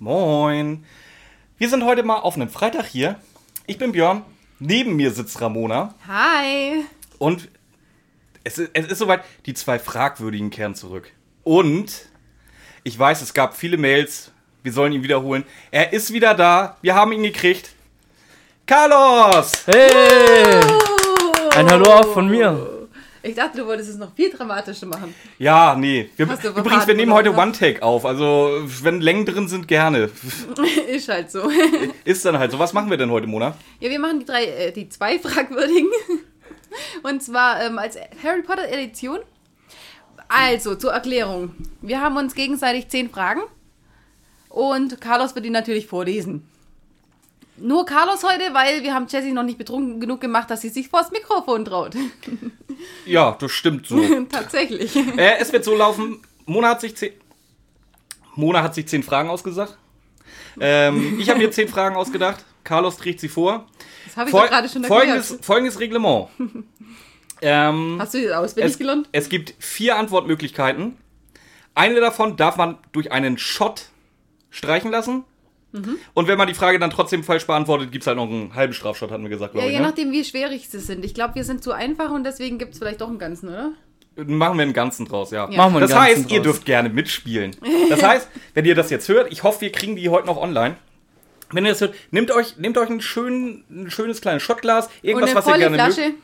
Moin. 0.00 0.84
Wir 1.56 1.68
sind 1.68 1.84
heute 1.84 2.04
mal 2.04 2.18
auf 2.18 2.36
einem 2.36 2.48
Freitag 2.48 2.86
hier. 2.86 3.16
Ich 3.66 3.78
bin 3.78 3.90
Björn. 3.90 4.22
Neben 4.60 4.94
mir 4.94 5.10
sitzt 5.10 5.40
Ramona. 5.40 5.94
Hi. 6.06 6.84
Und 7.18 7.48
es 8.44 8.58
ist, 8.58 8.70
es 8.74 8.86
ist 8.86 8.98
soweit, 8.98 9.24
die 9.46 9.54
zwei 9.54 9.80
Fragwürdigen 9.80 10.50
kehren 10.50 10.76
zurück. 10.76 11.10
Und 11.42 12.06
ich 12.84 12.96
weiß, 12.96 13.22
es 13.22 13.34
gab 13.34 13.56
viele 13.56 13.76
Mails. 13.76 14.30
Wir 14.62 14.72
sollen 14.72 14.92
ihn 14.92 15.02
wiederholen. 15.02 15.44
Er 15.72 15.92
ist 15.92 16.12
wieder 16.12 16.34
da. 16.34 16.76
Wir 16.80 16.94
haben 16.94 17.10
ihn 17.10 17.24
gekriegt. 17.24 17.72
Carlos! 18.66 19.66
Hey! 19.66 20.62
Ein 21.56 21.68
Hallo 21.68 21.92
auch 21.92 22.12
von 22.12 22.28
mir. 22.28 22.77
Ich 23.22 23.34
dachte, 23.34 23.58
du 23.58 23.66
wolltest 23.66 23.90
es 23.90 23.96
noch 23.96 24.14
viel 24.14 24.30
dramatischer 24.30 24.86
machen. 24.86 25.14
Ja, 25.38 25.74
nee. 25.74 26.08
Wir, 26.16 26.26
übrigens, 26.26 26.86
wir 26.86 26.94
nehmen 26.94 27.12
heute? 27.12 27.34
One-Take 27.34 27.82
auf. 27.82 28.04
Also, 28.04 28.62
wenn 28.82 29.00
Längen 29.00 29.26
drin 29.26 29.48
sind, 29.48 29.66
gerne. 29.66 30.10
Ist 30.88 31.08
halt 31.08 31.30
so. 31.30 31.50
Ist 32.04 32.24
dann 32.24 32.38
halt 32.38 32.52
so. 32.52 32.58
Was 32.58 32.72
machen 32.72 32.90
wir 32.90 32.96
denn 32.96 33.10
heute, 33.10 33.26
Mona? 33.26 33.56
Ja, 33.80 33.90
wir 33.90 33.98
machen 33.98 34.20
die 34.20 34.26
drei, 34.26 34.44
äh, 34.44 34.72
die 34.72 34.88
zwei 34.88 35.18
Fragwürdigen. 35.18 35.90
Und 37.02 37.22
zwar 37.22 37.62
ähm, 37.62 37.78
als 37.78 37.96
Harry 38.22 38.42
Potter 38.42 38.68
Edition. 38.68 39.18
Also, 40.28 40.74
zur 40.74 40.92
Erklärung. 40.92 41.54
Wir 41.80 42.00
haben 42.00 42.16
uns 42.16 42.34
gegenseitig 42.34 42.88
zehn 42.88 43.10
Fragen. 43.10 43.40
Und 44.48 45.00
Carlos 45.00 45.34
wird 45.34 45.44
die 45.44 45.50
natürlich 45.50 45.86
vorlesen. 45.86 46.48
Nur 47.60 47.84
Carlos 47.86 48.22
heute, 48.24 48.52
weil 48.54 48.82
wir 48.82 48.94
haben 48.94 49.06
Jessie 49.08 49.32
noch 49.32 49.42
nicht 49.42 49.58
betrunken 49.58 50.00
genug 50.00 50.20
gemacht, 50.20 50.50
dass 50.50 50.60
sie 50.60 50.68
sich 50.68 50.88
vors 50.88 51.10
Mikrofon 51.10 51.64
traut. 51.64 51.94
Ja, 53.04 53.36
das 53.40 53.50
stimmt 53.50 53.88
so. 53.88 53.98
Tatsächlich. 54.30 54.94
äh, 54.94 55.38
es 55.40 55.52
wird 55.52 55.64
so 55.64 55.74
laufen. 55.74 56.20
Mona 56.46 56.68
hat 56.68 56.80
sich 56.80 56.96
zehn, 56.96 57.12
Mona 58.36 58.62
hat 58.62 58.72
sich 58.76 58.86
zehn 58.86 59.02
Fragen 59.02 59.28
ausgesagt. 59.30 59.76
Ähm, 60.60 61.18
ich 61.18 61.28
habe 61.28 61.40
mir 61.40 61.50
zehn 61.50 61.66
Fragen 61.68 61.96
ausgedacht. 61.96 62.44
Carlos 62.62 62.96
trägt 62.96 63.18
sie 63.18 63.28
vor. 63.28 63.66
Das 64.06 64.16
habe 64.16 64.30
ich 64.30 64.36
Fol- 64.36 64.46
gerade 64.46 64.68
schon 64.68 64.84
erklärt. 64.84 65.02
folgendes, 65.02 65.38
folgendes 65.44 65.80
Reglement. 65.80 66.28
Ähm, 67.40 67.96
Hast 68.00 68.14
du 68.14 68.22
das 68.22 68.32
auswendig 68.36 68.72
es, 68.72 68.78
gelernt? 68.78 69.08
es 69.10 69.28
gibt 69.28 69.54
vier 69.58 69.96
Antwortmöglichkeiten. 69.96 70.96
Eine 71.74 71.98
davon 72.00 72.36
darf 72.36 72.56
man 72.56 72.78
durch 72.92 73.10
einen 73.10 73.38
Shot 73.38 73.86
streichen 74.50 74.92
lassen. 74.92 75.24
Mhm. 75.80 75.96
Und 76.14 76.28
wenn 76.28 76.38
man 76.38 76.46
die 76.48 76.54
Frage 76.54 76.78
dann 76.78 76.90
trotzdem 76.90 77.22
falsch 77.24 77.46
beantwortet, 77.46 77.90
gibt 77.92 78.02
es 78.02 78.06
halt 78.06 78.16
noch 78.16 78.24
einen 78.28 78.54
halben 78.54 78.72
Strafshot, 78.72 79.10
hatten 79.10 79.22
wir 79.22 79.30
gesagt, 79.30 79.54
Ja, 79.54 79.62
je 79.62 79.68
ich. 79.70 79.76
Ne? 79.76 79.82
nachdem, 79.82 80.12
wie 80.12 80.24
schwierig 80.24 80.68
sie 80.68 80.80
sind. 80.80 81.04
Ich 81.04 81.14
glaube, 81.14 81.34
wir 81.36 81.44
sind 81.44 81.62
zu 81.62 81.72
einfach 81.72 82.10
und 82.10 82.24
deswegen 82.24 82.58
gibt 82.58 82.72
es 82.74 82.78
vielleicht 82.78 83.00
doch 83.00 83.08
einen 83.08 83.18
ganzen, 83.18 83.48
oder? 83.48 83.72
Machen 84.16 84.58
wir 84.58 84.62
einen 84.64 84.72
ganzen 84.72 85.06
draus, 85.06 85.30
ja. 85.30 85.48
Ja. 85.48 85.56
Machen 85.56 85.74
wir 85.74 85.80
Das 85.80 85.94
heißt, 85.94 86.16
ganzen 86.16 86.30
ihr 86.30 86.36
draus. 86.38 86.44
dürft 86.44 86.64
gerne 86.64 86.88
mitspielen. 86.88 87.54
Das 87.88 88.02
heißt, 88.02 88.28
wenn 88.54 88.64
ihr 88.64 88.74
das 88.74 88.90
jetzt 88.90 89.08
hört, 89.08 89.30
ich 89.32 89.44
hoffe, 89.44 89.60
wir 89.60 89.70
kriegen 89.72 89.94
die 89.94 90.08
heute 90.08 90.26
noch 90.26 90.36
online. 90.36 90.76
Wenn 91.52 91.64
ihr 91.64 91.70
das 91.70 91.80
hört, 91.80 91.94
nehmt 92.10 92.30
euch, 92.32 92.56
nehmt 92.58 92.76
euch 92.78 92.90
ein, 92.90 93.00
schön, 93.00 93.64
ein 93.70 93.90
schönes 93.90 94.20
kleines 94.20 94.42
Shotglas, 94.42 94.90
irgendwas, 95.02 95.34
was 95.34 95.46
ihr 95.46 95.56
gerne 95.58 95.76
Flasche. 95.76 96.00
mögt. 96.08 96.14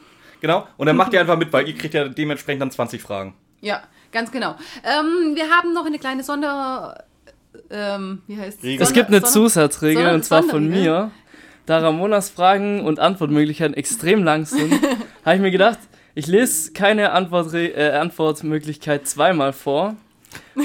Genau. 0.41 0.67
Und 0.77 0.87
dann 0.87 0.97
macht 0.97 1.13
ihr 1.13 1.21
einfach 1.21 1.39
mit, 1.39 1.53
weil 1.53 1.69
ihr 1.69 1.75
kriegt 1.75 1.95
ja 1.95 2.09
dementsprechend 2.09 2.61
dann 2.63 2.71
20 2.73 3.01
Fragen. 3.01 3.35
Ja, 3.61 3.83
ganz 4.13 4.31
genau. 4.33 4.57
Ähm, 4.85 5.35
wir 5.37 5.49
haben 5.51 5.73
noch 5.73 5.87
eine 5.87 5.99
kleine 5.99 6.23
Sonder... 6.25 7.05
Ähm, 7.71 8.23
wie 8.27 8.37
heißt 8.39 8.63
Regel. 8.63 8.83
Es 8.83 8.93
gibt 8.93 9.09
eine 9.09 9.19
Sonder- 9.21 9.33
Zusatzregel 9.33 9.97
Sonder- 10.03 10.15
und 10.15 10.25
zwar 10.25 10.43
von 10.43 10.69
mir. 10.69 11.11
Da 11.67 11.79
Ramonas 11.79 12.29
Fragen 12.29 12.81
und 12.85 13.01
Antwortmöglichkeiten 13.01 13.75
extrem 13.75 14.23
lang 14.23 14.45
sind, 14.45 14.73
habe 15.25 15.37
ich 15.37 15.41
mir 15.43 15.51
gedacht, 15.51 15.79
ich 16.15 16.27
lese 16.27 16.73
keine 16.73 17.13
Antwort, 17.13 17.55
äh, 17.55 17.91
Antwortmöglichkeit 17.93 19.07
zweimal 19.09 19.53
vor, 19.55 19.97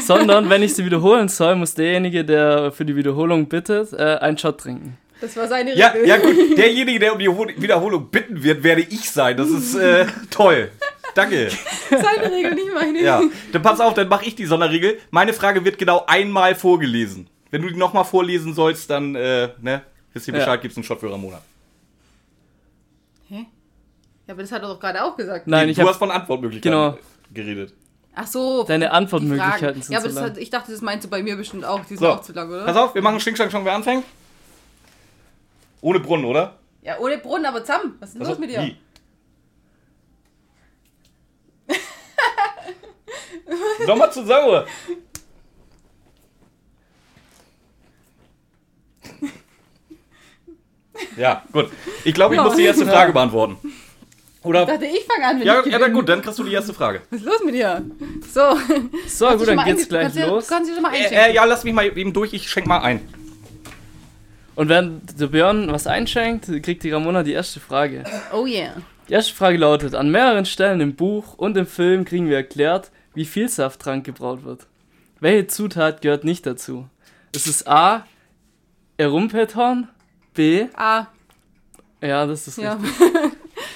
sondern 0.02 0.50
wenn 0.50 0.62
ich 0.62 0.74
sie 0.76 0.84
wiederholen 0.86 1.28
soll, 1.30 1.56
muss 1.56 1.74
derjenige, 1.74 2.26
der 2.26 2.72
für 2.72 2.84
die 2.86 2.96
Wiederholung 2.96 3.48
bittet, 3.48 3.94
äh, 3.94 4.18
einen 4.20 4.38
Shot 4.38 4.60
trinken. 4.60 4.98
Das 5.22 5.36
war 5.38 5.48
seine 5.48 5.76
Ja, 5.78 5.88
Regel. 5.90 6.08
ja 6.08 6.18
gut, 6.18 6.58
derjenige, 6.58 7.00
der 7.00 7.14
um 7.14 7.20
die 7.20 7.28
Ho- 7.30 7.48
Wiederholung 7.58 8.10
bitten 8.10 8.42
wird, 8.44 8.64
werde 8.64 8.82
ich 8.82 9.10
sein. 9.12 9.36
Das 9.38 9.50
ist 9.50 9.76
äh, 9.76 10.06
toll. 10.30 10.70
Danke. 11.16 11.50
Seine 11.90 12.32
Regel, 12.32 12.56
nicht 12.56 12.74
meine. 12.74 13.02
Ja, 13.02 13.22
dann 13.52 13.62
pass 13.62 13.80
auf, 13.80 13.94
dann 13.94 14.08
mache 14.08 14.26
ich 14.26 14.36
die 14.36 14.46
Sonderregel. 14.46 15.00
Meine 15.12 15.34
Frage 15.34 15.64
wird 15.66 15.78
genau 15.78 16.06
einmal 16.08 16.56
vorgelesen. 16.56 17.30
Wenn 17.52 17.62
du 17.64 17.70
die 17.70 17.76
nochmal 17.78 18.06
vorlesen 18.06 18.54
sollst, 18.54 18.90
dann, 18.90 19.16
äh, 19.16 19.50
ne, 19.62 19.82
wisst 20.14 20.28
ihr 20.28 20.34
Ja. 20.34 20.40
Bescheid, 20.40 20.62
gibt's 20.62 20.78
einen 20.78 20.84
Shot 20.84 21.00
für 21.00 21.12
Ramona. 21.12 21.42
Hä? 23.30 23.46
Ja, 24.28 24.34
aber 24.34 24.42
das 24.44 24.52
hat 24.52 24.62
er 24.62 24.68
doch 24.70 24.80
gerade 24.80 25.04
auch 25.04 25.16
gesagt. 25.18 25.48
Nein, 25.48 25.66
Nee, 25.66 25.72
ich 25.72 25.76
du 25.78 25.82
habe 25.82 25.92
hast 25.92 25.98
von 25.98 26.12
Antwortmöglichkeiten 26.12 26.78
Genau. 26.80 26.98
geredet. 27.34 27.74
Ach 28.16 28.28
so. 28.28 28.64
Deine 28.64 28.92
Antwortmöglichkeiten 28.92 29.82
sind 29.82 29.94
Ja, 29.94 30.00
aber 30.00 30.10
zu 30.10 30.14
das 30.16 30.22
lang. 30.24 30.32
hat, 30.32 30.38
ich 30.38 30.50
dachte, 30.50 30.72
das 30.72 30.82
meinst 30.82 31.06
du 31.06 31.10
bei 31.10 31.24
mir 31.24 31.36
bestimmt 31.36 31.66
auch. 31.66 31.80
Die 31.82 31.88
sind 31.96 32.00
So, 32.00 32.10
auch 32.10 32.22
zu 32.22 32.34
lang, 32.34 32.50
oder? 32.50 32.66
pass 32.66 32.76
auf, 32.78 32.94
wir 32.94 33.02
machen 33.02 33.20
Schwing, 33.20 33.36
Schwang, 33.36 33.50
Schwang, 33.50 33.66
wer 33.66 33.74
anfängt? 33.76 34.04
Ohne 35.82 36.00
Brunnen, 36.00 36.26
oder? 36.26 36.58
Ja, 36.82 36.98
ohne 37.00 37.18
Brunnen, 37.18 37.46
aber 37.46 37.62
zusammen. 37.64 37.96
Was 38.00 38.10
ist 38.10 38.16
denn 38.16 38.22
Also, 38.22 38.34
los 38.34 38.40
mit 38.40 38.50
dir? 38.50 38.62
wie? 38.62 38.76
Nochmal 43.88 44.12
zusammen, 44.12 44.48
oder? 44.48 44.66
Ja, 51.18 51.44
gut. 51.52 51.70
Ich 52.04 52.14
glaube, 52.14 52.36
ich 52.36 52.42
muss 52.42 52.56
die 52.56 52.64
erste 52.64 52.86
Frage 52.86 53.14
beantworten. 53.14 53.58
Ich 54.42 54.46
Oder? 54.46 54.66
dachte, 54.66 54.86
ich 54.86 55.04
fange 55.06 55.28
an, 55.28 55.40
wenn 55.40 55.46
Ja, 55.48 55.60
ich 55.66 55.72
ja, 55.72 55.80
dann 55.80 55.92
gut, 55.94 56.08
dann 56.08 56.22
kriegst 56.22 56.40
du 56.40 56.44
die 56.46 56.54
erste 56.54 56.74
Frage. 56.74 57.02
Was 57.10 57.20
ist 57.20 57.26
los 57.26 57.44
mit 57.44 57.56
dir? 57.56 57.84
So. 58.34 58.42
So, 59.08 59.26
Kannst 59.28 59.46
du 59.46 59.46
gut, 59.46 59.48
dann 59.50 59.66
geht's 59.66 59.90
gleich 59.90 60.04
kannst 60.04 60.18
du, 60.18 60.26
los. 60.28 60.48
Kannst 60.48 60.70
du 60.70 60.74
schon 60.76 60.84
mal 60.84 60.94
Äh, 60.94 61.30
äh, 61.32 61.34
ja, 61.34 61.44
lass 61.44 61.66
mich 61.66 61.74
mal 61.74 61.86
eben 61.86 62.14
durch, 62.14 62.34
ich 62.34 62.50
schenk 62.50 62.66
mal 62.66 62.80
ein. 62.80 63.02
Und 64.56 64.70
während 64.70 65.20
der 65.20 65.28
Björn 65.28 65.72
was 65.72 65.88
einschenkt, 65.88 66.46
kriegt 66.64 66.84
die 66.84 66.92
Ramona 66.92 67.24
die 67.24 67.34
erste 67.34 67.60
Frage. 67.60 68.04
Oh 68.34 68.46
yeah. 68.46 68.74
Die 69.10 69.14
erste 69.14 69.34
Frage 69.34 69.58
lautet: 69.58 69.96
An 69.96 70.10
mehreren 70.10 70.46
Stellen 70.46 70.80
im 70.82 70.96
Buch 70.96 71.34
und 71.36 71.58
im 71.58 71.66
Film 71.66 72.06
kriegen 72.06 72.30
wir 72.30 72.38
erklärt, 72.38 72.92
wie 73.20 73.26
viel 73.26 73.50
Safttrank 73.50 74.06
gebraut 74.06 74.46
wird. 74.46 74.66
Welche 75.20 75.48
Zutat 75.48 76.02
gehört 76.02 76.24
nicht 76.24 76.46
dazu? 76.46 76.88
Ist 77.36 77.48
es 77.48 77.68
A. 77.68 78.06
Erumpethorn? 78.96 79.90
B. 80.34 80.68
Ah, 80.74 81.08
Ja, 82.00 82.26
das 82.26 82.48
ist 82.48 82.60
ja. 82.60 82.76
richtig. 82.76 83.12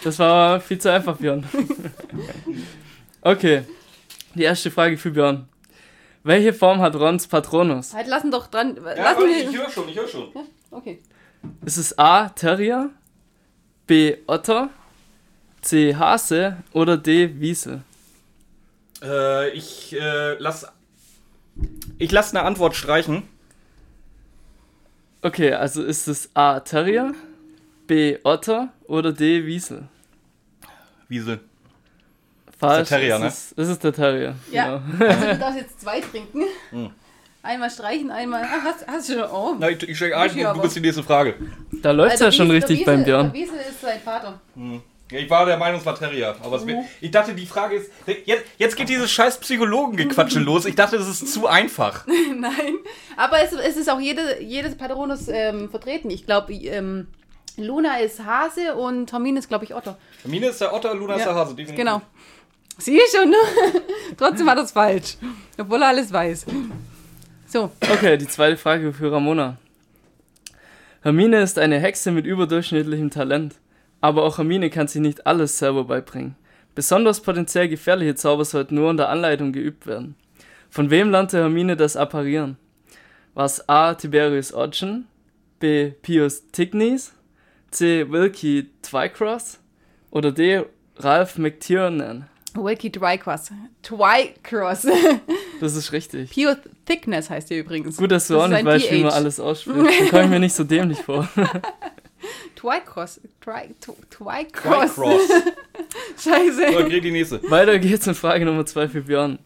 Das 0.02 0.18
war 0.20 0.62
viel 0.62 0.80
zu 0.80 0.90
einfach, 0.90 1.18
Björn. 1.18 1.44
Okay. 3.22 3.64
Die 4.34 4.44
erste 4.44 4.72
Frage 4.72 4.98
für 4.98 5.12
Björn. 5.12 5.50
Welche 6.24 6.54
Form 6.54 6.80
hat 6.80 6.96
Rons 6.96 7.28
Patronus? 7.28 7.94
Halt, 7.94 8.08
lassen 8.08 8.32
doch 8.32 8.48
dran. 8.48 8.78
Ja, 8.78 9.12
lassen 9.12 9.28
wir. 9.28 9.50
ich 9.50 9.58
höre 9.58 9.70
schon, 9.70 9.90
ich 9.90 9.98
höre 9.98 10.08
schon. 10.08 10.28
Okay. 10.72 11.02
Ist 11.66 11.76
es 11.78 12.00
A. 12.00 12.30
Terrier? 12.30 12.92
B. 13.88 14.16
Otter? 14.26 14.70
C. 15.62 15.94
Hase? 15.96 16.58
Oder 16.72 16.96
D. 16.96 17.42
Wiesel? 17.42 17.82
Äh, 19.04 19.50
ich 19.50 19.94
äh, 19.94 20.36
lass. 20.40 20.66
Ich 21.98 22.12
lass 22.12 22.34
eine 22.34 22.44
Antwort 22.46 22.76
streichen. 22.76 23.24
Okay, 25.22 25.54
also 25.54 25.84
ist 25.84 26.08
es 26.08 26.30
A. 26.34 26.60
Terrier? 26.60 27.14
B. 27.88 28.18
Otter? 28.24 28.70
Oder 28.88 29.14
D. 29.14 29.46
Wiesel? 29.46 29.88
Wiesel. 31.08 31.40
Falsch. 32.60 32.90
Terrier, 32.90 33.16
es 33.16 33.22
ne? 33.22 33.28
Ist, 33.28 33.54
es 33.58 33.68
ist 33.70 33.84
der 33.84 33.94
Terrier. 33.94 34.36
Ja. 34.52 34.78
Genau. 34.98 35.06
Also, 35.12 35.26
du 35.28 35.38
darfst 35.38 35.58
jetzt 35.60 35.82
zwei 35.82 36.00
trinken. 36.02 36.44
Hm. 36.72 36.90
Einmal 37.42 37.70
streichen, 37.70 38.10
einmal. 38.10 38.42
Ah, 38.44 38.62
hast, 38.64 38.88
hast 38.88 39.10
du 39.10 39.14
schon. 39.16 39.30
Oh. 39.30 39.56
Na, 39.60 39.70
ich, 39.70 39.84
ich 39.84 39.98
schenk 39.98 40.14
ein, 40.16 40.28
Ich 40.28 40.42
du, 40.42 40.62
bist 40.62 40.76
die 40.78 40.80
nächste 40.80 41.04
Frage. 41.04 41.36
Da 41.82 41.92
läuft 41.92 42.16
es 42.16 42.22
ja 42.22 42.32
schon 42.32 42.48
Wiesel- 42.48 42.56
richtig 42.56 42.80
der 42.80 42.86
beim 42.86 43.04
Björn. 43.04 43.34
Der 43.34 43.42
Wiesel 43.42 43.58
ist 43.70 43.82
sein 43.82 44.00
Vater. 44.00 44.40
Ja, 44.56 44.80
ich 45.20 45.30
war 45.30 45.46
der 45.46 45.58
Meinung, 45.58 45.80
es 45.80 45.86
war 45.86 45.96
Terrier. 45.98 46.36
Aber 46.44 46.58
es 46.58 46.66
wär, 46.66 46.84
ich 47.02 47.12
dachte, 47.12 47.34
die 47.34 47.46
Frage 47.46 47.76
ist. 47.76 47.92
Jetzt, 48.26 48.44
jetzt 48.58 48.76
geht 48.76 48.90
dieses 48.90 49.12
scheiß 49.12 49.40
Psychologengequatsche 49.40 50.40
los. 50.40 50.66
Ich 50.66 50.76
dachte, 50.76 50.98
das 50.98 51.08
ist 51.08 51.34
zu 51.34 51.48
einfach. 51.48 52.06
Nein. 52.36 52.76
Aber 53.18 53.42
es, 53.42 53.54
es 53.54 53.78
ist 53.78 53.90
auch 53.90 54.00
jede, 54.00 54.42
jedes 54.42 54.76
Patronus 54.76 55.28
ähm, 55.28 55.70
vertreten. 55.70 56.10
Ich 56.10 56.26
glaube, 56.26 56.54
ähm, 56.54 57.08
Luna 57.58 57.98
ist 58.00 58.24
Hase 58.26 58.76
und 58.76 59.12
Hermine 59.12 59.40
ist, 59.40 59.48
glaube 59.50 59.66
ich, 59.66 59.76
Otter. 59.76 59.98
Mine 60.24 60.48
ist 60.48 60.60
der 60.62 60.74
Otter, 60.74 60.94
Luna 60.96 61.14
ist 61.16 61.20
Ja, 61.22 61.26
der 61.28 61.36
Hase. 61.36 61.56
definitiv. 61.56 61.76
Genau. 61.78 62.02
Sieh 62.80 63.00
schon, 63.16 63.30
ne? 63.30 63.36
Trotzdem 64.18 64.48
war 64.48 64.56
das 64.56 64.72
falsch. 64.72 65.18
Obwohl 65.60 65.82
er 65.84 65.90
alles 65.90 66.12
weiß. 66.12 66.48
So. 67.48 67.70
Okay, 67.92 68.18
die 68.18 68.28
zweite 68.28 68.58
Frage 68.58 68.92
für 68.94 69.12
Ramona. 69.12 69.58
Hermine 71.04 71.42
ist 71.42 71.60
eine 71.60 71.80
Hexe 71.80 72.12
mit 72.12 72.26
überdurchschnittlichem 72.26 73.12
Talent. 73.12 73.56
Aber 74.04 74.24
auch 74.24 74.38
Hermine 74.38 74.70
kann 74.70 74.90
sich 74.90 75.02
nicht 75.02 75.26
alles 75.26 75.58
selber 75.58 75.86
beibringen. 75.86 76.36
Besonders 76.76 77.22
potenziell 77.22 77.70
gefährliche 77.70 78.16
Zauber 78.16 78.44
sollten 78.44 78.76
nur 78.76 78.90
unter 78.90 79.08
Anleitung 79.08 79.54
geübt 79.54 79.88
werden. 79.88 80.16
Von 80.70 80.90
wem 80.90 81.10
lernte 81.10 81.38
Hermine 81.38 81.78
das 81.78 81.96
Apparieren? 81.96 82.58
War 83.34 83.46
es 83.46 83.70
A. 83.70 83.94
Tiberius 83.94 84.54
Ogden, 84.54 85.08
B. 85.62 85.92
Pius 86.02 86.46
Tignes, 86.52 87.14
C. 87.72 88.12
Wilkie 88.12 88.72
Twycross 88.82 89.60
oder 90.12 90.34
D. 90.34 90.66
Ralph 90.98 91.38
McTiernan? 91.38 92.28
Wiki 92.56 92.92
Twycross. 92.92 93.52
Twycross. 93.84 94.86
Das 95.62 95.78
ist 95.78 95.94
richtig. 95.94 96.34
Pure 96.34 96.58
Thickness 96.84 97.30
heißt 97.30 97.50
der 97.50 97.60
übrigens. 97.60 97.96
Gut, 97.96 98.12
dass 98.12 98.28
du 98.28 98.34
Das 98.34 98.44
auch 98.44 98.48
nicht 98.50 98.66
weißt, 98.66 98.92
wie 98.92 99.04
man 99.04 99.14
alles 99.14 99.40
ausspricht. 99.40 99.78
Dann 99.78 100.10
komme 100.10 100.24
ich 100.24 100.30
mir 100.30 100.40
nicht 100.42 100.56
so 100.56 100.66
dämlich 100.66 101.00
vor. 101.00 101.30
Twycross. 102.56 103.20
Twy- 103.44 103.74
Tw- 103.82 103.96
Twycross. 104.10 104.96
Cross. 104.96 105.22
Scheiße. 106.24 106.74
So, 106.74 106.86
krieg 106.86 107.02
die 107.04 107.12
nächste. 107.12 107.42
Weiter 107.50 107.78
geht's 107.80 108.08
in 108.08 108.16
Frage 108.16 108.46
Nummer 108.46 108.66
2 108.66 108.90
für 108.90 109.02
Björn. 109.02 109.40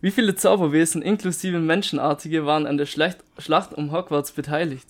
Wie 0.00 0.10
viele 0.10 0.34
Zauberwesen 0.34 1.02
inklusive 1.02 1.58
Menschenartige 1.58 2.46
waren 2.46 2.66
an 2.66 2.78
der 2.78 2.86
Schlacht, 2.86 3.18
Schlacht 3.38 3.74
um 3.74 3.92
Hogwarts 3.92 4.32
beteiligt? 4.32 4.86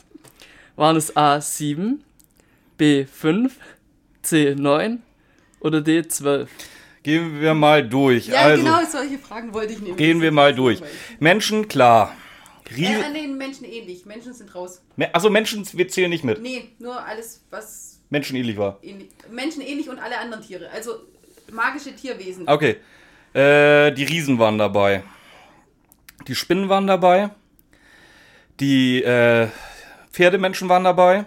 Waren 0.76 0.96
es 0.96 1.16
A 1.16 1.40
7, 1.40 2.02
B 2.78 3.04
5, 3.04 3.56
C 4.22 4.54
9 4.56 5.02
oder 5.60 5.80
D 5.80 6.06
12? 6.06 6.48
Gehen 7.02 7.40
wir 7.40 7.54
mal 7.54 7.86
durch. 7.88 8.26
Ja, 8.28 8.40
also, 8.42 8.62
genau, 8.62 8.78
solche 8.88 9.18
Fragen 9.18 9.52
wollte 9.54 9.72
ich 9.72 9.80
nehmen. 9.80 9.96
gehen 9.96 10.20
wir 10.20 10.30
mal 10.32 10.54
durch. 10.54 10.80
Menschen, 11.18 11.66
klar. 11.66 12.14
Äh, 12.70 12.74
Riese, 12.74 13.04
an 13.04 13.14
den 13.14 13.36
Menschen 13.36 13.64
ähnlich. 13.64 14.06
Menschen 14.06 14.32
sind 14.32 14.54
raus. 14.54 14.82
also 15.12 15.30
Menschen, 15.30 15.66
wir 15.72 15.88
zählen 15.88 16.10
nicht 16.10 16.24
mit. 16.24 16.40
Nee, 16.40 16.70
nur 16.78 17.04
alles, 17.04 17.44
was 17.50 18.00
Menschenähnlich 18.10 18.56
war. 18.56 18.78
ähnlich. 18.82 19.08
Menschen 19.30 19.62
ähnlich 19.62 19.88
und 19.88 19.98
alle 19.98 20.18
anderen 20.18 20.42
Tiere. 20.44 20.70
Also 20.70 20.92
magische 21.52 21.94
Tierwesen. 21.94 22.48
Okay. 22.48 22.76
Äh, 23.32 23.92
die 23.92 24.04
Riesen 24.04 24.38
waren 24.38 24.58
dabei. 24.58 25.02
Die 26.26 26.34
Spinnen 26.34 26.68
waren 26.68 26.86
dabei. 26.86 27.30
Die 28.58 29.02
äh, 29.02 29.48
Pferdemenschen 30.12 30.68
waren 30.68 30.84
dabei. 30.84 31.24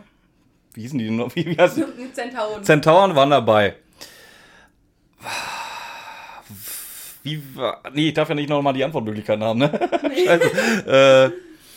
Wie 0.73 0.81
hießen 0.81 0.97
die 0.99 1.05
denn 1.05 1.15
noch? 1.15 1.33
Wie, 1.35 1.45
wie 1.45 1.57
heißt 1.57 1.79
Zentauren. 2.13 2.63
Zentauren 2.63 3.15
waren 3.15 3.29
dabei. 3.29 3.75
Wie 7.23 7.41
war. 7.55 7.81
Nee, 7.93 8.09
ich 8.09 8.13
darf 8.13 8.29
ja 8.29 8.35
nicht 8.35 8.49
nochmal 8.49 8.73
die 8.73 8.83
Antwortmöglichkeiten 8.83 9.43
haben, 9.43 9.59
ne? 9.59 9.71
Scheiße. 10.25 10.87
Äh, 10.87 11.31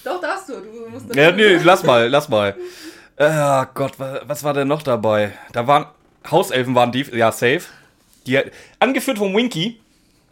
Doch, 0.04 0.20
darfst 0.20 0.48
du. 0.48 0.54
Du 0.54 0.88
musst 0.90 1.14
ja, 1.14 1.31
nee, 1.31 1.56
lass 1.62 1.82
mal, 1.84 2.08
lass 2.08 2.28
mal. 2.28 2.56
Äh, 3.16 3.64
Gott, 3.75 3.98
wa- 3.98 4.20
was 4.26 4.43
war 4.44 4.52
denn 4.54 4.69
noch 4.69 4.82
dabei? 4.82 5.32
Da 5.52 5.66
waren. 5.66 5.87
Hauselfen 6.31 6.75
waren 6.75 6.90
die. 6.93 7.02
Ja, 7.16 7.31
safe. 7.32 7.62
Die, 8.26 8.40
angeführt 8.81 9.19
von 9.19 9.34
Winky. 9.34 9.81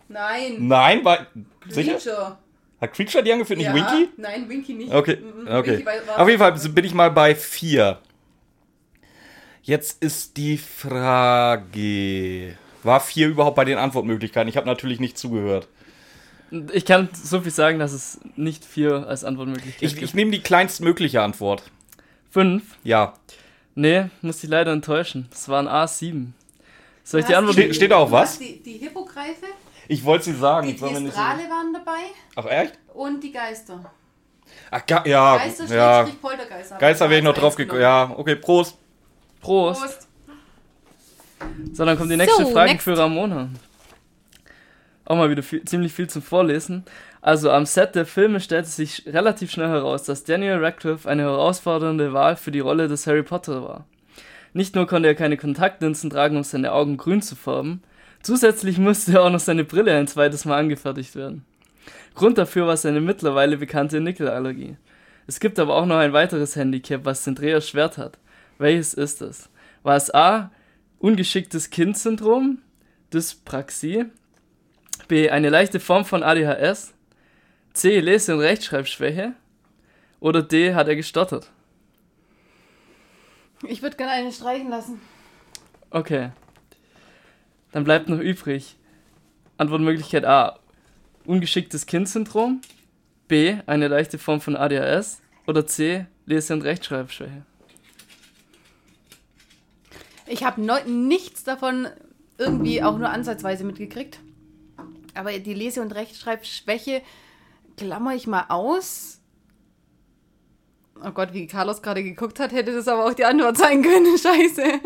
Nein. 0.09 0.57
Nein, 0.67 1.05
war. 1.05 1.27
Sicher? 1.69 1.93
Creature. 1.93 2.39
Hat 2.81 2.93
Creature 2.93 3.23
die 3.25 3.33
angeführt, 3.33 3.59
nicht 3.59 3.69
ja. 3.69 3.75
Winky? 3.75 4.09
Nein, 4.17 4.49
Winky 4.49 4.75
nicht. 4.75 4.93
Okay, 4.93 5.17
Mhm, 5.17 5.47
okay. 5.49 5.71
Winky 5.79 5.87
war- 5.87 6.07
war- 6.09 6.21
Auf 6.21 6.29
jeden 6.29 6.39
Fall 6.41 6.53
bin 6.71 6.85
ich 6.85 6.93
mal 6.93 7.11
bei 7.13 7.35
vier. 7.37 7.99
Jetzt 9.63 10.03
ist 10.03 10.37
die 10.37 10.59
Frage. 10.59 12.59
War 12.85 13.01
vier 13.01 13.29
überhaupt 13.29 13.57
bei 13.57 13.65
den 13.65 13.79
Antwortmöglichkeiten? 13.79 14.49
Ich 14.49 14.57
habe 14.57 14.67
natürlich 14.67 15.01
nicht 15.01 15.19
zugehört. 15.19 15.69
Ich 16.73 16.85
kann 16.85 17.09
so 17.13 17.41
viel 17.41 17.51
sagen, 17.51 17.79
dass 17.79 17.93
es 17.93 18.21
nicht 18.37 18.65
4 18.65 19.07
als 19.09 19.25
Antwortmöglichkeit 19.25 19.83
Ich, 19.83 19.95
gibt. 19.95 20.05
ich 20.05 20.15
nehme 20.15 20.31
die 20.31 20.41
kleinstmögliche 20.41 21.21
Antwort. 21.23 21.65
5? 22.31 22.63
Ja. 22.85 23.15
Nee, 23.75 24.07
muss 24.23 24.45
ich 24.45 24.51
leider 24.51 24.71
enttäuschen. 24.73 25.29
Es 25.33 25.49
waren 25.49 25.67
A7. 25.67 26.29
Soll 27.03 27.21
ich 27.21 27.27
die 27.27 27.35
Antwort... 27.35 27.55
Steht- 27.55 27.75
steht 27.75 27.91
da 27.91 27.97
auch 27.97 28.11
was? 28.11 28.39
Die, 28.39 28.63
die 28.63 28.75
Hippogreife, 28.79 29.47
Ich 29.89 30.05
wollte 30.05 30.27
sie 30.27 30.35
sagen. 30.35 30.67
die 30.69 30.73
nicht 30.75 30.81
so- 30.81 30.87
waren 31.19 31.73
dabei 31.73 32.01
Ach, 32.37 32.47
echt? 32.47 32.79
und 32.93 33.23
die 33.25 33.33
Geister. 33.33 33.93
Ach, 34.71 34.83
ja. 35.07 35.37
Geister, 35.39 35.75
ja. 35.75 36.09
Poltergeister. 36.21 36.77
Geister 36.79 37.11
wäre 37.11 37.19
ich 37.19 37.25
noch 37.25 37.35
drauf 37.35 37.57
gekommen. 37.57 37.81
genommen. 37.81 38.11
Ja, 38.13 38.17
okay, 38.17 38.37
Prost. 38.37 38.77
Prost. 39.41 39.81
Prost. 39.81 40.09
So, 41.73 41.85
dann 41.85 41.97
kommt 41.99 42.11
die 42.11 42.17
nächste 42.17 42.45
So, 42.45 42.51
Frage 42.51 42.73
next. 42.73 42.85
für 42.85 42.97
Ramona. 42.97 43.49
Auch 45.05 45.17
mal 45.17 45.31
wieder 45.31 45.43
viel, 45.43 45.63
ziemlich 45.65 45.93
viel 45.93 46.09
zum 46.09 46.23
Vorlesen. 46.23 46.85
Also 47.21 47.51
am 47.51 47.67
Set 47.67 47.95
der 47.95 48.07
Filme 48.07 48.41
stellte 48.41 48.69
sich 48.69 49.05
relativ 49.07 49.51
schnell 49.51 49.69
heraus, 49.69 50.05
dass 50.05 50.25
Daniel 50.25 50.65
Radcliffe 50.65 51.09
eine 51.09 51.23
herausfordernde 51.23 52.13
Wahl 52.13 52.37
für 52.37 52.51
die 52.51 52.61
Rolle 52.61 52.89
des 52.89 53.07
Harry 53.07 53.23
Potter 53.23 53.63
war. 53.63 53.87
Nicht 54.53 54.75
nur 54.77 54.87
konnte 54.87 55.09
er 55.09 55.15
keine 55.15 55.37
Kontaktlinsen 55.37 56.11
tragen, 56.11 56.37
um 56.37 56.45
seine 56.45 56.73
Augen 56.73 56.97
grün 56.97 57.23
zu 57.23 57.35
färben, 57.35 57.83
zusätzlich 58.23 58.79
musste 58.79 59.21
auch 59.21 59.31
noch 59.31 59.41
seine 59.41 59.65
Brille 59.65 59.95
ein 59.95 60.07
zweites 60.07 60.45
Mal 60.45 60.59
angefertigt 60.59 61.17
werden. 61.17 61.45
Grund 62.15 62.39
dafür 62.39 62.67
war 62.67 62.77
seine 62.77 63.01
mittlerweile 63.01 63.57
bekannte 63.57 64.01
Nickelallergie. 64.01 64.77
Es 65.27 65.41
gibt 65.41 65.59
aber 65.59 65.75
auch 65.75 65.87
noch 65.87 65.97
ein 65.97 66.13
weiteres 66.13 66.55
Handicap, 66.57 67.05
was 67.05 67.25
den 67.25 67.35
Dreh 67.35 67.51
erschwert 67.51 67.99
hat. 67.99 68.19
Welches 68.59 68.95
ist 68.95 69.23
es? 69.23 69.49
War 69.83 69.97
es 69.97 70.15
A. 70.15 70.51
Ungeschicktes 70.99 71.71
Kind-Syndrom, 71.71 72.63
Dyspraxie, 73.13 74.07
B. 75.09 75.31
Eine 75.31 75.51
leichte 75.51 75.81
Form 75.81 76.05
von 76.05 76.23
ADHS, 76.23 76.95
C. 77.75 78.01
Lese- 78.01 78.35
und 78.35 78.41
Rechtschreibschwäche 78.41 79.35
oder 80.21 80.43
D. 80.43 80.75
Hat 80.75 80.89
er 80.89 80.97
gestottert? 80.97 81.51
Ich 83.67 83.83
würde 83.83 83.97
gerne 83.97 84.13
eine 84.13 84.33
streichen 84.33 84.71
lassen. 84.71 85.01
Okay. 85.91 86.31
Dann 87.73 87.85
bleibt 87.85 88.09
noch 88.09 88.19
übrig. 88.21 88.77
Antwortmöglichkeit 89.59 90.25
A. 90.25 90.59
Ungeschicktes 91.25 91.87
Kind-Syndrom. 91.87 92.61
B. 93.29 93.57
Eine 93.67 93.89
leichte 93.89 94.19
Form 94.19 94.41
von 94.41 94.57
ADHS. 94.57 95.21
Oder 95.47 95.67
C. 95.67 96.07
Lese- 96.27 96.55
und 96.55 96.63
Rechtschreibschwäche. 96.63 97.45
Ich 100.27 100.45
habe 100.45 100.61
nichts 100.87 101.45
davon 101.45 101.89
irgendwie 102.39 102.83
auch 102.83 102.99
nur 102.99 103.11
ansatzweise 103.11 103.65
mitgekriegt. 103.65 104.21
Aber 105.15 105.39
die 105.39 105.55
Lese- 105.55 105.83
und 105.83 105.95
Rechtschreibschwäche 105.95 107.03
klammer 107.77 108.15
ich 108.15 108.27
mal 108.27 108.47
aus. 108.49 109.21
Oh 111.05 111.11
Gott, 111.11 111.33
wie 111.33 111.47
Carlos 111.47 111.83
gerade 111.83 112.03
geguckt 112.03 112.41
hat, 112.41 112.53
hätte 112.53 112.73
das 112.73 112.89
aber 112.89 113.07
auch 113.07 113.15
die 113.15 113.25
Antwort 113.25 113.57
sein 113.57 113.83
können. 113.83 114.19
Scheiße. 114.19 114.81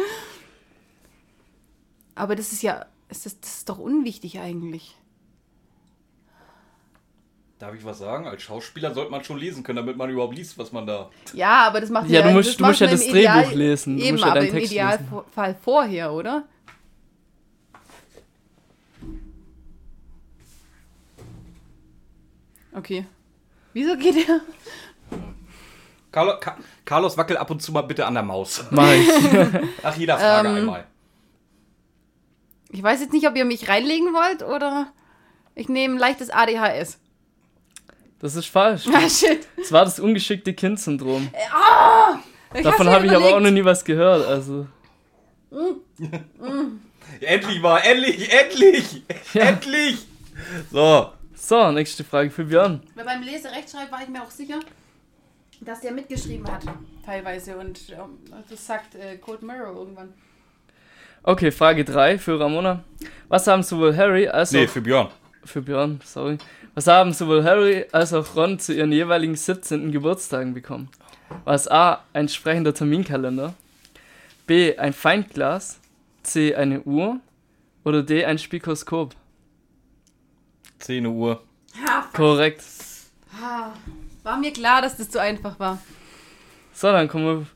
Aber 2.14 2.35
das 2.35 2.52
ist 2.52 2.62
ja, 2.62 2.87
das 3.08 3.26
ist 3.26 3.69
doch 3.69 3.79
unwichtig 3.79 4.40
eigentlich. 4.40 4.98
Darf 7.58 7.75
ich 7.75 7.84
was 7.84 7.99
sagen? 7.99 8.28
Als 8.28 8.43
Schauspieler 8.43 8.94
sollte 8.94 9.10
man 9.10 9.25
schon 9.25 9.37
lesen 9.38 9.64
können, 9.64 9.76
damit 9.78 9.96
man 9.96 10.08
überhaupt 10.08 10.37
liest, 10.37 10.56
was 10.58 10.70
man 10.70 10.87
da. 10.87 11.10
Ja, 11.32 11.66
aber 11.66 11.81
das 11.81 11.90
macht 11.90 12.08
Ja, 12.08 12.22
du 12.22 12.31
musst- 12.31 12.50
das 12.50 12.56
du 12.56 12.64
musst 12.66 12.81
ja 12.81 12.87
das 12.87 13.05
Ideal- 13.05 13.43
Drehbuch 13.43 13.56
lesen. 13.56 13.96
Du 13.96 14.02
Eben, 14.05 14.12
musst 14.12 14.25
ja 14.25 14.31
aber 14.31 14.40
deinen 14.40 14.56
im 14.56 14.62
Idealfall 14.62 15.56
vorher, 15.60 16.12
oder? 16.12 16.44
Okay. 22.75 23.05
Wieso 23.72 23.96
geht 23.96 24.28
er? 24.28 24.40
Carlo, 26.11 26.38
Ka 26.40 26.56
Carlos, 26.84 27.16
wackel 27.16 27.37
ab 27.37 27.50
und 27.50 27.62
zu 27.62 27.73
mal 27.73 27.83
bitte 27.83 28.06
an 28.06 28.14
der 28.14 28.23
Maus. 28.23 28.64
Mach 28.71 28.90
ich. 28.92 29.09
Nach 29.83 29.97
jeder 29.97 30.18
Frage 30.18 30.49
Ähm, 30.49 30.54
einmal. 30.56 30.87
Ich 32.71 32.83
weiß 32.83 33.00
jetzt 33.00 33.12
nicht, 33.12 33.26
ob 33.26 33.37
ihr 33.37 33.44
mich 33.44 33.68
reinlegen 33.68 34.12
wollt 34.14 34.42
oder 34.42 34.92
ich 35.54 35.68
nehme 35.68 35.94
ein 35.94 35.99
leichtes 35.99 36.30
ADHS. 36.30 36.99
Das 38.20 38.34
ist 38.34 38.46
falsch. 38.46 38.84
Ah, 38.92 39.08
shit. 39.08 39.46
Es 39.56 39.70
war 39.70 39.84
das 39.84 40.00
ungeschickte 40.00 40.52
Kind-Syndrom. 40.52 41.28
Ich 42.54 42.62
Davon 42.62 42.88
habe 42.88 43.06
ich 43.06 43.12
aber 43.12 43.37
auch 43.37 43.40
noch 43.40 43.50
nie 43.50 43.64
was 43.64 43.84
gehört. 43.84 44.26
Also, 44.26 44.66
Endlich 47.20 47.60
mal, 47.60 47.78
endlich, 47.78 48.32
endlich, 48.32 49.02
Ja. 49.34 49.44
endlich. 49.44 50.06
So, 50.70 51.12
so, 51.34 51.72
nächste 51.72 52.04
Frage 52.04 52.30
für 52.30 52.44
Björn. 52.44 52.82
Weil 52.94 53.04
beim 53.04 53.22
Leserechtschreib 53.22 53.90
war 53.90 54.02
ich 54.02 54.08
mir 54.08 54.22
auch 54.22 54.30
sicher, 54.30 54.60
dass 55.60 55.80
der 55.80 55.92
mitgeschrieben 55.92 56.46
hat, 56.50 56.62
teilweise. 57.04 57.56
Und 57.56 57.80
ähm, 57.90 58.18
das 58.48 58.66
sagt 58.66 58.94
äh, 58.94 59.16
Cold 59.16 59.42
Mirror 59.42 59.75
irgendwann. 59.75 60.12
Okay, 61.22 61.50
Frage 61.50 61.84
3 61.84 62.18
für 62.18 62.38
Ramona. 62.38 62.84
Was 63.28 63.46
haben 63.46 63.62
sowohl 63.62 63.96
Harry 63.96 64.28
als 64.28 64.52
nee, 64.52 64.66
auch 64.66 64.70
für 64.70 64.80
Björn. 64.80 65.08
Für 65.49 65.62
Björn, 65.62 66.00
sorry. 66.05 66.38
Was 66.75 66.87
haben 66.87 67.12
sowohl 67.12 67.43
Harry 67.45 67.87
als 67.93 68.12
auch 68.12 68.37
Ron 68.37 68.59
zu 68.59 68.73
ihren 68.75 68.93
jeweiligen 68.93 69.35
17. 69.35 69.90
Geburtstagen 69.90 70.55
bekommen? 70.55 70.88
War 71.45 71.55
es 71.55 71.69
A, 71.71 72.05
ein 72.12 72.28
sprechender 72.28 72.73
Terminkalender, 72.73 73.55
B, 74.47 74.76
ein 74.78 74.93
Feindglas, 74.93 75.78
C, 76.23 76.55
eine 76.55 76.81
Uhr 76.83 77.19
oder 77.85 78.02
D, 78.02 78.25
ein 78.25 78.38
Spikoskop? 78.38 79.14
10 80.78 81.07
Uhr. 81.07 81.43
Ha, 81.85 82.07
Korrekt. 82.14 82.62
ha. 83.40 83.73
War 84.23 84.37
mir 84.38 84.52
klar, 84.52 84.83
dass 84.83 84.97
das 84.97 85.11
zu 85.11 85.21
einfach 85.21 85.59
war. 85.59 85.78
So, 86.73 86.88
dann 86.93 87.09
kommen 87.09 87.25
wir 87.40 87.47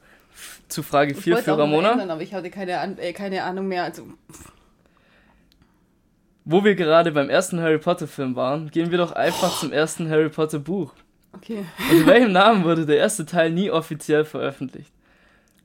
zu 0.69 0.83
Frage 0.83 1.13
Ich 1.13 1.19
4 1.21 1.35
wollte 1.35 1.45
für 1.53 1.59
Ramona. 1.59 1.93
ändern, 1.93 2.11
aber 2.11 2.23
ich 2.23 2.35
hatte 2.35 2.51
keine, 2.51 2.79
An 2.81 2.99
äh, 2.99 3.13
keine 3.13 3.45
Ahnung 3.45 3.69
mehr. 3.69 3.85
Also, 3.85 4.07
Wo 6.45 6.65
wir 6.65 6.75
gerade 6.75 7.13
beim 7.13 7.29
ersten 7.31 7.61
Harry 7.61 7.79
Potter 7.79 8.09
Film 8.09 8.35
waren, 8.35 8.71
gehen 8.71 8.91
wir 8.91 8.99
doch 8.99 9.13
einfach 9.13 9.59
zum 9.61 9.73
ersten 9.73 10.09
Harry 10.11 10.29
Potter 10.29 10.59
Buch. 10.59 10.93
okay. 11.33 11.65
Unter 11.91 12.07
welchem 12.07 12.33
Namen 12.33 12.65
wurde 12.65 12.85
der 12.85 12.97
erste 12.99 13.25
Teil 13.25 13.51
nie 13.51 13.71
offiziell 13.71 14.25
veröffentlicht? 14.25 14.93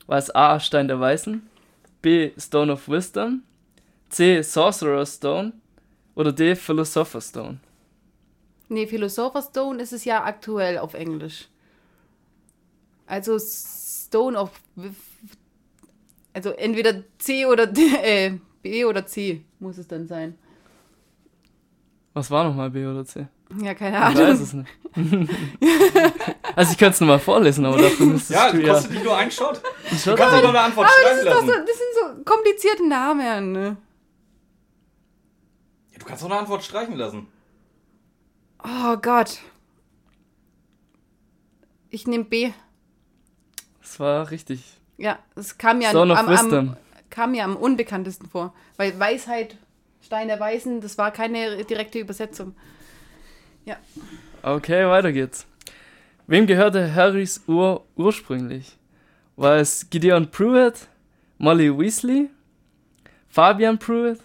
War 0.06 0.18
es 0.18 0.34
A. 0.34 0.60
Stein 0.60 0.88
der 0.88 1.00
Weisen, 1.00 1.48
B. 2.00 2.30
Stone 2.38 2.72
of 2.72 2.88
Wisdom, 2.88 3.42
C. 4.08 4.40
Sorcerer's 4.42 5.16
Stone 5.16 5.52
Oder 6.14 6.32
D. 6.32 6.54
Philosopher's 6.56 7.28
Stone. 7.28 7.58
Nee, 8.68 8.86
Philosopher's 8.86 9.46
Stone 9.46 9.82
ist 9.82 9.92
es 9.92 10.04
ja 10.04 10.24
aktuell 10.24 10.78
auf 10.78 10.94
Englisch. 10.94 11.48
Also 13.06 13.38
Stone 13.38 14.38
of. 14.38 14.50
Also 16.32 16.50
entweder 16.50 17.02
C 17.18 17.46
oder 17.46 17.66
D, 17.66 17.80
äh, 18.02 18.38
B 18.62 18.84
oder 18.84 19.06
C 19.06 19.42
muss 19.58 19.78
es 19.78 19.88
dann 19.88 20.06
sein. 20.06 20.38
Was 22.18 22.32
war 22.32 22.42
nochmal 22.42 22.68
B 22.70 22.84
oder 22.84 23.04
C? 23.04 23.28
Ja, 23.62 23.74
keine 23.74 23.96
Ich 23.96 24.02
Ahnung. 24.02 24.22
weiß 24.32 24.40
es 24.40 24.52
nicht. 24.52 24.68
also 26.56 26.72
ich 26.72 26.78
könnte 26.78 26.94
es 26.94 27.00
nochmal 27.00 27.20
vorlesen, 27.20 27.64
aber 27.64 27.78
dafür 27.78 28.06
müsstest 28.06 28.30
Ja, 28.32 28.50
du 28.50 28.60
kostet 28.62 28.92
dich 28.92 29.04
nur 29.04 29.16
einen 29.16 29.30
Shot. 29.30 29.62
Du 29.88 29.94
Shot 29.96 30.16
kannst 30.16 30.20
doch 30.20 30.30
nehmen. 30.32 30.42
noch 30.42 30.48
eine 30.50 30.60
Antwort 30.62 30.88
Das, 30.88 30.94
schreiben 30.96 31.18
ist 31.20 31.26
doch 31.26 31.40
so, 31.42 31.46
lassen. 31.46 31.64
das 31.66 31.76
sind 31.78 32.18
so 32.18 32.24
komplizierte 32.24 32.88
Namen. 32.88 33.52
Ne? 33.52 33.76
Ja, 35.92 35.98
du 36.00 36.04
kannst 36.06 36.22
doch 36.24 36.30
eine 36.30 36.40
Antwort 36.40 36.64
streichen 36.64 36.96
lassen. 36.96 37.28
Oh 38.64 38.96
Gott. 38.96 39.38
Ich 41.90 42.08
nehme 42.08 42.24
B. 42.24 42.50
Das 43.80 44.00
war 44.00 44.28
richtig. 44.32 44.64
Ja, 44.96 45.20
es 45.36 45.56
kam 45.56 45.80
ja 45.80 45.90
Stone 45.90 46.18
am, 46.18 46.28
am, 46.28 46.76
kam 47.10 47.30
mir 47.30 47.44
am 47.44 47.56
unbekanntesten 47.56 48.28
vor. 48.28 48.52
Weil 48.76 48.98
Weisheit, 48.98 49.56
Stein 50.00 50.28
der 50.28 50.40
Weisen, 50.40 50.80
das 50.80 50.96
war 50.98 51.10
keine 51.10 51.64
direkte 51.64 51.98
Übersetzung. 51.98 52.54
Okay, 54.42 54.86
weiter 54.88 55.12
geht's. 55.12 55.46
Wem 56.26 56.46
gehörte 56.46 56.94
Harrys 56.94 57.42
Uhr 57.46 57.84
ursprünglich? 57.96 58.76
War 59.36 59.56
es 59.56 59.88
Gideon 59.90 60.30
Pruitt, 60.30 60.88
Molly 61.38 61.76
Weasley, 61.76 62.30
Fabian 63.28 63.78
Pruitt 63.78 64.20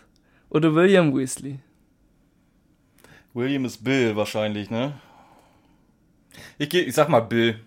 oder 0.50 0.74
William 0.74 1.16
Weasley? 1.16 1.60
William 3.34 3.66
ist 3.66 3.84
Bill 3.84 4.16
wahrscheinlich, 4.16 4.70
ne? 4.70 5.00
Ich, 6.58 6.70
geh, 6.70 6.82
ich 6.82 6.94
sag 6.94 7.10
mal 7.10 7.22
Bill. 7.22 7.60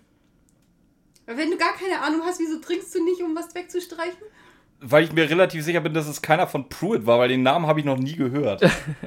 Wenn 1.26 1.50
du 1.50 1.56
gar 1.56 1.74
keine 1.74 2.00
Ahnung 2.00 2.22
hast, 2.24 2.38
wieso 2.38 2.60
trinkst 2.60 2.94
du 2.94 3.04
nicht, 3.04 3.20
um 3.20 3.34
was 3.34 3.54
wegzustreichen? 3.54 4.22
Weil 4.80 5.04
ich 5.04 5.12
mir 5.12 5.28
relativ 5.28 5.64
sicher 5.64 5.80
bin, 5.80 5.94
dass 5.94 6.06
es 6.06 6.20
keiner 6.20 6.46
von 6.46 6.68
Pruitt 6.68 7.06
war, 7.06 7.18
weil 7.18 7.28
den 7.28 7.42
Namen 7.42 7.66
habe 7.66 7.80
ich 7.80 7.86
noch 7.86 7.96
nie 7.96 8.14
gehört. 8.14 8.62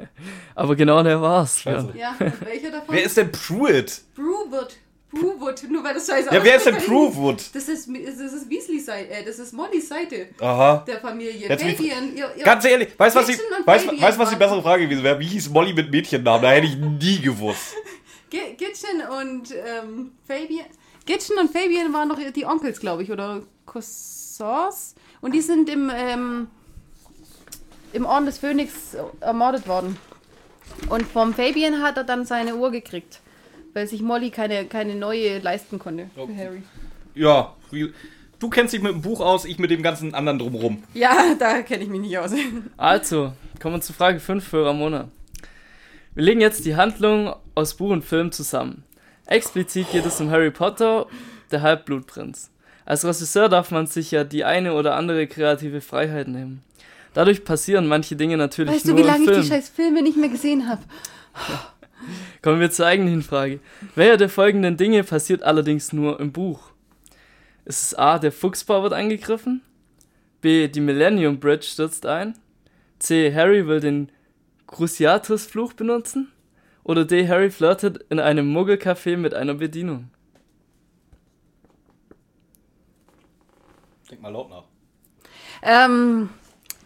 Aber 0.56 0.76
genau 0.76 1.04
der 1.04 1.22
war's. 1.22 1.60
Scheiße. 1.62 1.94
Ja. 1.96 2.16
Welcher 2.20 2.72
davon? 2.72 2.96
Wer 2.96 3.04
ist 3.04 3.16
denn 3.18 3.32
Pruitt? 3.32 4.02
Brewwood. 4.16 4.76
Brewwood, 5.12 5.64
nur 5.70 5.84
weil 5.84 5.96
das 5.96 6.06
so 6.06 6.14
heißt. 6.14 6.32
Ja, 6.32 6.44
wer 6.44 6.58
ist 6.58 6.66
denn 6.68 6.78
Pruwood? 6.78 7.38
Das 7.54 7.68
ist, 7.68 7.90
das 7.90 8.34
ist 8.34 8.50
Weasleys 8.50 8.86
Seite, 8.86 9.10
äh, 9.10 9.26
das 9.26 9.40
ist 9.40 9.54
Mollys 9.54 9.90
Seite 9.90 10.28
Aha. 10.40 10.84
der 10.88 11.00
Familie. 11.00 11.48
Jetzt 11.50 11.64
Fabian, 11.64 12.16
ihr, 12.16 12.30
ihr, 12.38 12.44
Ganz 12.44 12.64
ehrlich, 12.66 12.90
weißt 12.98 13.16
du, 13.16 13.20
was, 13.22 13.30
ich- 13.30 13.40
Fabian 13.66 14.02
weißt, 14.02 14.20
was 14.20 14.30
die 14.30 14.36
bessere 14.36 14.62
Frage 14.62 14.84
gewesen 14.84 15.04
wäre? 15.04 15.20
Wie 15.20 15.26
hieß 15.26 15.50
Molly 15.50 15.74
mit 15.74 15.90
Mädchennamen? 15.90 16.44
Da 16.44 16.52
hätte 16.52 16.68
ich 16.68 16.78
nie 16.78 17.20
gewusst. 17.22 17.74
Gitchen 18.30 19.02
und 19.20 19.52
ähm, 19.52 20.12
Fabian. 20.28 20.68
Gitchen 21.08 21.40
und 21.40 21.52
Fabian 21.52 21.92
waren 21.92 22.08
noch 22.08 22.20
die 22.36 22.46
Onkels, 22.46 22.80
glaube 22.80 23.02
ich, 23.02 23.12
oder 23.12 23.42
Cousins. 23.66 24.94
Und 25.22 25.34
die 25.34 25.42
sind 25.42 25.70
im, 25.70 25.92
ähm, 25.94 26.48
im 27.94 28.06
Orden 28.06 28.26
des 28.26 28.38
Phönix 28.38 28.96
ermordet 29.20 29.68
worden. 29.68 29.98
Und 30.90 31.04
vom 31.04 31.34
Fabian 31.34 31.82
hat 31.82 31.98
er 31.98 32.04
dann 32.04 32.26
seine 32.26 32.56
Uhr 32.56 32.72
gekriegt. 32.72 33.20
Weil 33.74 33.88
sich 33.88 34.02
Molly 34.02 34.32
keine, 34.32 34.66
keine 34.66 34.96
neue 34.96 35.40
leisten 35.40 35.78
konnte 35.78 36.10
für 36.16 36.36
Harry. 36.36 36.64
Ja, 37.14 37.54
du 38.40 38.50
kennst 38.50 38.74
dich 38.74 38.82
mit 38.82 38.94
dem 38.94 39.02
Buch 39.02 39.20
aus, 39.20 39.46
ich 39.46 39.60
mit 39.60 39.70
dem 39.70 39.84
ganzen 39.84 40.16
anderen 40.16 40.40
drumrum. 40.40 40.84
Ja, 40.94 41.36
da 41.40 41.62
kenne 41.62 41.84
ich 41.84 41.90
mich 41.90 42.02
nicht 42.02 42.18
aus. 42.18 42.32
Also, 42.78 43.34
kommen 43.62 43.76
wir 43.76 43.82
zu 43.82 43.94
Frage 43.94 44.20
5 44.20 44.48
für 44.48 44.66
Ramona. 44.66 45.10
Wir 46.16 46.24
legen 46.24 46.42
jetzt 46.42 46.66
die 46.66 46.76
Handlung 46.76 47.36
aus 47.56 47.76
Buch 47.76 47.92
und 47.92 48.04
Film 48.04 48.32
zusammen. 48.32 48.84
Explizit 49.28 49.92
geht 49.92 50.06
es 50.06 50.20
um 50.20 50.32
Harry 50.32 50.50
Potter, 50.50 51.06
der 51.52 51.62
Halbblutprinz. 51.62 52.50
Als 52.90 53.06
Regisseur 53.06 53.50
darf 53.50 53.70
man 53.70 53.86
sich 53.86 54.10
ja 54.10 54.24
die 54.24 54.44
eine 54.44 54.74
oder 54.74 54.96
andere 54.96 55.28
kreative 55.28 55.80
Freiheit 55.80 56.28
nehmen. 56.28 56.64
Dadurch 57.14 57.44
passieren 57.44 57.86
manche 57.86 58.16
Dinge 58.16 58.36
natürlich 58.36 58.74
Weißt 58.74 58.86
du, 58.88 58.94
nur 58.94 58.98
wie 58.98 59.04
lange 59.04 59.32
ich 59.32 59.42
die 59.42 59.48
scheiß 59.48 59.70
Filme 59.70 60.02
nicht 60.02 60.18
mehr 60.18 60.30
gesehen 60.30 60.68
habe? 60.68 60.82
Kommen 62.42 62.60
wir 62.60 62.72
zur 62.72 62.88
eigentlichen 62.88 63.22
Frage. 63.22 63.60
Welcher 63.94 64.18
der 64.18 64.28
folgenden 64.28 64.76
Dinge 64.76 65.04
passiert 65.04 65.44
allerdings 65.44 65.94
nur 65.94 66.20
im 66.20 66.32
Buch? 66.32 66.72
Ist 67.64 67.84
es 67.84 67.94
A, 67.94 68.18
der 68.18 68.32
Fuchsbau 68.32 68.82
wird 68.82 68.94
angegriffen? 68.94 69.62
B, 70.42 70.68
die 70.68 70.82
Millennium 70.82 71.40
Bridge 71.40 71.68
stürzt 71.68 72.08
ein? 72.08 72.34
C, 72.98 73.32
Harry 73.32 73.68
will 73.68 73.82
den 73.82 74.12
Cruciatus-Fluch 74.66 75.74
benutzen? 75.74 76.32
Oder 76.84 77.06
D, 77.06 77.28
Harry 77.28 77.52
flirtet 77.52 78.04
in 78.10 78.20
einem 78.20 78.52
Muggelcafé 78.52 79.16
mit 79.16 79.36
einer 79.36 79.54
Bedienung? 79.54 80.10
Denk 84.10 84.22
mal 84.22 84.30
laut 84.30 84.50
nach. 84.50 84.64
Ähm, 85.62 86.30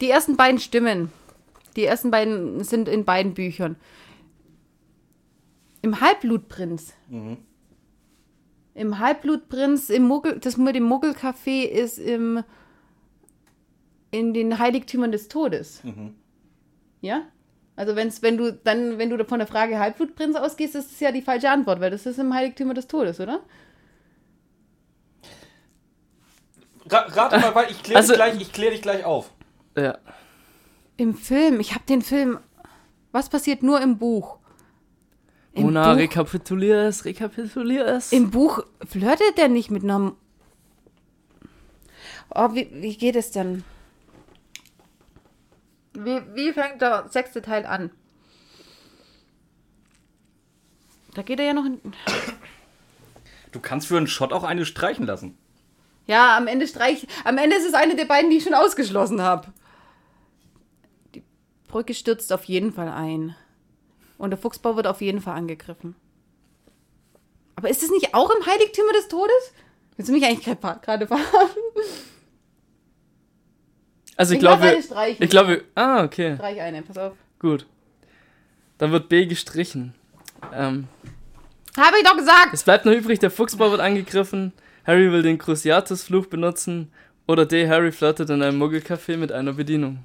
die 0.01 0.10
ersten 0.10 0.36
beiden 0.36 0.60
Stimmen. 0.60 1.12
Die 1.75 1.86
ersten 1.86 2.12
beiden 2.12 2.63
sind 2.63 2.88
in 2.88 3.06
beiden 3.06 3.34
Büchern. 3.34 3.75
Im 5.82 6.01
Halbblutprinz. 6.01 6.94
Im 8.74 9.00
Halbblutprinz, 9.00 9.89
im 9.89 10.03
Muggel, 10.03 10.39
das 10.39 10.58
mit 10.58 10.75
dem 10.75 10.92
Muggelcafé 10.92 11.63
ist 11.63 11.98
im 11.98 12.44
in 14.12 14.34
den 14.34 14.60
Heiligtümern 14.60 15.12
des 15.12 15.27
Todes. 15.27 15.82
Ja? 17.01 17.24
Also 17.75 17.96
wenn's, 17.96 18.22
wenn 18.22 18.38
du 18.38 18.53
dann, 18.53 19.00
wenn 19.00 19.10
du 19.10 19.25
von 19.25 19.39
der 19.39 19.48
Frage 19.48 19.80
Halbblutprinz 19.80 20.36
ausgehst, 20.36 20.75
ist 20.75 20.92
es 20.92 21.00
ja 21.00 21.12
die 21.12 21.24
falsche 21.24 21.50
Antwort, 21.50 21.80
weil 21.80 21.89
das 21.89 22.06
ist 22.06 22.20
im 22.20 22.34
Heiligtümer 22.34 22.75
des 22.75 22.88
Todes, 22.88 23.20
oder? 23.20 23.42
Ra 26.90 27.00
rate 27.00 27.40
mal, 27.40 27.56
weil 27.56 27.72
ich 27.72 27.82
kläre 27.84 27.98
Also- 28.00 28.13
dich, 28.13 28.18
gleich- 28.18 28.42
ich 28.42 28.52
klär 28.52 28.72
dich 28.72 28.82
gleich 28.82 29.06
auf. 29.06 29.32
Ja. 29.78 29.98
Im 30.98 31.16
Film, 31.16 31.60
ich 31.60 31.74
habe 31.74 31.86
den 31.86 32.02
Film. 32.02 32.40
Was 33.12 33.30
passiert 33.30 33.63
nur 33.63 33.80
im 33.82 33.98
Buch? 33.98 34.38
Im 35.54 35.63
Mona, 35.66 35.92
Buch- 35.94 36.00
rekapitulier 36.00 36.78
es, 36.88 37.06
rekapitulier 37.06 37.86
es. 37.86 38.12
Im 38.12 38.32
Buch 38.32 38.63
flirtet 38.88 39.38
der 39.38 39.50
nicht 39.50 39.70
mit 39.72 39.84
einer. 39.84 40.13
Oh, 42.34 42.54
wie, 42.56 42.70
wie 42.74 42.98
geht 42.98 43.16
es 43.16 43.32
denn? 43.32 43.63
Wie, 45.94 46.22
wie 46.34 46.52
fängt 46.54 46.82
der 46.82 47.08
sechste 47.10 47.42
Teil 47.44 47.66
an? 47.68 47.92
Da 51.13 51.22
geht 51.22 51.40
er 51.40 51.46
ja 51.46 51.54
noch 51.54 51.66
in. 51.66 51.80
Du 53.52 53.60
kannst 53.60 53.88
für 53.88 53.98
einen 53.98 54.08
Shot 54.08 54.34
auch 54.34 54.44
eine 54.44 54.66
streichen 54.66 55.06
lassen. 55.06 55.38
Ja, 56.06 56.38
am 56.38 56.48
Ende 56.48 56.68
streich. 56.68 57.08
Am 57.24 57.38
Ende 57.38 57.56
ist 57.56 57.66
es 57.66 57.74
eine 57.74 57.96
der 57.96 58.06
beiden, 58.06 58.30
die 58.30 58.38
ich 58.38 58.44
schon 58.44 58.54
ausgeschlossen 58.54 59.22
habe. 59.22 59.48
Die 61.16 61.24
Brücke 61.68 61.94
stürzt 61.94 62.34
auf 62.34 62.44
jeden 62.46 62.74
Fall 62.74 62.90
ein. 62.90 63.36
Und 64.18 64.32
der 64.32 64.38
Fuchsbau 64.38 64.76
wird 64.76 64.88
auf 64.88 65.02
jeden 65.02 65.22
Fall 65.22 65.36
angegriffen. 65.36 65.96
Aber 67.56 67.70
ist 67.70 67.84
es 67.84 67.92
nicht 67.92 68.14
auch 68.14 68.30
im 68.30 68.46
Heiligtümer 68.46 68.92
des 68.94 69.08
Todes? 69.08 69.54
Willst 69.96 70.10
du 70.10 70.14
mich 70.14 70.26
eigentlich 70.26 70.44
gerade 70.44 70.80
gerade 70.82 71.08
verarschen? 71.08 71.62
also 74.18 74.34
ich, 74.34 74.38
Ich 74.38 74.42
glaube, 74.42 74.84
ich 75.20 75.30
glaube, 75.30 75.64
ah, 75.76 76.04
okay. 76.04 76.36
Streich 76.36 76.60
eine, 76.62 76.82
pass 76.82 76.98
auf. 76.98 77.14
Gut. 77.40 77.66
Dann 78.78 78.92
wird 78.92 79.08
B 79.08 79.26
gestrichen. 79.26 79.94
Ähm, 80.54 80.88
Habe 81.78 81.98
ich 81.98 82.04
doch 82.04 82.18
gesagt! 82.18 82.50
es 82.54 82.64
bleibt 82.64 82.86
noch 82.86 82.92
übrig, 82.94 83.20
der 83.20 83.32
Fuchsbau 83.32 83.72
wird 83.72 83.82
angegriffen, 83.82 84.52
Harry 84.86 85.12
will 85.12 85.22
den 85.22 85.38
Cruciatus-Fluch 85.38 86.28
benutzen 86.28 86.92
oder 87.28 87.46
D, 87.46 87.68
Harry 87.70 87.92
flirtet 87.92 88.30
in 88.30 88.42
einem 88.42 88.62
Muggelcafé 88.62 89.18
mit 89.18 89.32
einer 89.32 89.54
Bedienung. 89.54 90.00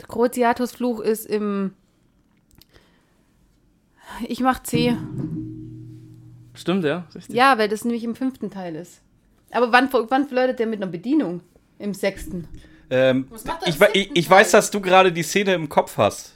Der 0.00 0.08
Cruciatus-Fluch 0.08 1.00
ist 1.00 1.26
im. 1.26 1.74
Ich 4.26 4.40
mach 4.40 4.62
C. 4.62 4.96
Stimmt, 6.54 6.84
ja? 6.84 7.06
Richtig. 7.14 7.34
Ja, 7.34 7.56
weil 7.58 7.68
das 7.68 7.84
nämlich 7.84 8.04
im 8.04 8.14
fünften 8.14 8.50
Teil 8.50 8.74
ist. 8.74 9.00
Aber 9.52 9.72
wann, 9.72 9.88
wann 9.92 10.26
flirtet 10.26 10.58
der 10.58 10.66
mit 10.66 10.82
einer 10.82 10.90
Bedienung? 10.90 11.40
Im 11.78 11.94
sechsten. 11.94 12.48
Ähm, 12.90 13.26
Was 13.30 13.44
macht 13.44 13.62
er 13.62 13.68
im 13.68 13.74
ich, 13.74 14.10
ich, 14.10 14.16
ich 14.16 14.30
weiß, 14.30 14.50
dass 14.50 14.70
du 14.70 14.80
gerade 14.80 15.12
die 15.12 15.22
Szene 15.22 15.54
im 15.54 15.68
Kopf 15.68 15.96
hast. 15.96 16.34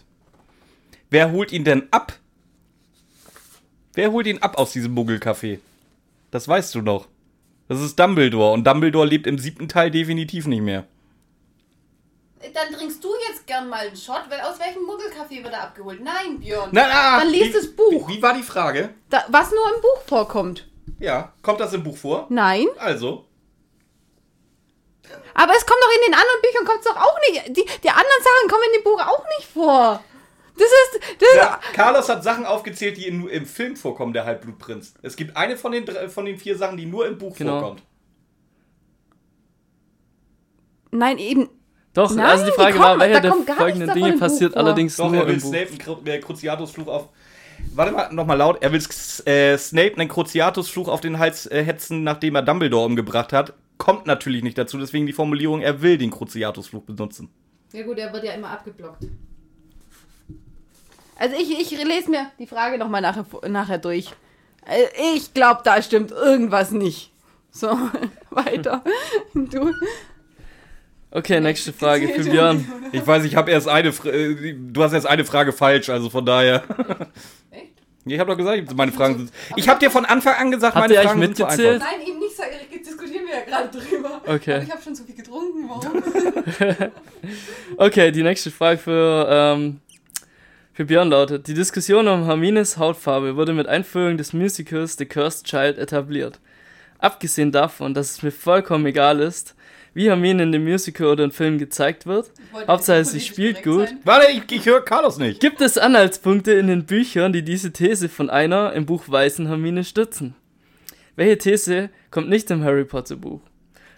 Wer 1.10 1.32
holt 1.32 1.52
ihn 1.52 1.64
denn 1.64 1.88
ab? 1.90 2.14
Wer 3.94 4.12
holt 4.12 4.26
ihn 4.26 4.38
ab 4.38 4.58
aus 4.58 4.72
diesem 4.72 4.94
Muggelcafé? 4.94 5.58
Das 6.30 6.48
weißt 6.48 6.74
du 6.74 6.82
noch. 6.82 7.08
Das 7.68 7.80
ist 7.80 7.98
Dumbledore 7.98 8.52
und 8.52 8.64
Dumbledore 8.66 9.06
lebt 9.06 9.26
im 9.26 9.38
siebten 9.38 9.68
Teil 9.68 9.90
definitiv 9.90 10.46
nicht 10.46 10.62
mehr. 10.62 10.84
Dann 12.54 12.72
trinkst 12.72 13.02
du 13.02 13.08
jetzt 13.28 13.46
gern 13.46 13.68
mal 13.68 13.86
einen 13.86 13.96
Shot, 13.96 14.22
weil 14.28 14.40
aus 14.40 14.58
welchem 14.60 14.82
Muggelkaffee 14.84 15.42
wird 15.42 15.52
er 15.52 15.64
abgeholt? 15.64 16.00
Nein, 16.02 16.38
Björn. 16.38 16.68
Na, 16.72 16.86
na, 16.86 17.18
Dann 17.18 17.30
liest 17.30 17.46
wie- 17.48 17.52
das 17.52 17.66
Buch. 17.74 18.08
Wie, 18.08 18.16
wie 18.18 18.22
war 18.22 18.34
die 18.34 18.42
Frage? 18.42 18.90
Da, 19.10 19.24
was 19.28 19.50
nur 19.50 19.74
im 19.74 19.80
Buch 19.80 20.02
vorkommt. 20.06 20.68
Ja, 21.00 21.32
kommt 21.42 21.58
das 21.60 21.72
im 21.72 21.82
Buch 21.82 21.96
vor? 21.96 22.26
Nein. 22.28 22.66
Also. 22.78 23.24
Aber 25.34 25.52
es 25.56 25.66
kommt 25.66 25.80
doch 25.82 25.94
in 25.96 26.12
den 26.12 26.14
anderen 26.14 26.40
Büchern 26.42 26.64
kommt's 26.64 26.84
doch 26.86 26.96
auch 26.96 27.18
nicht. 27.28 27.48
Die, 27.48 27.64
die 27.82 27.90
anderen 27.90 28.22
Sachen 28.22 28.48
kommen 28.48 28.62
in 28.68 28.80
dem 28.80 28.84
Buch 28.84 29.00
auch 29.00 29.24
nicht 29.38 29.48
vor. 29.52 30.02
Das 30.56 30.66
ist. 30.66 31.20
Das 31.20 31.28
Ja, 31.36 31.60
Carlos 31.74 32.08
hat 32.08 32.24
Sachen 32.24 32.46
aufgezählt, 32.46 32.96
die 32.96 33.10
nur 33.10 33.30
im 33.30 33.44
Film 33.46 33.76
vorkommen, 33.76 34.12
der 34.12 34.24
Halbblutprinz. 34.24 34.94
Es 35.02 35.16
gibt 35.16 35.36
eine 35.36 35.56
von 35.56 35.72
den, 35.72 35.84
von 36.08 36.24
den 36.24 36.38
vier 36.38 36.56
Sachen, 36.56 36.76
die 36.76 36.86
nur 36.86 37.06
im 37.06 37.18
Buch 37.18 37.36
Genau. 37.36 37.60
vorkommt. 37.60 37.82
Nein, 40.90 41.18
eben. 41.18 41.48
Doch, 41.92 42.10
Nein, 42.14 42.26
also 42.26 42.44
die 42.44 42.50
die 42.50 42.54
Frage 42.56 42.78
war, 42.78 42.88
kommen- 42.90 43.00
welcher 43.00 43.20
da 43.20 43.34
der 43.46 43.54
folgenden 43.56 43.90
Dinge 43.94 44.12
Buch 44.12 44.20
passiert 44.20 44.52
vor. 44.52 44.62
allerdings 44.62 44.96
Doch, 44.96 45.10
nur 45.10 45.20
er 45.22 45.26
will 45.26 45.34
im 45.34 45.40
Buch. 45.40 45.48
Snape 45.48 45.68
einen 45.68 45.78
Kru 45.78 45.96
äh, 46.04 46.18
Cruciatusfluch 46.20 46.86
auf. 46.88 47.08
Warte 47.74 47.92
mal, 47.92 48.12
nochmal 48.12 48.36
laut. 48.36 48.62
Er 48.62 48.70
will 48.72 48.82
äh, 49.26 49.56
Snape 49.56 49.94
einen 49.96 50.08
Cruciatusfluch 50.08 50.88
auf 50.88 51.00
den 51.00 51.18
Hals 51.18 51.46
äh, 51.46 51.64
hetzen, 51.64 52.02
nachdem 52.04 52.34
er 52.34 52.42
Dumbledore 52.42 52.84
umgebracht 52.84 53.32
hat. 53.32 53.54
Kommt 53.78 54.06
natürlich 54.06 54.42
nicht 54.42 54.58
dazu, 54.58 54.78
deswegen 54.78 55.06
die 55.06 55.12
Formulierung, 55.12 55.60
er 55.62 55.80
will 55.82 55.96
den 55.98 56.10
Cruciatusfluch 56.10 56.82
benutzen. 56.82 57.30
Ja 57.72 57.82
gut, 57.84 57.98
er 57.98 58.12
wird 58.12 58.24
ja 58.24 58.32
immer 58.32 58.50
abgeblockt. 58.50 59.04
Also 61.18 61.36
ich, 61.36 61.58
ich 61.60 61.70
lese 61.84 62.10
mir 62.10 62.26
die 62.38 62.46
Frage 62.46 62.78
nochmal 62.78 63.00
nachher, 63.00 63.24
nachher 63.48 63.78
durch. 63.78 64.10
Äh, 64.66 65.14
Ich 65.16 65.32
glaube, 65.34 65.60
da 65.64 65.80
stimmt 65.82 66.10
irgendwas 66.10 66.70
nicht. 66.72 67.10
So, 67.50 67.68
weiter. 68.30 68.82
Du. 69.34 69.72
Okay, 71.10 71.40
nächste 71.40 71.72
Frage 71.72 72.08
für 72.08 72.24
Björn. 72.24 72.66
Ich 72.92 73.06
weiß, 73.06 73.24
ich 73.24 73.36
habe 73.36 73.50
erst 73.50 73.68
eine. 73.68 73.92
Fra- 73.92 74.10
äh, 74.10 74.54
du 74.58 74.82
hast 74.82 74.92
erst 74.92 75.06
eine 75.06 75.24
Frage 75.24 75.52
falsch, 75.52 75.88
also 75.88 76.10
von 76.10 76.26
daher. 76.26 76.62
Echt? 77.50 77.72
Ich 78.04 78.18
habe 78.18 78.30
doch 78.30 78.36
gesagt, 78.36 78.74
meine 78.76 78.92
Fragen 78.92 79.16
sind. 79.18 79.32
Ich 79.56 79.68
habe 79.68 79.80
dir 79.80 79.90
von 79.90 80.04
Anfang 80.04 80.34
an 80.34 80.50
gesagt, 80.50 80.74
meine 80.76 80.94
Fragen 80.94 81.20
sind 81.22 81.36
zu 81.36 81.42
mitgezählt? 81.44 81.80
einfach. 81.80 81.92
Nein, 81.98 82.06
eben 82.08 82.18
nicht, 82.18 82.86
diskutieren 82.86 83.24
wir 83.26 83.34
ja 83.38 83.44
gerade 83.46 83.68
drüber. 83.78 84.20
Okay. 84.26 84.54
Aber 84.56 84.62
ich 84.64 84.70
habe 84.70 84.82
schon 84.82 84.94
so 84.94 85.04
viel 85.04 85.14
getrunken, 85.14 85.68
warum? 85.68 86.02
Okay, 87.78 88.12
die 88.12 88.22
nächste 88.22 88.50
Frage 88.50 88.78
für, 88.78 89.26
ähm, 89.30 89.80
für 90.76 90.84
Björn 90.84 91.08
lautet: 91.08 91.48
Die 91.48 91.54
Diskussion 91.54 92.06
um 92.06 92.26
Hermines 92.26 92.76
Hautfarbe 92.76 93.34
wurde 93.36 93.54
mit 93.54 93.66
Einführung 93.66 94.18
des 94.18 94.34
Musicals 94.34 94.96
The 94.98 95.06
Cursed 95.06 95.46
Child 95.46 95.78
etabliert. 95.78 96.38
Abgesehen 96.98 97.50
davon, 97.50 97.94
dass 97.94 98.10
es 98.10 98.22
mir 98.22 98.30
vollkommen 98.30 98.84
egal 98.84 99.20
ist, 99.20 99.54
wie 99.94 100.08
Hermine 100.08 100.42
in 100.42 100.52
dem 100.52 100.64
Musical 100.64 101.06
oder 101.06 101.24
im 101.24 101.30
Film 101.30 101.56
gezeigt 101.56 102.04
wird, 102.04 102.30
Hauptsache 102.68 103.06
sie 103.06 103.20
spielt 103.20 103.62
gut. 103.62 103.88
sein. 103.88 104.00
Warte, 104.04 104.30
ich, 104.30 104.42
ich 104.52 104.66
höre 104.66 104.84
Carlos 104.84 105.16
nicht. 105.16 105.40
Gibt 105.40 105.62
es 105.62 105.78
Anhaltspunkte 105.78 106.52
in 106.52 106.66
den 106.66 106.84
Büchern, 106.84 107.32
die 107.32 107.42
diese 107.42 107.72
These 107.72 108.10
von 108.10 108.28
einer 108.28 108.74
im 108.74 108.84
Buch 108.84 109.04
weißen 109.06 109.46
Hermine 109.46 109.82
stützen? 109.82 110.34
Welche 111.16 111.38
These 111.38 111.88
kommt 112.10 112.28
nicht 112.28 112.50
im 112.50 112.62
Harry 112.62 112.84
Potter 112.84 113.16
Buch? 113.16 113.40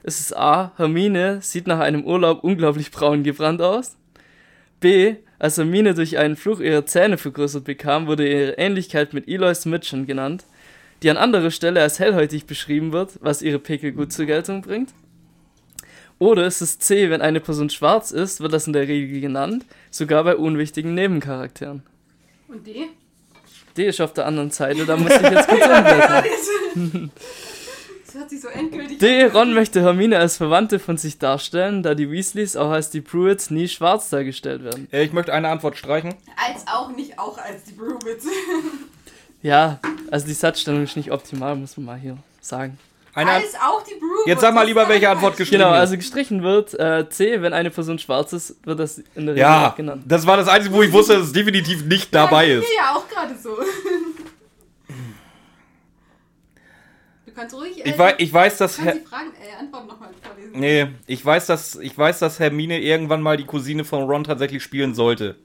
Ist 0.04 0.20
es 0.20 0.32
A. 0.32 0.73
Hermine 0.76 1.40
sieht 1.42 1.66
nach 1.66 1.80
einem 1.80 2.04
Urlaub 2.04 2.44
unglaublich 2.44 2.92
braun 2.92 3.25
gebrannt 3.25 3.61
aus? 3.61 3.97
B. 4.78 5.16
Als 5.38 5.57
Hermine 5.57 5.95
durch 5.95 6.18
einen 6.18 6.37
Fluch 6.37 6.61
ihre 6.61 6.85
Zähne 6.85 7.16
vergrößert 7.16 7.64
bekam, 7.64 8.07
wurde 8.07 8.28
ihre 8.28 8.52
Ähnlichkeit 8.59 9.12
mit 9.12 9.28
Eloy 9.28 9.54
Mitchum 9.66 10.07
genannt, 10.07 10.45
die 11.02 11.11
an 11.11 11.16
anderer 11.16 11.50
Stelle 11.50 11.80
als 11.80 12.00
hellhäutig 12.00 12.47
beschrieben 12.47 12.92
wird, 12.92 13.12
was 13.21 13.42
ihre 13.42 13.61
Pickel 13.61 13.92
gut 13.92 14.12
zur 14.12 14.26
Geltung 14.26 14.62
bringt? 14.62 14.90
Oder 16.18 16.47
ist 16.47 16.61
es 16.61 16.80
C, 16.80 17.11
wenn 17.11 17.23
eine 17.23 17.38
Person 17.38 17.71
schwarz 17.71 18.11
ist, 18.11 18.40
wird 18.40 18.52
das 18.52 18.66
in 18.66 18.73
der 18.73 18.88
Regel 18.88 19.21
genannt, 19.21 19.64
sogar 19.90 20.25
bei 20.25 20.35
unwichtigen 20.35 20.95
Nebencharakteren. 20.95 21.85
Und 22.49 22.66
die? 22.66 22.87
D 23.76 23.87
ist 23.87 24.00
auf 24.00 24.12
der 24.12 24.26
anderen 24.26 24.50
Seite, 24.50 24.85
da 24.85 24.97
muss 24.97 25.14
ich 25.14 25.23
jetzt 25.23 25.49
kurz 25.49 25.64
umblättern. 25.66 26.25
Das 28.18 28.22
hört 28.22 28.30
sich 28.30 28.40
so 28.40 28.48
endgültig 28.48 28.98
D, 28.98 29.26
Ron 29.26 29.54
möchte 29.54 29.80
Hermine 29.80 30.18
als 30.18 30.38
Verwandte 30.38 30.80
von 30.80 30.96
sich 30.96 31.18
darstellen, 31.20 31.84
da 31.84 31.94
die 31.94 32.10
Weasleys 32.10 32.56
auch 32.56 32.70
als 32.70 32.90
die 32.90 33.00
Pruitts 33.00 33.50
nie 33.50 33.68
schwarz 33.68 34.10
dargestellt 34.10 34.64
werden. 34.64 34.88
Äh, 34.90 35.04
ich 35.04 35.12
möchte 35.12 35.32
eine 35.32 35.48
Antwort 35.48 35.76
streichen. 35.76 36.16
Als 36.37 36.66
auch 36.66 36.90
nicht 36.90 37.16
auch 37.16 37.38
als 37.38 37.62
die 37.64 37.72
Brewitz. 37.75 38.26
Ja, 39.40 39.78
also 40.10 40.26
die 40.26 40.32
Satzstellung 40.32 40.82
ist 40.82 40.96
nicht 40.96 41.12
optimal, 41.12 41.54
muss 41.54 41.76
man 41.76 41.87
mal 41.87 41.96
hier 41.96 42.18
sagen. 42.40 42.76
Eine 43.14 43.30
Als 43.30 43.54
auch 43.54 43.84
die 43.84 43.94
Brewitz. 43.94 44.26
Jetzt 44.26 44.40
sag 44.40 44.52
mal 44.52 44.66
lieber, 44.66 44.88
welche 44.88 45.08
Antwort 45.08 45.37
gestrichen 45.37 45.60
Genau, 45.62 45.75
ist. 45.75 45.78
also 45.78 45.94
gestrichen 45.96 46.42
wird 46.42 46.74
äh, 46.74 47.09
C, 47.09 47.40
wenn 47.40 47.52
eine 47.52 47.70
Person 47.70 48.00
schwarz 48.00 48.33
ist, 48.33 48.57
wird 48.66 48.81
das 48.81 48.98
in 48.98 49.26
der 49.26 49.37
Regel 49.37 49.38
Ja, 49.42 49.70
auch 49.70 49.76
genannt. 49.76 50.02
das 50.09 50.26
war 50.26 50.37
das 50.38 50.48
Einzige, 50.48 50.74
wo 50.74 50.83
ich 50.83 50.90
wusste, 50.92 51.12
dass 51.18 51.26
es 51.28 51.33
definitiv 51.33 51.85
nicht 51.85 52.12
dabei 52.12 52.48
ist. 52.50 52.68
Mir 52.68 52.74
ja 52.78 52.96
auch 52.96 53.09
gerade 53.09 53.37
so. 53.40 53.57
Du 57.26 57.28
kannst 57.38 57.55
ruhig. 57.55 57.85
äh, 57.85 57.90
Ich, 57.90 57.98
wei 57.98 58.14
ich 58.18 58.33
weiß, 58.33 58.59
dass... 58.59 58.77
Kannst 58.77 59.01
die 59.01 59.07
Fragen, 59.07 59.33
äh, 59.35 59.59
Antworten 59.59 59.87
nochmal 59.87 60.11
vorlesen. 60.22 60.59
nee, 60.59 60.87
ich 61.07 61.24
weiß, 61.24 61.46
dass, 61.46 61.77
ich 61.77 61.96
weiß, 61.96 62.18
dass 62.18 62.38
Hermine 62.40 62.81
irgendwann 62.81 63.22
mal 63.22 63.37
die 63.37 63.44
Cousine 63.44 63.85
von 63.85 64.03
Ron 64.05 64.24
tatsächlich 64.24 64.62
spielen 64.62 64.94
sollte. 64.94 65.37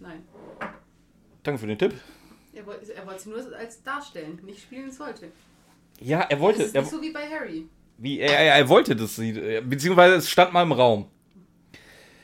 Nein. 0.00 0.24
Danke 1.42 1.60
für 1.60 1.66
den 1.66 1.78
Tipp. 1.78 1.94
Er 2.52 2.66
wollte, 2.66 2.92
er 2.94 3.06
wollte 3.06 3.22
sie 3.22 3.30
nur 3.30 3.56
als 3.56 3.82
darstellen, 3.82 4.38
nicht 4.44 4.60
spielen 4.62 4.90
sollte. 4.90 5.30
Ja, 6.00 6.20
er 6.20 6.28
Das 6.30 6.40
wollte... 6.40 6.62
ist 6.64 6.74
Er, 6.74 6.82
nicht 6.82 6.90
so 6.90 7.00
wie 7.00 7.12
bei 7.12 7.26
Harry. 7.28 7.66
wie, 7.98 8.18
er, 8.20 8.38
er, 8.38 8.54
er 8.56 8.68
wollte 8.68 8.96
das, 8.96 9.16
beziehungsweise 9.16 10.16
es 10.16 10.28
stand 10.28 10.52
mal 10.52 10.62
im 10.62 10.72
Raum. 10.72 11.06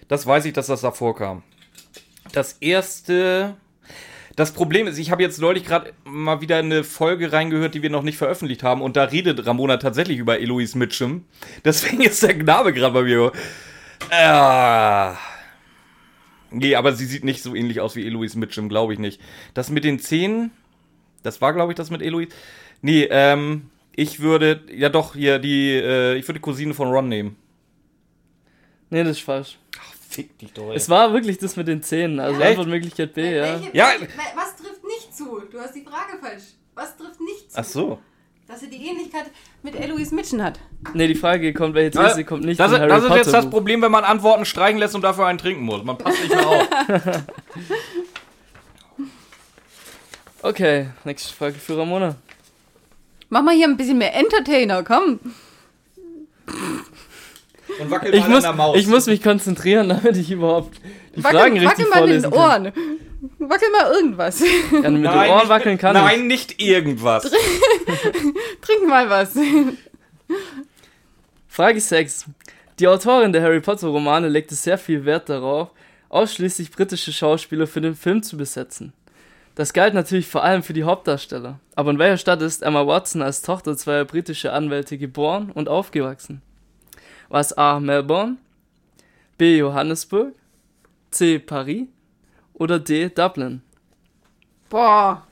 Das 0.09 0.27
weiß 0.27 0.45
ich, 0.45 0.53
dass 0.53 0.67
das 0.67 0.81
davor 0.81 1.15
kam. 1.15 1.43
Das 2.33 2.55
erste... 2.61 3.57
Das 4.37 4.53
Problem 4.53 4.87
ist, 4.87 4.99
ich 4.99 5.11
habe 5.11 5.23
jetzt 5.23 5.41
neulich 5.41 5.65
gerade 5.65 5.95
mal 6.05 6.43
wieder 6.43 6.59
eine 6.59 6.85
Folge 6.85 7.33
reingehört, 7.33 7.75
die 7.75 7.83
wir 7.83 7.89
noch 7.89 8.03
nicht 8.03 8.19
veröffentlicht 8.19 8.63
haben. 8.63 8.83
Und 8.83 8.95
da 8.95 9.05
redet 9.05 9.47
Ramona 9.47 9.79
tatsächlich 9.79 10.19
über 10.19 10.39
Eloise 10.39 10.77
Mitchum. 10.77 11.25
Deswegen 11.65 12.03
ist 12.03 12.23
der 12.23 12.37
Name 12.37 12.75
gerade 12.75 12.93
bei 12.93 13.03
mir. 13.03 13.33
Äh, 14.11 15.15
nee, 16.51 16.75
aber 16.75 16.93
sie 16.93 17.07
sieht 17.07 17.25
nicht 17.25 17.43
so 17.43 17.55
ähnlich 17.55 17.81
aus 17.81 17.97
wie 17.97 18.07
Eloise 18.07 18.39
Mitchum, 18.39 18.69
glaube 18.69 18.93
ich 18.93 18.99
nicht. 18.99 19.23
Das 19.55 19.71
mit 19.71 19.85
den 19.85 19.99
Zähnen, 19.99 20.51
das 21.23 21.41
war, 21.41 21.55
glaube 21.55 21.73
ich, 21.73 21.77
das 21.77 21.91
mit 21.91 22.03
Eloise. 22.03 22.29
Nee, 22.83 23.09
ähm, 23.11 23.71
ich 23.95 24.21
würde, 24.21 24.61
ja 24.71 24.91
doch, 24.91 25.15
hier, 25.15 25.39
die, 25.39 25.71
äh, 25.71 26.15
ich 26.17 26.29
würde 26.29 26.41
die 26.41 26.45
Cousine 26.45 26.75
von 26.75 26.89
Ron 26.89 27.09
nehmen. 27.09 27.37
Nee, 28.91 29.03
das 29.03 29.17
ist 29.17 29.25
falsch. 29.25 29.59
Fick 30.17 30.39
dich 30.39 30.53
doch, 30.53 30.71
ey. 30.71 30.77
Es 30.77 30.89
war 30.89 31.13
wirklich 31.13 31.39
das 31.39 31.57
mit 31.57 31.69
den 31.69 31.83
Zähnen, 31.83 32.19
also 32.21 32.41
Echt? 32.41 32.51
Antwortmöglichkeit 32.51 33.15
B, 33.15 33.37
ja. 33.37 33.43
Welche, 33.61 33.77
Ja. 33.77 33.89
was 34.35 34.57
trifft 34.57 34.83
nicht 34.85 35.15
zu? 35.17 35.43
Du 35.51 35.61
hast 35.61 35.75
die 35.75 35.83
Frage 35.85 36.19
falsch. 36.21 36.43
Was 36.75 36.97
trifft 36.97 37.21
nicht 37.21 37.53
zu? 37.53 37.59
Ach 37.59 37.65
so. 37.65 37.99
Dass 38.49 38.63
er 38.63 38.69
die 38.69 38.77
Ähnlichkeit 38.87 39.25
mit 39.63 39.75
Eloise 39.75 40.15
Mitchen 40.15 40.43
hat. 40.43 40.59
Nee, 40.95 41.09
die 41.09 41.15
Frage 41.17 41.53
kommt, 41.53 41.75
welche 41.75 41.99
These 41.99 42.25
kommt 42.25 42.45
nicht 42.45 42.59
das, 42.61 42.71
ist- 42.73 42.79
Harry 42.79 42.89
das 42.89 43.03
ist 43.03 43.09
Potter 43.09 43.21
jetzt 43.23 43.33
das. 43.33 43.51
Problem, 43.51 43.83
wenn 43.83 43.91
man 43.91 44.05
Antworten 44.05 44.45
streichen 44.45 44.79
lässt 44.79 44.95
und 44.95 45.03
dafür 45.03 45.27
einen 45.27 45.39
trinken 45.39 45.63
muss. 45.65 45.83
Man 45.85 45.99
passt 45.99 46.21
nicht 46.23 46.35
mehr 46.35 46.47
auf. 46.49 46.69
Okay, 50.43 50.89
nächste 51.05 51.35
Frage 51.35 51.55
für 51.55 51.77
Ramona. 51.79 52.15
Mach 53.31 53.43
mal 53.43 53.55
hier 53.55 53.67
ein 53.67 53.77
bisschen 53.77 53.99
mehr 53.99 54.15
Entertainer, 54.15 54.85
komm. 54.85 55.19
Und 57.81 57.91
wackelt 57.91 58.15
Ich 58.15 58.21
mal 58.23 58.29
muss, 58.29 58.45
an 58.45 58.57
der 58.57 58.65
Maus. 58.67 58.77
ich 58.79 58.87
muss 58.87 59.07
mich 59.07 59.23
konzentrieren, 59.23 59.89
damit 60.03 60.17
ich 60.17 60.31
überhaupt 60.31 60.79
die 61.15 61.23
Wackel, 61.23 61.39
Fragen 61.39 61.55
wackel 61.57 61.69
richtig 61.69 61.91
mal 61.91 62.07
mit 62.07 62.23
den 62.23 62.23
vorlesen 62.23 62.31
kann. 62.31 62.67
Ohren. 62.67 62.73
Wackel 63.39 63.71
mal 63.71 63.93
irgendwas. 63.93 64.41
Ja, 64.73 64.77
mit 64.77 64.85
den 64.85 65.03
Nein, 65.03 65.31
Ohren 65.31 65.39
nicht, 65.41 65.49
wackeln 65.49 65.79
kann 65.79 65.95
nein, 65.95 66.27
nicht 66.27 66.61
irgendwas. 66.63 67.25
Trink 68.63 68.89
mal 68.89 69.09
was. 69.09 69.37
ich. 69.37 69.47
Frage 71.49 71.81
6. 71.81 72.27
Die 72.79 72.89
Autorin 72.89 73.33
der 73.33 73.43
Harry 73.43 73.61
Potter 73.61 73.89
Romane 73.89 74.29
legte 74.29 74.55
sehr 74.55 74.77
viel 74.77 75.05
Wert 75.07 75.29
darauf, 75.31 75.71
ausschließlich 76.11 76.71
britische 76.71 77.13
Schauspieler 77.13 77.67
für 77.67 77.81
den 77.81 77.95
Film 77.95 78.23
zu 78.23 78.37
besetzen. 78.37 78.93
Das 79.55 79.73
galt 79.73 79.95
natürlich 79.95 80.27
vor 80.27 80.45
allem 80.45 80.63
für 80.63 80.75
die 80.75 80.85
Hauptdarsteller. 80.85 81.59
Aber 81.75 81.91
in 81.91 81.99
welcher 81.99 82.19
Stadt 82.19 82.43
ist 82.43 82.63
Emma 82.63 82.87
Watson 82.87 83.23
als 83.23 83.41
Tochter 83.41 83.75
zweier 83.77 84.05
britischer 84.05 84.53
Anwälte 84.53 84.99
geboren 84.99 85.51
und 85.55 85.71
aufgewachsen? 85.71 86.43
War 87.29 87.41
es 87.41 87.53
A. 87.57 87.81
Melbourne, 87.81 88.37
B. 89.39 89.59
Johannesburg, 89.59 90.35
C. 91.11 91.39
Paris 91.39 91.87
oder 92.55 92.79
D. 92.79 93.09
Dublin? 93.09 93.63
Boah. 94.69 95.27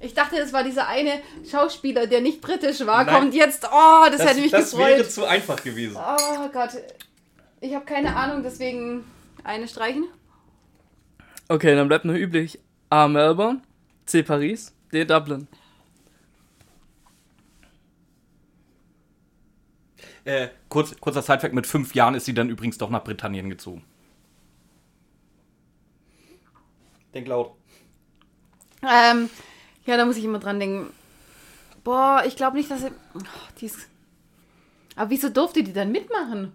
Ich 0.00 0.14
dachte, 0.14 0.36
es 0.36 0.52
war 0.52 0.62
dieser 0.62 0.86
eine 0.86 1.20
Schauspieler, 1.50 2.06
der 2.06 2.20
nicht 2.20 2.40
britisch 2.40 2.86
war. 2.86 3.04
Nein. 3.04 3.14
Kommt 3.14 3.34
jetzt. 3.34 3.64
Oh, 3.64 4.04
das, 4.06 4.18
Das, 4.18 4.28
hätte 4.28 4.40
mich 4.42 4.50
das 4.52 4.70
gefreut. 4.70 4.88
wäre 4.90 5.08
zu 5.08 5.24
einfach 5.24 5.62
gewesen. 5.62 5.96
Oh 5.96 6.48
Gott. 6.52 6.70
Ich 7.60 7.74
habe 7.74 7.84
keine 7.84 8.14
Ahnung, 8.14 8.44
deswegen 8.44 9.04
eine 9.42 9.66
streichen. 9.66 10.04
Okay, 11.48 11.74
dann 11.74 11.88
bleibt 11.88 12.04
noch 12.04 12.14
üblich 12.14 12.60
A. 12.90 13.08
Melbourne, 13.08 13.60
C. 14.06 14.22
Paris, 14.22 14.72
D. 14.92 15.04
Dublin. 15.04 15.48
Äh, 20.24 20.48
kurz, 20.68 20.98
kurzer 21.00 21.22
Sidefact, 21.22 21.54
mit 21.54 21.66
fünf 21.66 21.94
Jahren 21.94 22.14
ist 22.14 22.24
sie 22.24 22.34
dann 22.34 22.50
übrigens 22.50 22.78
doch 22.78 22.90
nach 22.90 23.04
Britannien 23.04 23.50
gezogen. 23.50 23.84
Denk 27.14 27.26
laut. 27.26 27.54
Ähm, 28.82 29.30
ja, 29.86 29.96
da 29.96 30.04
muss 30.04 30.16
ich 30.16 30.24
immer 30.24 30.38
dran 30.38 30.60
denken. 30.60 30.92
Boah, 31.84 32.22
ich 32.26 32.36
glaube 32.36 32.56
nicht, 32.56 32.70
dass 32.70 32.82
sie. 32.82 32.90
Oh, 33.14 33.20
die 33.60 33.66
ist. 33.66 33.88
Aber 34.94 35.10
wieso 35.10 35.28
durfte 35.30 35.62
die 35.62 35.72
dann 35.72 35.90
mitmachen? 35.92 36.52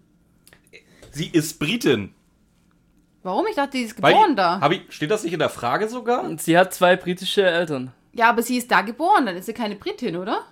Sie 1.12 1.28
ist 1.28 1.60
Britin. 1.60 2.14
Warum? 3.24 3.48
Ich 3.48 3.56
dachte, 3.56 3.78
die 3.78 3.84
ist 3.84 4.02
Weil, 4.02 4.14
geboren 4.14 4.36
da. 4.36 4.60
Hab 4.60 4.72
ich, 4.72 4.82
steht 4.90 5.12
das 5.12 5.24
nicht 5.24 5.34
in 5.34 5.40
der 5.40 5.50
Frage 5.50 5.88
sogar? 5.88 6.38
Sie 6.38 6.58
hat 6.58 6.74
zwei 6.74 6.96
britische 6.96 7.44
Eltern. 7.44 7.94
Ja, 8.12 8.30
aber 8.30 8.44
sie 8.44 8.58
ist 8.58 8.70
da 8.70 8.82
geboren, 8.82 9.26
dann 9.26 9.36
ist 9.36 9.46
sie 9.46 9.54
keine 9.54 9.76
Britin, 9.76 10.18
oder? 10.18 10.46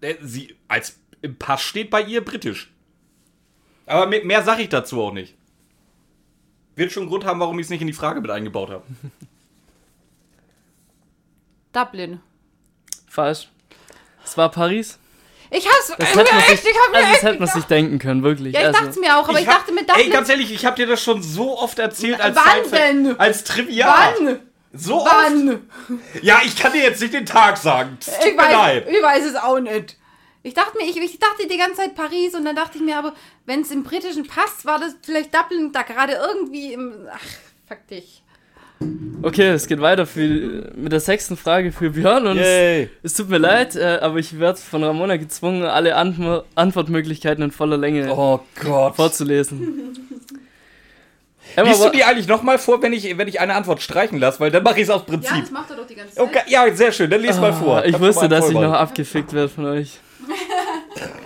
Äh, 0.00 0.14
Sie, 0.22 0.54
als 0.68 0.98
im 1.24 1.36
Pass 1.36 1.62
steht 1.62 1.90
bei 1.90 2.02
ihr 2.02 2.22
britisch. 2.22 2.70
Aber 3.86 4.06
mehr, 4.06 4.24
mehr 4.24 4.42
sage 4.42 4.62
ich 4.62 4.68
dazu 4.68 5.02
auch 5.02 5.12
nicht. 5.12 5.34
Wird 6.76 6.92
schon 6.92 7.04
einen 7.04 7.10
Grund 7.10 7.24
haben, 7.24 7.40
warum 7.40 7.58
ich 7.58 7.64
es 7.64 7.70
nicht 7.70 7.80
in 7.80 7.86
die 7.86 7.92
Frage 7.94 8.20
mit 8.20 8.30
eingebaut 8.30 8.70
habe. 8.70 8.84
Dublin. 11.72 12.20
Falsch. 13.08 13.48
Es 14.24 14.36
war 14.36 14.50
Paris. 14.50 14.98
Ich 15.50 15.66
hab's. 15.66 15.92
Das 15.96 16.14
hätte 16.14 16.34
man 16.34 16.42
echt, 16.44 16.62
sich, 16.62 16.70
ich 16.70 16.76
hab 16.78 16.90
mir 16.92 16.98
also 16.98 17.12
das 17.12 17.22
hätte 17.22 17.38
man 17.38 17.48
sich 17.48 17.64
denken 17.64 17.98
können, 17.98 18.22
wirklich. 18.22 18.54
Ja, 18.54 18.60
ich 18.60 18.66
also, 18.66 18.84
dachte 18.86 19.00
mir 19.00 19.18
auch, 19.18 19.28
aber 19.28 19.40
ich, 19.40 19.46
hab- 19.46 19.58
dachte 19.58 19.72
mit 19.72 19.88
Dublin. 19.88 20.06
Ey, 20.06 20.10
ganz 20.12 20.28
ehrlich, 20.28 20.52
ich 20.52 20.64
habe 20.66 20.76
dir 20.76 20.86
das 20.86 21.02
schon 21.02 21.22
so 21.22 21.58
oft 21.58 21.78
erzählt 21.78 22.20
als 22.20 22.36
Wann 22.36 22.70
denn? 22.70 23.18
Als 23.18 23.44
Trivia. 23.44 24.12
Wann? 24.18 24.40
So 24.72 25.02
oft? 25.02 25.10
Wann? 25.12 25.68
Ja, 26.22 26.40
ich 26.44 26.56
kann 26.56 26.72
dir 26.72 26.82
jetzt 26.82 27.00
nicht 27.00 27.14
den 27.14 27.26
Tag 27.26 27.56
sagen. 27.56 27.98
Tut 28.00 28.14
Ich 28.26 28.34
mir 28.34 28.42
weiß, 28.42 28.52
leid. 28.52 28.88
ich 28.88 29.02
weiß 29.02 29.24
es 29.24 29.36
auch 29.36 29.60
nicht. 29.60 29.96
Ich 30.46 30.52
dachte 30.54 30.76
mir, 30.76 30.84
ich, 30.84 30.96
ich 30.96 31.18
dachte 31.18 31.48
die 31.50 31.56
ganze 31.56 31.76
Zeit 31.76 31.94
Paris 31.94 32.34
und 32.34 32.44
dann 32.44 32.54
dachte 32.54 32.76
ich 32.78 32.84
mir 32.84 32.98
aber, 32.98 33.14
wenn 33.46 33.62
es 33.62 33.70
im 33.70 33.82
britischen 33.82 34.26
Pass 34.26 34.64
war, 34.64 34.78
das 34.78 34.94
vielleicht 35.02 35.34
Dublin 35.34 35.72
da 35.72 35.82
gerade 35.82 36.12
irgendwie 36.12 36.74
im. 36.74 36.92
Ach, 37.10 37.18
fuck 37.66 37.86
dich. 37.88 38.22
Okay, 39.22 39.48
es 39.52 39.66
geht 39.66 39.80
weiter 39.80 40.04
für, 40.06 40.70
mit 40.76 40.92
der 40.92 41.00
sechsten 41.00 41.38
Frage 41.38 41.72
für 41.72 41.88
Björn 41.90 42.26
und 42.26 42.36
es, 42.36 42.88
es 43.02 43.14
tut 43.14 43.30
mir 43.30 43.38
leid, 43.38 43.74
äh, 43.76 43.98
aber 44.02 44.18
ich 44.18 44.38
werde 44.38 44.58
von 44.58 44.84
Ramona 44.84 45.16
gezwungen, 45.16 45.62
alle 45.62 45.96
Antwo 45.96 46.42
Antwortmöglichkeiten 46.56 47.42
in 47.42 47.50
voller 47.50 47.78
Länge 47.78 48.12
Oh 48.14 48.40
Gott. 48.62 48.96
vorzulesen. 48.96 49.96
Emma, 51.56 51.68
Liest 51.70 51.84
du 51.84 51.90
die 51.90 52.04
eigentlich 52.04 52.26
nochmal 52.26 52.58
vor, 52.58 52.82
wenn 52.82 52.92
ich, 52.92 53.16
wenn 53.16 53.28
ich 53.28 53.40
eine 53.40 53.54
Antwort 53.54 53.80
streichen 53.80 54.18
lasse? 54.18 54.40
Weil 54.40 54.50
dann 54.50 54.62
mache 54.64 54.76
ich 54.76 54.82
es 54.82 54.90
aus 54.90 55.02
Ja, 55.02 55.12
Prinzip. 55.12 55.40
das 55.40 55.50
macht 55.52 55.70
er 55.70 55.76
doch 55.76 55.86
die 55.86 55.94
ganze 55.94 56.14
Zeit. 56.14 56.24
Okay, 56.24 56.40
ja, 56.48 56.74
sehr 56.74 56.90
schön. 56.92 57.08
Dann 57.08 57.22
lies 57.22 57.38
mal 57.38 57.52
vor. 57.52 57.76
Ah, 57.78 57.84
ich 57.84 57.92
Kannst 57.92 58.02
du 58.02 58.08
wusste, 58.08 58.22
mal 58.22 58.28
dass 58.28 58.48
ich 58.48 58.54
noch 58.54 58.72
abgefickt 58.72 59.32
werde 59.32 59.48
von 59.48 59.64
euch. 59.66 60.00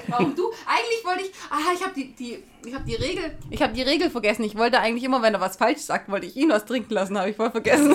Warum 0.08 0.34
du? 0.34 0.50
Eigentlich 0.66 1.04
wollte 1.04 1.22
ich. 1.22 1.32
Ah, 1.50 1.72
ich 1.74 1.82
habe 1.82 1.94
die, 1.94 2.12
die, 2.12 2.42
ich 2.66 2.74
habe 2.74 2.84
die 2.84 2.94
Regel. 2.94 3.36
Ich 3.50 3.62
habe 3.62 3.72
die 3.72 3.82
Regel 3.82 4.10
vergessen. 4.10 4.44
Ich 4.44 4.56
wollte 4.56 4.80
eigentlich 4.80 5.04
immer, 5.04 5.22
wenn 5.22 5.34
er 5.34 5.40
was 5.40 5.56
falsch 5.56 5.80
sagt, 5.80 6.10
wollte 6.10 6.26
ich 6.26 6.36
ihn 6.36 6.48
was 6.50 6.64
trinken 6.64 6.94
lassen. 6.94 7.18
Habe 7.18 7.30
ich 7.30 7.36
voll 7.36 7.50
vergessen. 7.50 7.94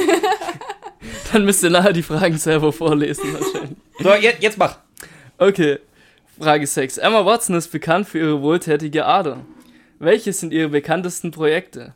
Dann 1.32 1.46
müsst 1.46 1.64
ihr 1.64 1.70
nachher 1.70 1.94
die 1.94 2.04
Fragen 2.04 2.38
selber 2.38 2.72
vorlesen 2.72 3.34
wahrscheinlich. 3.34 3.78
So, 4.00 4.14
jetzt, 4.14 4.42
jetzt 4.42 4.58
mach. 4.58 4.78
Okay, 5.38 5.80
Frage 6.40 6.66
6. 6.66 6.98
Emma 7.00 7.26
Watson 7.26 7.56
ist 7.56 7.72
bekannt 7.72 8.08
für 8.08 8.20
ihre 8.20 8.42
wohltätige 8.42 9.06
Ader. 9.06 9.42
Welche 10.00 10.34
sind 10.34 10.54
ihre 10.54 10.70
bekanntesten 10.70 11.32
Projekte? 11.32 11.94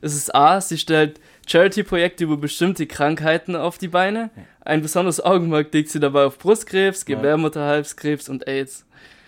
Es 0.00 0.14
ist 0.14 0.34
A, 0.34 0.60
sie 0.60 0.78
stellt 0.78 1.20
Charity-Projekte 1.46 2.24
über 2.24 2.36
bestimmte 2.36 2.86
Krankheiten 2.86 3.56
auf 3.56 3.78
die 3.78 3.88
Beine. 3.88 4.30
Ein 4.64 4.82
besonderes 4.82 5.20
Augenmerk 5.20 5.72
legt 5.72 5.90
sie 5.90 6.00
dabei 6.00 6.24
auf 6.24 6.38
Brustkrebs. 6.38 7.04
Gebärmutterhalskrebs 7.04 8.28
und 8.28 8.46
AIDS. 8.46 8.84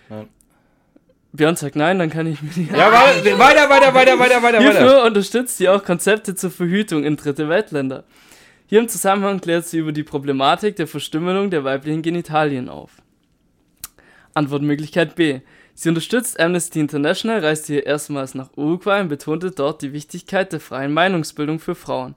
Nein. 0.09 0.29
Björn 1.33 1.57
sagt 1.57 1.75
nein, 1.75 1.99
dann 1.99 2.11
kann 2.11 2.29
ich 2.29 2.41
mir 2.43 2.51
die 2.51 2.69
Ja, 2.69 2.93
weiter, 2.93 3.39
weiter, 3.39 3.69
weiter, 3.69 3.95
weiter, 3.95 4.19
weiter, 4.21 4.43
weiter. 4.43 4.61
Hierfür 4.61 5.03
unterstützt 5.03 5.59
sie 5.59 5.69
auch 5.69 5.83
Konzepte 5.83 6.37
zur 6.37 6.53
Verhütung 6.53 7.03
in 7.03 7.17
dritte 7.17 7.49
Weltländer. 7.49 8.05
Hier 8.67 8.79
im 8.79 8.89
Zusammenhang 8.89 9.41
klärt 9.41 9.67
sie 9.67 9.79
über 9.79 9.91
die 9.91 10.05
Problematik 10.05 10.77
der 10.77 10.87
Verstümmelung 10.87 11.51
der 11.51 11.65
weiblichen 11.65 12.03
Genitalien 12.03 12.69
auf. 12.69 12.93
Antwortmöglichkeit 14.33 15.17
B. 15.17 15.41
Sie 15.75 15.89
unterstützt 15.89 16.39
Amnesty 16.39 16.79
International, 16.79 17.41
reiste 17.41 17.73
hier 17.73 17.87
erstmals 17.87 18.37
nach 18.37 18.51
Uruguay 18.57 19.01
und 19.01 19.09
betonte 19.09 19.51
dort 19.51 19.83
die 19.83 19.93
Wichtigkeit 19.93 20.53
der 20.53 20.61
freien 20.61 20.93
Meinungsbildung 20.93 21.59
für 21.59 21.75
Frauen. 21.75 22.15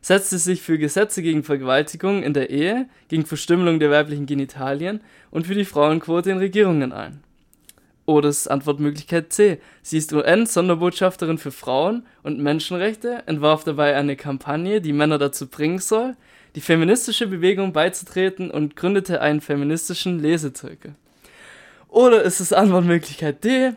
Setzte 0.00 0.38
sich 0.38 0.62
für 0.62 0.78
Gesetze 0.78 1.22
gegen 1.22 1.42
Vergewaltigung 1.42 2.22
in 2.22 2.34
der 2.34 2.50
Ehe, 2.50 2.88
gegen 3.08 3.26
Verstümmelung 3.26 3.80
der 3.80 3.90
weiblichen 3.90 4.26
Genitalien 4.26 5.02
und 5.32 5.48
für 5.48 5.54
die 5.54 5.64
Frauenquote 5.64 6.30
in 6.30 6.38
Regierungen 6.38 6.92
ein. 6.92 7.22
Oder 8.10 8.28
es 8.28 8.40
ist 8.40 8.48
Antwortmöglichkeit 8.48 9.32
C. 9.32 9.60
Sie 9.82 9.96
ist 9.96 10.12
UN-Sonderbotschafterin 10.12 11.38
für 11.38 11.52
Frauen 11.52 12.04
und 12.24 12.40
Menschenrechte, 12.40 13.22
entwarf 13.26 13.62
dabei 13.62 13.94
eine 13.94 14.16
Kampagne, 14.16 14.80
die 14.80 14.92
Männer 14.92 15.16
dazu 15.16 15.46
bringen 15.46 15.78
soll, 15.78 16.16
die 16.56 16.60
feministische 16.60 17.28
Bewegung 17.28 17.72
beizutreten 17.72 18.50
und 18.50 18.74
gründete 18.74 19.20
einen 19.20 19.40
feministischen 19.40 20.18
Lesezirkel. 20.18 20.96
Oder 21.86 22.22
ist 22.24 22.40
es 22.40 22.52
Antwortmöglichkeit 22.52 23.44
D? 23.44 23.74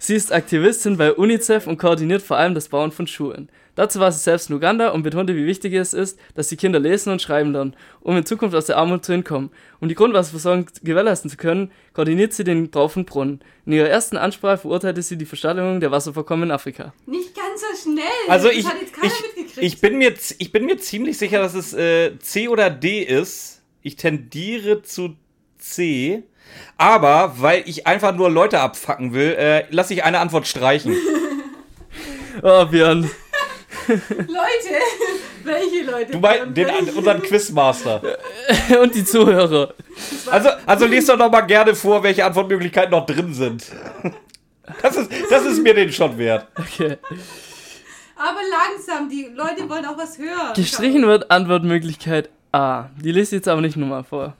Sie 0.00 0.16
ist 0.16 0.32
Aktivistin 0.32 0.96
bei 0.96 1.12
UNICEF 1.12 1.68
und 1.68 1.78
koordiniert 1.78 2.22
vor 2.22 2.38
allem 2.38 2.54
das 2.54 2.66
Bauen 2.66 2.90
von 2.90 3.06
Schulen. 3.06 3.48
Dazu 3.76 4.00
war 4.00 4.10
sie 4.10 4.18
selbst 4.18 4.50
in 4.50 4.56
Uganda 4.56 4.88
und 4.88 5.02
betonte, 5.02 5.36
wie 5.36 5.46
wichtig 5.46 5.74
es 5.74 5.92
ist, 5.92 6.18
dass 6.34 6.48
die 6.48 6.56
Kinder 6.56 6.80
lesen 6.80 7.12
und 7.12 7.22
schreiben 7.22 7.52
lernen, 7.52 7.76
um 8.00 8.16
in 8.16 8.24
Zukunft 8.24 8.56
aus 8.56 8.66
der 8.66 8.78
Armut 8.78 9.04
zu 9.04 9.12
entkommen. 9.12 9.50
Um 9.80 9.88
die 9.88 9.94
Grundwasserversorgung 9.94 10.66
gewährleisten 10.82 11.30
zu 11.30 11.36
können, 11.36 11.70
koordiniert 11.92 12.32
sie 12.32 12.42
den 12.42 12.70
Bau 12.70 12.88
von 12.88 13.04
Brunnen. 13.04 13.40
In 13.66 13.72
ihrer 13.72 13.88
ersten 13.88 14.16
Ansprache 14.16 14.58
verurteilte 14.58 15.02
sie 15.02 15.18
die 15.18 15.26
Versteigerung 15.26 15.80
der 15.80 15.90
Wasservorkommen 15.90 16.44
in 16.44 16.50
Afrika. 16.50 16.94
Nicht 17.04 17.36
ganz 17.36 17.60
so 17.60 17.90
schnell. 17.90 18.04
Also 18.28 18.48
das 18.48 18.56
ich, 18.56 18.66
hat 18.66 18.80
jetzt 18.80 18.94
keiner 18.94 19.12
ich, 19.12 19.36
mitgekriegt. 19.36 19.58
ich, 19.58 19.80
bin 19.80 19.98
mir, 19.98 20.14
ich 20.38 20.52
bin 20.52 20.64
mir 20.64 20.78
ziemlich 20.78 21.18
sicher, 21.18 21.38
dass 21.38 21.54
es 21.54 21.74
äh, 21.74 22.18
C 22.18 22.48
oder 22.48 22.70
D 22.70 23.02
ist. 23.02 23.62
Ich 23.82 23.96
tendiere 23.96 24.82
zu 24.82 25.16
C. 25.58 26.22
Aber 26.78 27.34
weil 27.38 27.62
ich 27.66 27.86
einfach 27.86 28.14
nur 28.14 28.30
Leute 28.30 28.60
abfacken 28.60 29.12
will, 29.12 29.34
äh, 29.38 29.64
lasse 29.70 29.92
ich 29.92 30.02
eine 30.02 30.18
Antwort 30.20 30.46
streichen. 30.46 30.96
Oh, 32.42 32.66
Björn. 32.66 33.10
Leute, 33.88 34.80
welche 35.44 35.84
Leute? 35.84 36.12
Du 36.12 36.18
meinst 36.18 36.56
den, 36.56 36.68
unseren 36.96 37.22
Quizmaster. 37.22 38.02
und 38.82 38.94
die 38.94 39.04
Zuhörer. 39.04 39.74
Also, 40.30 40.48
also 40.66 40.86
lies 40.86 41.06
doch 41.06 41.16
noch 41.16 41.30
mal 41.30 41.42
gerne 41.42 41.74
vor, 41.74 42.02
welche 42.02 42.24
Antwortmöglichkeiten 42.24 42.90
noch 42.90 43.06
drin 43.06 43.32
sind. 43.32 43.66
Das 44.82 44.96
ist, 44.96 45.08
das 45.30 45.44
ist 45.44 45.62
mir 45.62 45.74
den 45.74 45.92
schon 45.92 46.18
wert. 46.18 46.48
Okay. 46.58 46.96
Aber 48.16 48.40
langsam, 48.50 49.08
die 49.08 49.28
Leute 49.32 49.70
wollen 49.70 49.84
auch 49.86 49.96
was 49.96 50.18
hören. 50.18 50.54
Gestrichen 50.56 51.06
wird 51.06 51.30
Antwortmöglichkeit 51.30 52.30
A. 52.50 52.90
Die 53.00 53.12
lese 53.12 53.36
ich 53.36 53.40
jetzt 53.40 53.48
aber 53.48 53.60
nicht 53.60 53.76
nochmal 53.76 54.02
vor. 54.02 54.34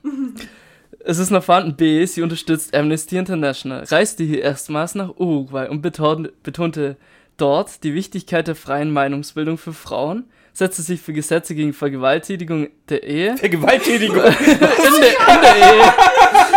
Es 0.98 1.18
ist 1.18 1.30
noch 1.30 1.44
vorhanden 1.44 1.76
B. 1.76 2.04
Sie 2.06 2.22
unterstützt 2.22 2.74
Amnesty 2.74 3.16
International, 3.16 3.84
reiste 3.84 4.24
hier 4.24 4.42
erstmals 4.42 4.96
nach 4.96 5.10
Uruguay 5.10 5.68
und 5.68 5.80
beton 5.80 6.30
betonte 6.42 6.96
dort 7.36 7.84
die 7.84 7.94
Wichtigkeit 7.94 8.46
der 8.48 8.54
freien 8.54 8.90
Meinungsbildung 8.90 9.58
für 9.58 9.72
Frauen, 9.72 10.24
setzte 10.52 10.82
sich 10.82 11.00
für 11.00 11.12
Gesetze 11.12 11.54
gegen 11.54 11.72
Vergewaltigung 11.72 12.68
der 12.88 13.02
Ehe, 13.02 13.36
Vergewaltigung. 13.36 14.16
in 14.16 14.22
der, 14.22 14.30
in 14.30 15.40
der 15.42 15.56
Ehe, 15.56 15.94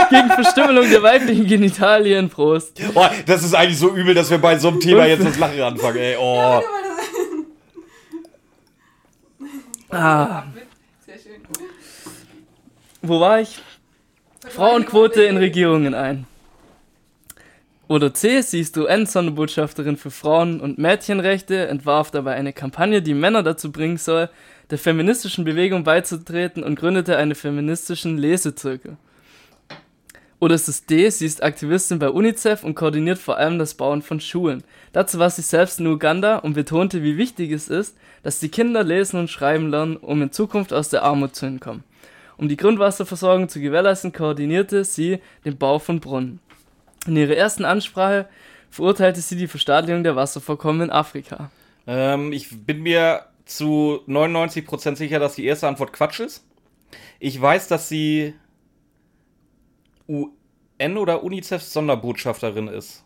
gegen 0.10 0.30
Verstümmelung 0.30 0.90
der 0.90 1.04
weiblichen 1.04 1.46
Genitalien, 1.46 2.30
Prost. 2.30 2.80
Boah, 2.94 3.12
das 3.26 3.44
ist 3.44 3.54
eigentlich 3.54 3.78
so 3.80 3.94
übel, 3.94 4.14
dass 4.14 4.30
wir 4.30 4.38
bei 4.38 4.58
so 4.58 4.70
einem 4.70 4.80
Thema 4.80 5.06
jetzt 5.06 5.26
das 5.26 5.38
Lachen 5.38 5.62
anfangen, 5.62 5.98
ey. 5.98 6.16
Oh. 6.18 6.62
Ah, 9.92 10.44
Sehr 11.04 11.16
schön. 11.18 11.42
wo 13.02 13.20
war 13.20 13.42
ich? 13.42 13.60
Frauenquote 14.48 15.24
in 15.24 15.38
Regierungen 15.38 15.96
ein. 15.96 16.28
Oder 17.90 18.14
C, 18.14 18.42
sie 18.42 18.60
ist 18.60 18.78
UN-Sonderbotschafterin 18.78 19.98
für 19.98 20.12
Frauen- 20.12 20.62
und 20.62 20.78
Mädchenrechte, 20.78 21.68
entwarf 21.68 22.12
dabei 22.12 22.36
eine 22.36 22.54
Kampagne, 22.54 23.02
die 23.02 23.16
Männer 23.16 23.42
dazu 23.42 23.72
bringen 23.72 23.98
soll, 23.98 24.30
der 24.70 24.78
feministischen 24.78 25.44
Bewegung 25.44 25.84
beizutreten 25.84 26.62
und 26.62 26.76
gründete 26.76 27.18
einen 27.18 27.34
feministischen 27.34 28.20
Lesezirkel. 28.20 28.98
Oder 30.38 30.54
es 30.54 30.68
ist 30.68 30.92
D, 30.92 31.10
sie 31.10 31.26
ist 31.26 31.42
Aktivistin 31.42 31.98
bei 31.98 32.12
UNICEF 32.12 32.64
und 32.64 32.76
koordiniert 32.76 33.18
vor 33.18 33.38
allem 33.38 33.58
das 33.58 33.74
Bauen 33.74 34.04
von 34.04 34.20
Schulen. 34.20 34.64
Dazu 34.94 35.18
war 35.18 35.32
sie 35.32 35.42
selbst 35.42 35.80
in 35.80 35.88
Uganda 35.88 36.38
und 36.38 36.54
betonte, 36.54 37.02
wie 37.02 37.18
wichtig 37.18 37.50
es 37.52 37.70
ist, 37.70 37.98
dass 38.22 38.40
die 38.40 38.50
Kinder 38.50 38.84
lesen 38.84 39.20
und 39.20 39.32
schreiben 39.32 39.72
lernen, 39.72 39.98
um 39.98 40.22
in 40.22 40.32
Zukunft 40.32 40.74
aus 40.74 40.90
der 40.90 41.02
Armut 41.02 41.36
zu 41.36 41.48
entkommen. 41.48 41.84
Um 42.38 42.50
die 42.50 42.56
Grundwasserversorgung 42.56 43.50
zu 43.50 43.60
gewährleisten, 43.60 44.14
koordinierte 44.14 44.86
sie 44.86 45.22
den 45.44 45.58
Bau 45.58 45.80
von 45.80 46.00
Brunnen. 46.00 46.40
In 47.08 47.16
ihrer 47.16 47.36
ersten 47.36 47.66
Ansprache 47.66 48.28
verurteilte 48.70 49.22
sie 49.22 49.36
die 49.36 49.48
Verstaatlichung 49.48 50.04
der 50.04 50.16
Wasservorkommen 50.16 50.84
in 50.84 50.90
Afrika. 50.92 51.52
Ähm, 51.88 52.32
ich 52.34 52.66
bin 52.66 52.82
mir 52.82 53.26
zu 53.46 54.02
99% 54.08 54.96
sicher, 54.96 55.20
dass 55.20 55.36
die 55.36 55.46
erste 55.46 55.68
Antwort 55.68 55.94
Quatsch 55.94 56.20
ist. 56.20 56.46
Ich 57.20 57.40
weiß, 57.40 57.68
dass 57.68 57.90
sie 57.90 58.34
UN 60.08 60.98
oder 60.98 61.24
UNICEF 61.24 61.62
Sonderbotschafterin 61.62 62.68
ist. 62.68 63.04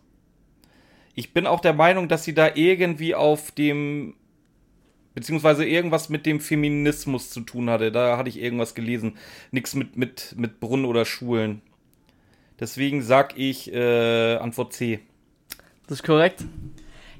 Ich 1.15 1.33
bin 1.33 1.47
auch 1.47 1.59
der 1.59 1.73
Meinung, 1.73 2.07
dass 2.07 2.23
sie 2.23 2.33
da 2.33 2.55
irgendwie 2.55 3.15
auf 3.15 3.51
dem 3.51 4.15
beziehungsweise 5.15 5.65
irgendwas 5.65 6.09
mit 6.09 6.25
dem 6.25 6.39
Feminismus 6.39 7.29
zu 7.29 7.41
tun 7.41 7.69
hatte. 7.69 7.91
Da 7.91 8.17
hatte 8.17 8.29
ich 8.29 8.41
irgendwas 8.41 8.73
gelesen. 8.73 9.17
Nix 9.51 9.75
mit, 9.75 9.95
mit, 9.95 10.33
mit 10.37 10.59
Brunnen 10.59 10.85
oder 10.85 11.05
Schulen. 11.05 11.61
Deswegen 12.63 13.01
sag 13.01 13.37
ich 13.37 13.73
äh, 13.73 14.35
Antwort 14.37 14.71
C. 14.71 15.01
Das 15.85 15.97
ist 15.99 16.05
korrekt. 16.05 16.45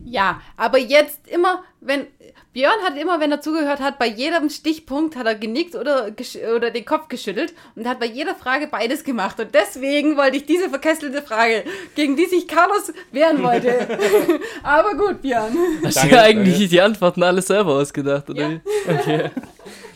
Ja, 0.06 0.40
aber 0.56 0.78
jetzt 0.78 1.28
immer, 1.28 1.66
wenn. 1.82 2.08
Björn 2.54 2.80
hat 2.86 2.98
immer, 2.98 3.20
wenn 3.20 3.32
er 3.32 3.42
zugehört 3.42 3.80
hat, 3.82 4.00
bei 4.00 4.06
jedem 4.08 4.50
Stichpunkt 4.50 5.16
hat 5.18 5.26
er 5.26 5.34
genickt 5.36 5.76
oder, 5.76 6.06
gesch- 6.10 6.40
oder 6.56 6.70
den 6.72 6.86
Kopf 6.86 7.08
geschüttelt 7.10 7.54
und 7.76 7.86
hat 7.88 8.00
bei 8.00 8.06
jeder 8.06 8.36
Frage 8.36 8.68
beides 8.68 9.04
gemacht. 9.04 9.38
Und 9.40 9.54
deswegen 9.54 10.16
wollte 10.16 10.38
ich 10.38 10.46
diese 10.46 10.70
verkesselte 10.70 11.22
Frage, 11.24 11.66
gegen 11.96 12.16
die 12.16 12.26
sich 12.28 12.48
Carlos 12.48 12.94
wehren 13.12 13.44
wollte. 13.44 14.00
aber 14.64 14.94
gut, 14.96 15.22
Björn. 15.24 15.52
Hast 15.84 16.04
du 16.04 16.08
dir 16.08 16.22
eigentlich 16.22 16.54
danke. 16.54 16.70
die 16.70 16.82
Antworten 16.82 17.24
alle 17.24 17.42
selber 17.42 17.74
ausgedacht, 17.74 18.30
oder 18.30 18.42
Ja. 18.44 18.50
wie? 18.52 18.62
Okay. 18.94 19.30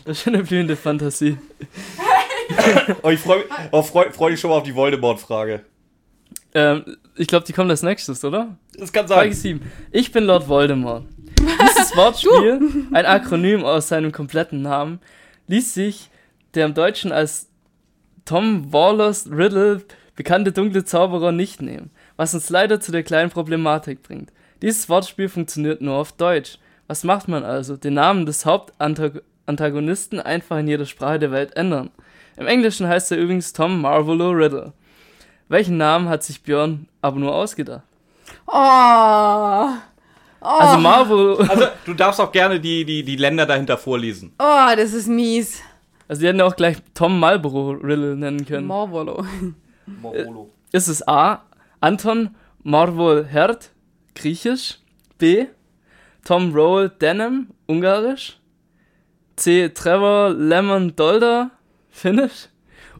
Das 0.04 0.16
ist 0.16 0.22
schon 0.24 0.34
eine 0.36 0.42
blühende 0.42 0.74
Fantasie. 0.74 1.36
Oh, 3.02 3.10
ich 3.10 3.20
freue 3.20 3.44
oh, 3.70 3.82
freu, 3.82 4.10
freu 4.10 4.30
dich 4.30 4.40
schon 4.40 4.50
mal 4.50 4.56
auf 4.56 4.62
die 4.62 4.74
Voldemort-Frage. 4.74 5.64
Ähm, 6.54 6.96
ich 7.16 7.26
glaube, 7.26 7.46
die 7.46 7.52
kommt 7.52 7.70
als 7.70 7.82
nächstes, 7.82 8.24
oder? 8.24 8.56
Das 8.76 8.92
kann 8.92 9.06
Frage 9.06 9.32
sein. 9.32 9.60
7. 9.60 9.72
Ich 9.92 10.12
bin 10.12 10.24
Lord 10.24 10.48
Voldemort. 10.48 11.04
Dieses 11.38 11.94
Wortspiel, 11.96 12.86
ein 12.92 13.06
Akronym 13.06 13.64
aus 13.64 13.88
seinem 13.88 14.12
kompletten 14.12 14.62
Namen, 14.62 15.00
ließ 15.46 15.74
sich 15.74 16.10
der 16.54 16.66
im 16.66 16.74
Deutschen 16.74 17.12
als 17.12 17.48
Tom 18.24 18.72
Wallace 18.72 19.30
Riddle 19.30 19.82
bekannte 20.16 20.52
dunkle 20.52 20.84
Zauberer 20.84 21.32
nicht 21.32 21.62
nehmen, 21.62 21.90
was 22.16 22.34
uns 22.34 22.50
leider 22.50 22.80
zu 22.80 22.90
der 22.92 23.02
kleinen 23.02 23.30
Problematik 23.30 24.02
bringt. 24.02 24.32
Dieses 24.62 24.88
Wortspiel 24.88 25.28
funktioniert 25.28 25.80
nur 25.80 25.94
auf 25.94 26.12
Deutsch. 26.12 26.58
Was 26.88 27.04
macht 27.04 27.28
man 27.28 27.44
also? 27.44 27.76
Den 27.76 27.94
Namen 27.94 28.26
des 28.26 28.44
Hauptantagonisten 28.44 30.20
einfach 30.20 30.58
in 30.58 30.66
jeder 30.66 30.86
Sprache 30.86 31.20
der 31.20 31.30
Welt 31.30 31.56
ändern. 31.56 31.90
Im 32.38 32.46
Englischen 32.46 32.86
heißt 32.86 33.10
er 33.12 33.18
übrigens 33.18 33.52
Tom 33.52 33.80
Marvolo 33.80 34.30
Riddle. 34.30 34.72
Welchen 35.48 35.76
Namen 35.76 36.08
hat 36.08 36.22
sich 36.22 36.42
Björn 36.42 36.88
aber 37.02 37.18
nur 37.18 37.34
ausgedacht? 37.34 37.82
Oh. 38.46 38.52
Oh, 40.40 40.46
Also 40.46 40.78
Marvel, 40.78 41.36
Also, 41.48 41.64
du 41.84 41.94
darfst 41.94 42.20
auch 42.20 42.30
gerne 42.30 42.60
die, 42.60 42.84
die, 42.84 43.02
die 43.02 43.16
Länder 43.16 43.44
dahinter 43.46 43.76
vorlesen. 43.76 44.32
oh, 44.38 44.68
das 44.76 44.92
ist 44.92 45.08
mies. 45.08 45.60
also 46.06 46.20
die 46.20 46.28
hätten 46.28 46.40
auch 46.42 46.54
gleich 46.54 46.76
Tom 46.94 47.18
Marlboro 47.18 47.70
Riddle 47.72 48.14
nennen 48.16 48.46
können. 48.46 48.66
Morvolo. 48.66 49.24
Morolo. 49.86 50.50
Ist 50.70 50.86
es 50.88 51.06
A. 51.08 51.42
Anton 51.80 52.34
Marvol 52.62 53.24
Herd, 53.24 53.70
griechisch. 54.14 54.78
B. 55.18 55.46
Tom 56.24 56.52
Roll 56.54 56.88
Denham, 56.90 57.48
ungarisch. 57.66 58.38
C. 59.36 59.68
Trevor 59.70 60.30
Lemon 60.34 60.94
Dolder, 60.94 61.50
finnisch. 61.98 62.48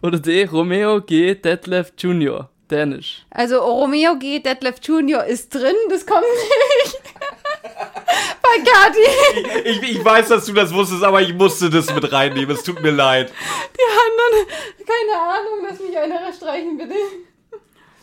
Oder 0.02 0.18
D. 0.18 0.44
Romeo 0.44 1.00
G. 1.00 1.34
Detlef 1.34 1.92
Jr., 1.98 2.48
dänisch. 2.70 3.24
Also 3.30 3.58
Romeo 3.58 4.16
G. 4.16 4.40
Detlef 4.40 4.76
Jr. 4.82 5.24
ist 5.24 5.54
drin, 5.54 5.74
das 5.90 6.06
kommt 6.06 6.22
nicht. 6.22 7.00
Bei 8.42 8.62
Kati. 8.64 9.68
Ich, 9.68 9.82
ich 9.96 10.04
weiß, 10.04 10.28
dass 10.28 10.46
du 10.46 10.52
das 10.52 10.72
wusstest, 10.72 11.02
aber 11.02 11.20
ich 11.20 11.34
musste 11.34 11.68
das 11.68 11.92
mit 11.94 12.10
reinnehmen. 12.12 12.54
Es 12.56 12.62
tut 12.62 12.80
mir 12.80 12.90
leid. 12.92 13.32
Die 13.74 13.82
anderen, 14.06 14.48
keine 14.86 15.22
Ahnung, 15.22 15.66
lass 15.68 15.80
mich 15.80 15.98
einer 15.98 16.32
streichen, 16.32 16.78
bitte. 16.78 16.94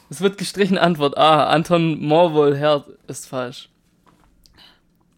Es 0.10 0.22
wird 0.22 0.38
gestrichen, 0.38 0.78
Antwort 0.78 1.18
A. 1.18 1.48
Anton 1.48 2.06
Marvol 2.06 2.56
Herd 2.56 2.86
ist 3.08 3.28
falsch. 3.28 3.70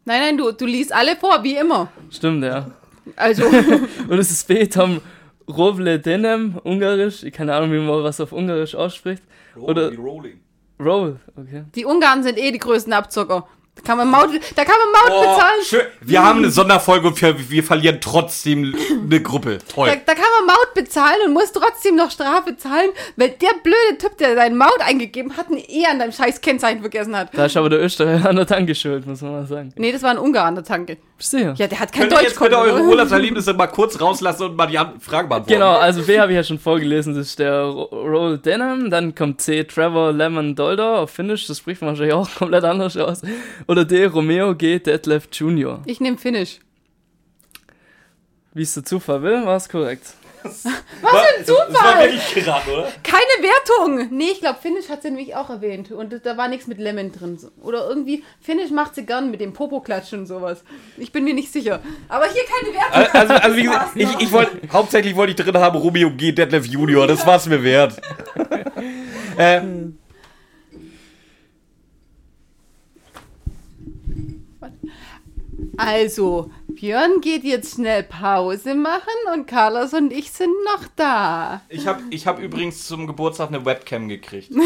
Nein, 0.06 0.22
nein, 0.22 0.38
du, 0.38 0.52
du 0.52 0.66
liest 0.66 0.94
alle 0.94 1.18
vor, 1.18 1.44
wie 1.44 1.58
immer. 1.58 1.92
Stimmt, 2.10 2.44
ja. 2.44 2.72
Also, 3.16 3.46
Und 4.08 4.20
es 4.20 4.32
ist 4.32 4.48
B. 4.48 4.66
Tom 4.68 5.02
Rovle 5.48 6.00
Denem, 6.00 6.60
ungarisch. 6.64 7.24
Ich 7.24 7.34
keine 7.34 7.56
Ahnung, 7.56 7.72
wie 7.72 7.80
man 7.80 8.04
was 8.04 8.20
auf 8.20 8.32
ungarisch 8.32 8.76
ausspricht. 8.76 9.24
Oder 9.56 9.96
Rolling. 9.96 10.40
Roll, 10.80 11.20
okay. 11.36 11.64
die 11.76 11.86
Ungarn 11.86 12.22
sind 12.22 12.38
eh 12.38 12.52
die 12.52 12.60
größten 12.60 12.94
Abzocker. 12.94 13.48
Da 13.78 13.84
kann 13.94 13.98
man 13.98 14.10
Maut, 14.12 14.30
da 14.56 14.66
kann 14.66 14.76
man 14.84 14.92
Maut 14.92 15.12
Oh, 15.12 15.22
bezahlen. 15.34 15.62
schön. 15.64 15.82
Wir 16.02 16.24
haben 16.24 16.40
eine 16.40 16.50
Sonderfolge 16.52 17.08
und 17.08 17.22
wir, 17.22 17.50
wir 17.50 17.64
verlieren 17.64 18.00
trotzdem 18.02 18.76
eine 19.04 19.22
Gruppe. 19.22 19.60
Da, 19.60 19.74
Toll. 19.74 19.88
da 20.06 20.14
kann 20.14 20.26
man 20.40 20.56
Maut 20.56 20.74
bezahlen 20.74 21.16
und 21.26 21.34
muss 21.34 21.52
trotzdem 21.54 21.96
noch 21.96 22.12
Strafe 22.12 22.58
zahlen, 22.58 22.90
weil 23.16 23.30
der 23.30 23.52
blöde 23.64 23.98
Typ, 24.00 24.18
der 24.18 24.36
seinen 24.36 24.58
Maut 24.58 24.80
eingegeben 24.82 25.38
hat, 25.38 25.50
ein 25.50 25.58
E 25.58 25.86
an 25.90 26.00
deinem 26.00 26.12
scheiß 26.12 26.42
Kennzeichen 26.42 26.82
vergessen 26.82 27.16
hat. 27.16 27.30
Da 27.34 27.46
ist 27.46 27.56
aber 27.56 27.70
der 27.70 27.82
Österreicher 27.82 28.30
an 28.30 28.36
der 28.36 28.46
Tanke 28.48 28.76
schuld, 28.76 29.06
muss 29.06 29.22
man 29.22 29.32
mal 29.32 29.46
sagen. 29.48 29.72
Nee, 29.78 29.92
das 29.92 30.04
war 30.04 30.12
ein 30.12 30.18
Ungar 30.18 30.46
an 30.46 30.56
der 30.56 30.64
Tanke. 30.64 30.98
Sicher? 31.20 31.56
Ja, 31.58 31.66
der 31.66 31.80
hat 31.80 31.92
kein 31.92 32.02
Könnt 32.02 32.12
ihr 32.12 32.16
Deutsch 32.18 32.28
jetzt 32.30 32.40
bitte 32.40 32.58
eure 32.60 32.72
konnte. 32.74 32.86
Urlaubserlebnisse 32.90 33.54
mal 33.54 33.66
kurz 33.68 34.00
rauslassen 34.00 34.44
und 34.44 34.56
mal 34.56 34.68
die 34.68 34.76
Fragen 34.76 35.28
beantworten? 35.30 35.48
Genau, 35.48 35.74
also 35.76 36.04
B 36.04 36.20
habe 36.20 36.32
ich 36.32 36.36
ja 36.36 36.44
schon 36.44 36.60
vorgelesen, 36.60 37.16
das 37.16 37.28
ist 37.30 37.40
der 37.40 37.64
Ro- 37.64 37.86
Roll 37.92 38.38
Denham, 38.38 38.92
dann 38.92 39.16
kommt 39.16 39.42
C, 39.42 39.64
Trevor 39.64 40.12
Lemon 40.12 40.56
Dolder 40.56 41.00
auf 41.00 41.10
Finnisch, 41.10 41.48
das 41.48 41.58
spricht 41.58 41.82
man 41.82 41.90
wahrscheinlich 41.92 42.14
auch 42.14 42.30
komplett 42.38 42.64
anders 42.64 42.96
aus. 42.98 43.22
Oder 43.68 43.86
D, 43.86 44.06
Romeo 44.06 44.56
G. 44.56 44.80
Detlef 44.80 45.28
Jr. 45.32 45.82
Ich 45.86 46.00
nehme 46.00 46.18
Finnisch. 46.18 46.60
Wie 48.54 48.62
es 48.64 48.74
der 48.74 48.86
Zufall 48.86 49.22
will, 49.22 49.46
war 49.46 49.58
es 49.58 49.68
korrekt. 49.70 50.14
Was 50.44 50.62
für 50.62 50.70
ein 50.70 51.46
Das 51.46 51.50
war 51.50 51.68
Zufall! 51.68 52.00
wirklich 52.06 52.34
geraten, 52.34 52.70
oder? 52.70 52.88
Keine 53.04 53.26
Wertung! 53.42 54.18
Nee, 54.18 54.30
ich 54.32 54.40
glaube, 54.40 54.60
Finnisch 54.62 54.88
hat 54.90 55.02
sie 55.02 55.10
nämlich 55.10 55.36
auch 55.36 55.50
erwähnt. 55.50 55.92
Und 55.92 56.26
da 56.26 56.38
war 56.38 56.48
nichts 56.48 56.68
mit 56.68 56.78
Lemon 56.80 57.12
drin. 57.12 57.38
Oder 57.62 57.88
irgendwie, 57.90 58.24
Finnisch 58.40 58.72
macht 58.72 58.96
sie 58.96 59.06
gern 59.06 59.30
mit 59.30 59.42
dem 59.42 59.52
Popoklatschen 59.54 60.20
und 60.20 60.26
sowas. 60.28 60.64
Ich 60.96 61.12
bin 61.12 61.26
mir 61.26 61.34
nicht 61.34 61.52
sicher. 61.52 61.82
Aber 62.08 62.26
hier 62.26 62.44
keine 62.46 62.74
Wertung. 62.74 63.20
Also, 63.20 63.34
also 63.34 63.58
wie 63.58 63.64
gesagt, 63.64 63.90
ich, 63.96 64.20
ich 64.20 64.32
wollte, 64.32 64.60
hauptsächlich 64.72 65.16
wollte 65.16 65.32
ich 65.32 65.36
drin 65.36 65.58
haben, 65.58 65.78
Romeo 65.78 66.12
G. 66.12 66.32
Detlef 66.32 66.66
Junior, 66.66 67.06
das 67.08 67.26
war's 67.28 67.48
mir 67.48 67.62
wert. 67.64 68.00
äh, 69.38 69.62
Also, 75.78 76.52
Björn 76.68 77.22
geht 77.22 77.44
jetzt 77.44 77.76
schnell 77.76 78.04
Pause 78.04 78.74
machen 78.74 79.14
und 79.34 79.46
Carlos 79.46 79.94
und 79.94 80.12
ich 80.12 80.32
sind 80.32 80.54
noch 80.66 80.86
da. 80.96 81.62
ich 81.70 81.86
habe 81.86 82.02
ich 82.10 82.26
hab 82.26 82.40
übrigens 82.40 82.88
zum 82.88 83.06
Geburtstag 83.06 83.50
eine 83.50 83.64
Webcam 83.64 84.10
gekriegt. 84.10 84.52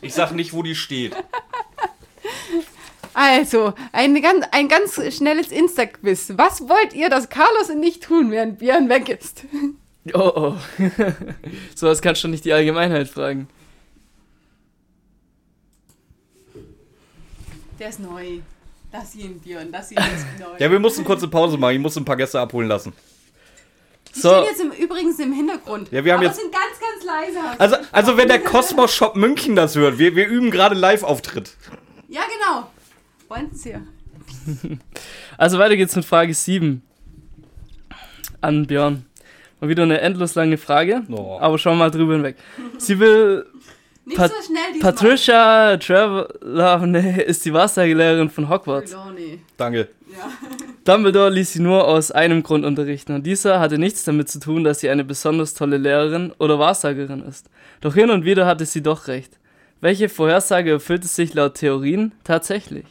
Ich 0.00 0.14
sag 0.14 0.32
nicht, 0.32 0.52
wo 0.52 0.62
die 0.62 0.74
steht. 0.74 1.14
Also, 3.14 3.74
ein 3.92 4.20
ganz, 4.22 4.46
ein 4.52 4.68
ganz 4.68 5.00
schnelles 5.14 5.50
Insta-Quiz. 5.50 6.34
Was 6.36 6.68
wollt 6.68 6.94
ihr, 6.94 7.08
dass 7.10 7.28
Carlos 7.28 7.70
und 7.70 7.82
ich 7.82 8.00
tun, 8.00 8.30
während 8.30 8.58
Björn 8.58 8.88
weg 8.88 9.08
ist? 9.08 9.44
Oh 10.14 10.32
oh. 10.34 10.56
so 11.74 11.88
was 11.88 12.00
kannst 12.00 12.24
du 12.24 12.28
nicht 12.28 12.44
die 12.44 12.52
Allgemeinheit 12.52 13.08
fragen. 13.08 13.48
Der 17.78 17.88
ist 17.88 18.00
neu. 18.00 18.40
Lass 18.92 19.14
ihn, 19.14 19.38
Björn, 19.40 19.68
lass 19.70 19.90
ihn 19.92 19.98
ist 19.98 20.26
neu. 20.40 20.56
Ja, 20.58 20.70
wir 20.70 20.78
mussten 20.80 21.04
kurz 21.04 21.22
eine 21.22 21.30
Pause 21.30 21.56
machen. 21.58 21.74
Ich 21.74 21.80
musste 21.80 22.00
ein 22.00 22.04
paar 22.04 22.16
Gäste 22.16 22.40
abholen 22.40 22.68
lassen. 22.68 22.92
Die 24.14 24.20
So. 24.20 24.30
stehen 24.30 24.44
jetzt 24.44 24.60
im, 24.60 24.70
übrigens 24.72 25.18
im 25.18 25.32
Hintergrund. 25.32 25.92
Ja, 25.92 26.02
wir 26.04 26.12
haben 26.14 26.20
aber 26.20 26.28
jetzt- 26.28 26.40
sind 26.40 26.50
ganz, 26.52 26.80
ganz 26.80 27.04
leise. 27.04 27.38
Also, 27.60 27.76
also 27.92 28.16
wenn 28.16 28.28
der 28.28 28.40
Cosmos 28.40 28.94
Shop 28.94 29.14
München 29.16 29.54
das 29.56 29.76
hört, 29.76 29.98
wir, 29.98 30.16
wir 30.16 30.26
üben 30.26 30.50
gerade 30.50 30.74
Live-Auftritt. 30.74 31.54
Ja, 32.08 32.22
genau. 32.22 32.70
Wollen's 33.28 33.62
hier. 33.62 33.82
Also 35.36 35.58
weiter 35.58 35.76
geht's 35.76 35.94
mit 35.94 36.04
Frage 36.04 36.32
7. 36.34 36.82
An 38.40 38.66
Björn. 38.66 39.04
Mal 39.60 39.68
wieder 39.68 39.82
eine 39.82 40.00
endlos 40.00 40.34
lange 40.36 40.56
Frage, 40.58 41.02
Oh. 41.10 41.38
aber 41.40 41.58
schauen 41.58 41.74
wir 41.74 41.84
mal 41.84 41.90
drüber 41.90 42.14
hinweg. 42.14 42.36
Sie 42.78 42.98
will 42.98 43.46
Nicht 44.08 44.16
Pat- 44.16 44.30
so 44.30 44.42
schnell 44.42 44.72
diesmal. 44.74 44.92
Patricia 44.92 45.76
Trelawney 45.76 47.22
ist 47.22 47.44
die 47.44 47.52
Wahrsagelehrerin 47.52 48.30
von 48.30 48.48
Hogwarts. 48.48 48.90
Trelawney. 48.90 49.40
Danke. 49.56 49.88
Ja. 50.10 50.30
Dumbledore 50.84 51.30
ließ 51.30 51.52
sie 51.52 51.60
nur 51.60 51.86
aus 51.86 52.10
einem 52.10 52.42
Grund 52.42 52.64
unterrichten 52.64 53.12
und 53.14 53.24
dieser 53.26 53.60
hatte 53.60 53.76
nichts 53.78 54.04
damit 54.04 54.30
zu 54.30 54.40
tun, 54.40 54.64
dass 54.64 54.80
sie 54.80 54.88
eine 54.88 55.04
besonders 55.04 55.52
tolle 55.54 55.76
Lehrerin 55.76 56.32
oder 56.38 56.58
Wahrsagerin 56.58 57.22
ist. 57.22 57.50
Doch 57.82 57.94
hin 57.94 58.10
und 58.10 58.24
wieder 58.24 58.46
hatte 58.46 58.64
sie 58.64 58.82
doch 58.82 59.06
recht. 59.08 59.38
Welche 59.80 60.08
Vorhersage 60.08 60.70
erfüllte 60.70 61.06
sich 61.06 61.34
laut 61.34 61.54
Theorien 61.54 62.12
tatsächlich? 62.24 62.86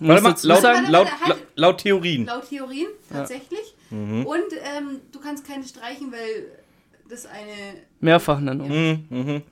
Ich 0.00 0.06
Warte 0.08 0.22
mal, 0.22 0.34
laut, 0.42 0.62
laut, 0.62 0.88
laut, 0.88 1.08
laut 1.56 1.78
Theorien. 1.78 2.26
Laut 2.26 2.48
Theorien, 2.48 2.88
tatsächlich. 3.10 3.74
Mhm. 3.90 4.24
Und 4.26 4.52
ähm, 4.76 5.00
du 5.10 5.18
kannst 5.20 5.46
keine 5.46 5.64
streichen, 5.64 6.12
weil 6.12 6.46
das 7.10 7.26
eine. 7.26 7.80
Mehrfachnennung. 8.00 8.68
Mhm, 8.68 9.04
mhm. 9.10 9.42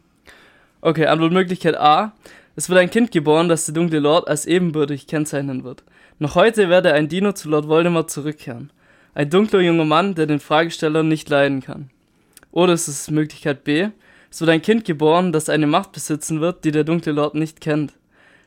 Okay, 0.86 1.06
Antwortmöglichkeit 1.06 1.78
A. 1.78 2.12
Es 2.56 2.68
wird 2.68 2.78
ein 2.78 2.90
Kind 2.90 3.10
geboren, 3.10 3.48
das 3.48 3.64
der 3.64 3.72
dunkle 3.72 4.00
Lord 4.00 4.28
als 4.28 4.44
ebenbürtig 4.44 5.06
kennzeichnen 5.06 5.64
wird. 5.64 5.82
Noch 6.18 6.34
heute 6.34 6.68
werde 6.68 6.92
ein 6.92 7.08
Dino 7.08 7.32
zu 7.32 7.48
Lord 7.48 7.68
Voldemort 7.68 8.10
zurückkehren. 8.10 8.70
Ein 9.14 9.30
dunkler 9.30 9.60
junger 9.60 9.86
Mann, 9.86 10.14
der 10.14 10.26
den 10.26 10.40
Fragesteller 10.40 11.02
nicht 11.02 11.30
leiden 11.30 11.62
kann. 11.62 11.88
Oder 12.52 12.74
es 12.74 12.86
ist 12.86 13.10
Möglichkeit 13.10 13.64
B. 13.64 13.88
Es 14.30 14.42
wird 14.42 14.50
ein 14.50 14.60
Kind 14.60 14.84
geboren, 14.84 15.32
das 15.32 15.48
eine 15.48 15.66
Macht 15.66 15.92
besitzen 15.92 16.42
wird, 16.42 16.66
die 16.66 16.70
der 16.70 16.84
dunkle 16.84 17.12
Lord 17.12 17.34
nicht 17.34 17.62
kennt. 17.62 17.94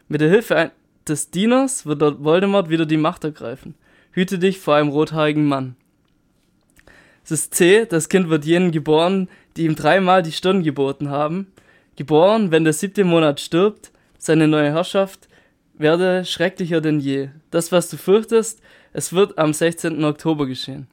Mit 0.08 0.22
der 0.22 0.30
Hilfe 0.30 0.72
des 1.08 1.32
Dieners 1.32 1.88
wird 1.88 2.02
Lord 2.02 2.24
Voldemort 2.24 2.70
wieder 2.70 2.86
die 2.86 2.98
Macht 2.98 3.24
ergreifen. 3.24 3.74
Hüte 4.12 4.38
dich 4.38 4.60
vor 4.60 4.76
einem 4.76 4.90
rothaarigen 4.90 5.48
Mann. 5.48 5.76
Es 7.24 7.32
ist 7.32 7.56
C. 7.56 7.88
Das 7.88 8.10
Kind 8.10 8.30
wird 8.30 8.46
jenen 8.46 8.70
geboren, 8.72 9.28
die 9.56 9.66
ihm 9.66 9.76
dreimal 9.76 10.22
die 10.22 10.32
Stirn 10.32 10.62
geboten 10.62 11.10
haben. 11.10 11.48
Geboren, 11.98 12.52
wenn 12.52 12.64
der 12.64 12.74
siebte 12.74 13.04
Monat 13.04 13.40
stirbt, 13.40 13.92
seine 14.20 14.48
neue 14.48 14.72
Herrschaft 14.72 15.28
werde 15.80 16.26
schrecklicher 16.26 16.80
denn 16.80 17.00
je. 17.00 17.30
Das, 17.52 17.72
was 17.72 17.90
du 17.90 17.98
fürchtest, 17.98 18.62
es 18.94 19.14
wird 19.14 19.38
am 19.38 19.52
16. 19.52 20.04
Oktober 20.06 20.46
geschehen. 20.46 20.88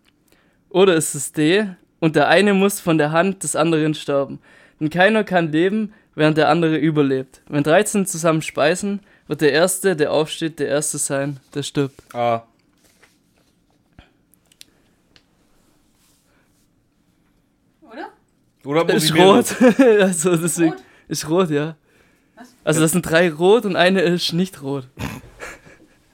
Oder 0.70 0.94
ist 0.94 1.14
es 1.14 1.32
D, 1.32 1.66
und 2.00 2.16
der 2.16 2.28
eine 2.28 2.54
muss 2.54 2.80
von 2.80 2.98
der 2.98 3.12
Hand 3.12 3.42
des 3.42 3.54
anderen 3.54 3.94
sterben. 3.94 4.40
Denn 4.80 4.90
keiner 4.90 5.24
kann 5.24 5.52
leben, 5.52 5.92
während 6.14 6.38
der 6.38 6.48
andere 6.48 6.76
überlebt. 6.76 7.42
Wenn 7.48 7.62
13 7.62 8.06
zusammen 8.06 8.42
speisen, 8.42 9.00
wird 9.26 9.40
der 9.40 9.52
Erste, 9.52 9.96
der 9.96 10.12
aufsteht, 10.12 10.58
der 10.58 10.68
Erste 10.68 10.98
sein, 10.98 11.38
der 11.54 11.62
stirbt. 11.62 12.02
Ah. 12.14 12.44
Oder? 17.82 18.10
Oder 18.64 18.84
muss 18.84 19.04
Ist 19.04 19.10
ich 19.10 19.16
rot. 19.16 19.78
also 20.00 20.36
deswegen 20.36 20.72
Rot? 20.72 20.83
Ist 21.08 21.28
rot, 21.28 21.50
ja. 21.50 21.76
Was? 22.36 22.54
Also 22.64 22.80
das 22.80 22.92
sind 22.92 23.02
drei 23.02 23.30
rot 23.32 23.64
und 23.64 23.76
eine 23.76 24.00
ist 24.02 24.32
nicht 24.32 24.62
rot. 24.62 24.88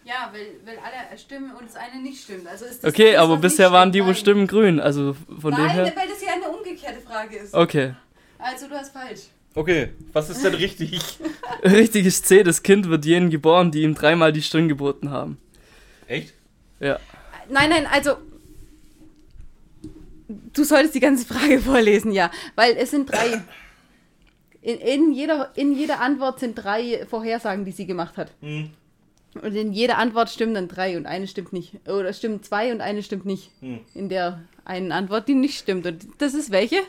Ja, 0.04 0.28
weil, 0.32 0.46
weil 0.64 0.76
alle 0.78 1.16
stimmen 1.16 1.52
und 1.52 1.68
das 1.68 1.76
eine 1.76 2.02
nicht 2.02 2.20
stimmt. 2.20 2.44
Also 2.48 2.64
ist 2.64 2.82
das 2.82 2.92
Okay, 2.92 3.12
das, 3.12 3.20
aber 3.22 3.36
bisher 3.36 3.70
waren 3.70 3.92
die 3.92 4.04
wo. 4.04 4.12
Stimmen 4.12 4.48
grün. 4.48 4.80
Also 4.80 5.14
von 5.38 5.54
dem 5.54 5.64
Nein, 5.64 5.70
her. 5.70 5.92
weil 5.94 6.08
das 6.08 6.20
ja 6.20 6.32
eine 6.34 6.48
umgekehrte 6.48 7.00
Frage 7.00 7.36
ist. 7.36 7.54
Okay. 7.54 7.94
Also 8.36 8.66
du 8.66 8.74
hast 8.74 8.92
falsch. 8.92 9.20
Okay, 9.54 9.90
was 10.12 10.28
ist 10.28 10.42
denn 10.44 10.54
richtig? 10.54 11.00
Richtig 11.62 12.06
ist 12.06 12.26
C, 12.26 12.42
das 12.42 12.64
Kind 12.64 12.88
wird 12.88 13.04
jenen 13.04 13.30
geboren, 13.30 13.70
die 13.70 13.82
ihm 13.82 13.94
dreimal 13.94 14.32
die 14.32 14.42
Stirn 14.42 14.68
geboten 14.68 15.10
haben. 15.10 15.38
Echt? 16.08 16.34
Ja. 16.80 16.98
Nein, 17.48 17.70
nein, 17.70 17.86
also. 17.86 18.16
Du 20.52 20.64
solltest 20.64 20.94
die 20.96 21.00
ganze 21.00 21.24
Frage 21.24 21.60
vorlesen, 21.60 22.10
ja. 22.12 22.30
Weil 22.56 22.76
es 22.76 22.90
sind 22.90 23.10
drei. 23.12 23.42
In, 24.62 24.78
in, 24.78 25.12
jeder, 25.12 25.50
in 25.54 25.74
jeder 25.74 26.00
Antwort 26.00 26.38
sind 26.40 26.54
drei 26.54 27.06
Vorhersagen, 27.08 27.64
die 27.64 27.72
sie 27.72 27.86
gemacht 27.86 28.16
hat. 28.16 28.32
Hm. 28.40 28.70
Und 29.42 29.54
in 29.54 29.72
jeder 29.72 29.96
Antwort 29.98 30.28
stimmen 30.28 30.54
dann 30.54 30.68
drei 30.68 30.96
und 30.96 31.06
eine 31.06 31.26
stimmt 31.28 31.52
nicht. 31.52 31.74
Oder 31.88 32.12
stimmen 32.12 32.42
zwei 32.42 32.72
und 32.72 32.80
eine 32.80 33.02
stimmt 33.02 33.24
nicht. 33.26 33.50
Hm. 33.60 33.80
In 33.94 34.08
der 34.08 34.40
einen 34.64 34.92
Antwort, 34.92 35.28
die 35.28 35.34
nicht 35.34 35.58
stimmt. 35.58 35.86
Und 35.86 36.06
das 36.18 36.34
ist 36.34 36.50
welche? 36.50 36.80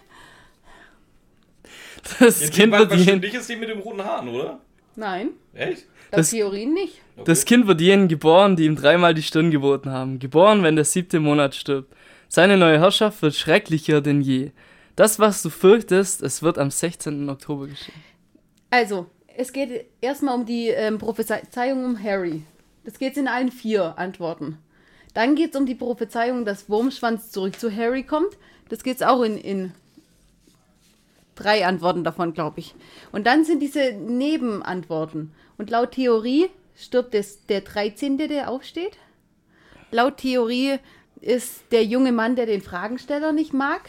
Das 2.19 2.41
Ja, 2.41 2.49
Kind 2.49 2.73
wird 2.73 2.89
was 2.91 3.05
jenen, 3.05 3.21
dich 3.21 3.33
ist 3.33 3.47
die 3.49 3.55
mit 3.55 3.69
den 3.69 3.79
roten 3.79 4.03
Haaren, 4.03 4.27
oder? 4.29 4.59
Nein. 4.95 5.29
Echt? 5.53 5.83
Laut 6.11 6.19
Das- 6.19 6.31
Theorien 6.31 6.73
nicht. 6.73 6.99
Okay. 7.15 7.23
das 7.25 7.45
kind 7.45 7.67
wird 7.67 7.79
jenen 7.79 8.07
geboren, 8.07 8.55
die 8.55 8.65
ihm 8.65 8.75
dreimal 8.75 9.13
die 9.13 9.21
Stirn 9.23 9.51
geboten 9.51 9.91
haben. 9.91 10.19
Geboren, 10.19 10.63
wenn 10.63 10.75
der 10.75 10.85
siebte 10.85 11.19
Monat 11.19 11.55
stirbt. 11.55 11.93
Seine 12.27 12.57
neue 12.57 12.79
Herrschaft 12.79 13.21
wird 13.21 13.35
schrecklicher 13.35 14.01
denn 14.01 14.21
je. 14.21 14.51
Das, 14.95 15.19
was 15.19 15.41
du 15.41 15.49
fürchtest, 15.49 16.21
es 16.21 16.43
wird 16.43 16.57
am 16.57 16.71
16. 16.71 17.29
Oktober 17.29 17.67
geschehen. 17.67 18.03
Also, 18.69 19.07
es 19.35 19.53
geht 19.53 19.85
erstmal 20.01 20.35
um 20.35 20.45
die 20.45 20.67
ähm, 20.67 20.97
Prophezeiung 20.97 21.85
um 21.85 22.03
Harry. 22.03 22.43
Das 22.83 22.99
geht 22.99 23.17
in 23.17 23.27
allen 23.27 23.51
vier 23.51 23.97
Antworten. 23.97 24.57
Dann 25.13 25.35
geht 25.35 25.53
es 25.53 25.59
um 25.59 25.65
die 25.65 25.75
Prophezeiung, 25.75 26.45
dass 26.45 26.69
Wurmschwanz 26.69 27.31
zurück 27.31 27.59
zu 27.59 27.73
Harry 27.75 28.03
kommt. 28.03 28.37
Das 28.69 28.83
geht 28.83 29.03
auch 29.03 29.21
in, 29.23 29.37
in 29.37 29.73
drei 31.35 31.65
Antworten 31.65 32.03
davon, 32.03 32.33
glaube 32.33 32.59
ich. 32.59 32.75
Und 33.11 33.27
dann 33.27 33.43
sind 33.43 33.61
diese 33.61 33.93
Nebenantworten. 33.93 35.33
Und 35.57 35.69
laut 35.69 35.91
Theorie 35.91 36.49
stirbt 36.75 37.13
es 37.13 37.45
der 37.45 37.61
13., 37.61 38.17
der 38.17 38.49
aufsteht. 38.49 38.97
Laut 39.91 40.17
Theorie 40.17 40.79
ist 41.19 41.63
der 41.71 41.83
junge 41.83 42.11
Mann, 42.11 42.35
der 42.35 42.45
den 42.45 42.61
Fragensteller 42.61 43.33
nicht 43.33 43.53
mag. 43.53 43.81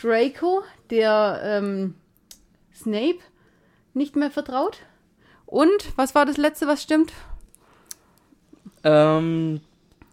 Draco, 0.00 0.62
der 0.90 1.40
ähm, 1.44 1.94
Snape 2.74 3.18
nicht 3.92 4.16
mehr 4.16 4.30
vertraut. 4.30 4.78
Und 5.46 5.96
was 5.96 6.14
war 6.14 6.24
das 6.26 6.36
letzte, 6.36 6.66
was 6.66 6.82
stimmt? 6.82 7.12
Ähm, 8.84 9.60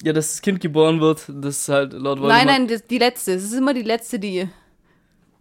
ja, 0.04 0.14
dass 0.14 0.32
das 0.32 0.42
Kind 0.42 0.60
geboren 0.60 1.00
wird, 1.00 1.26
das 1.30 1.60
ist 1.60 1.70
halt 1.70 1.94
laut 1.94 2.20
Voldemort. 2.20 2.34
Nein, 2.34 2.48
nein, 2.48 2.68
das, 2.68 2.86
die 2.86 2.98
letzte. 2.98 3.34
Es 3.34 3.44
ist 3.44 3.54
immer 3.54 3.74
die 3.74 3.84
letzte, 3.84 4.20
die. 4.20 4.50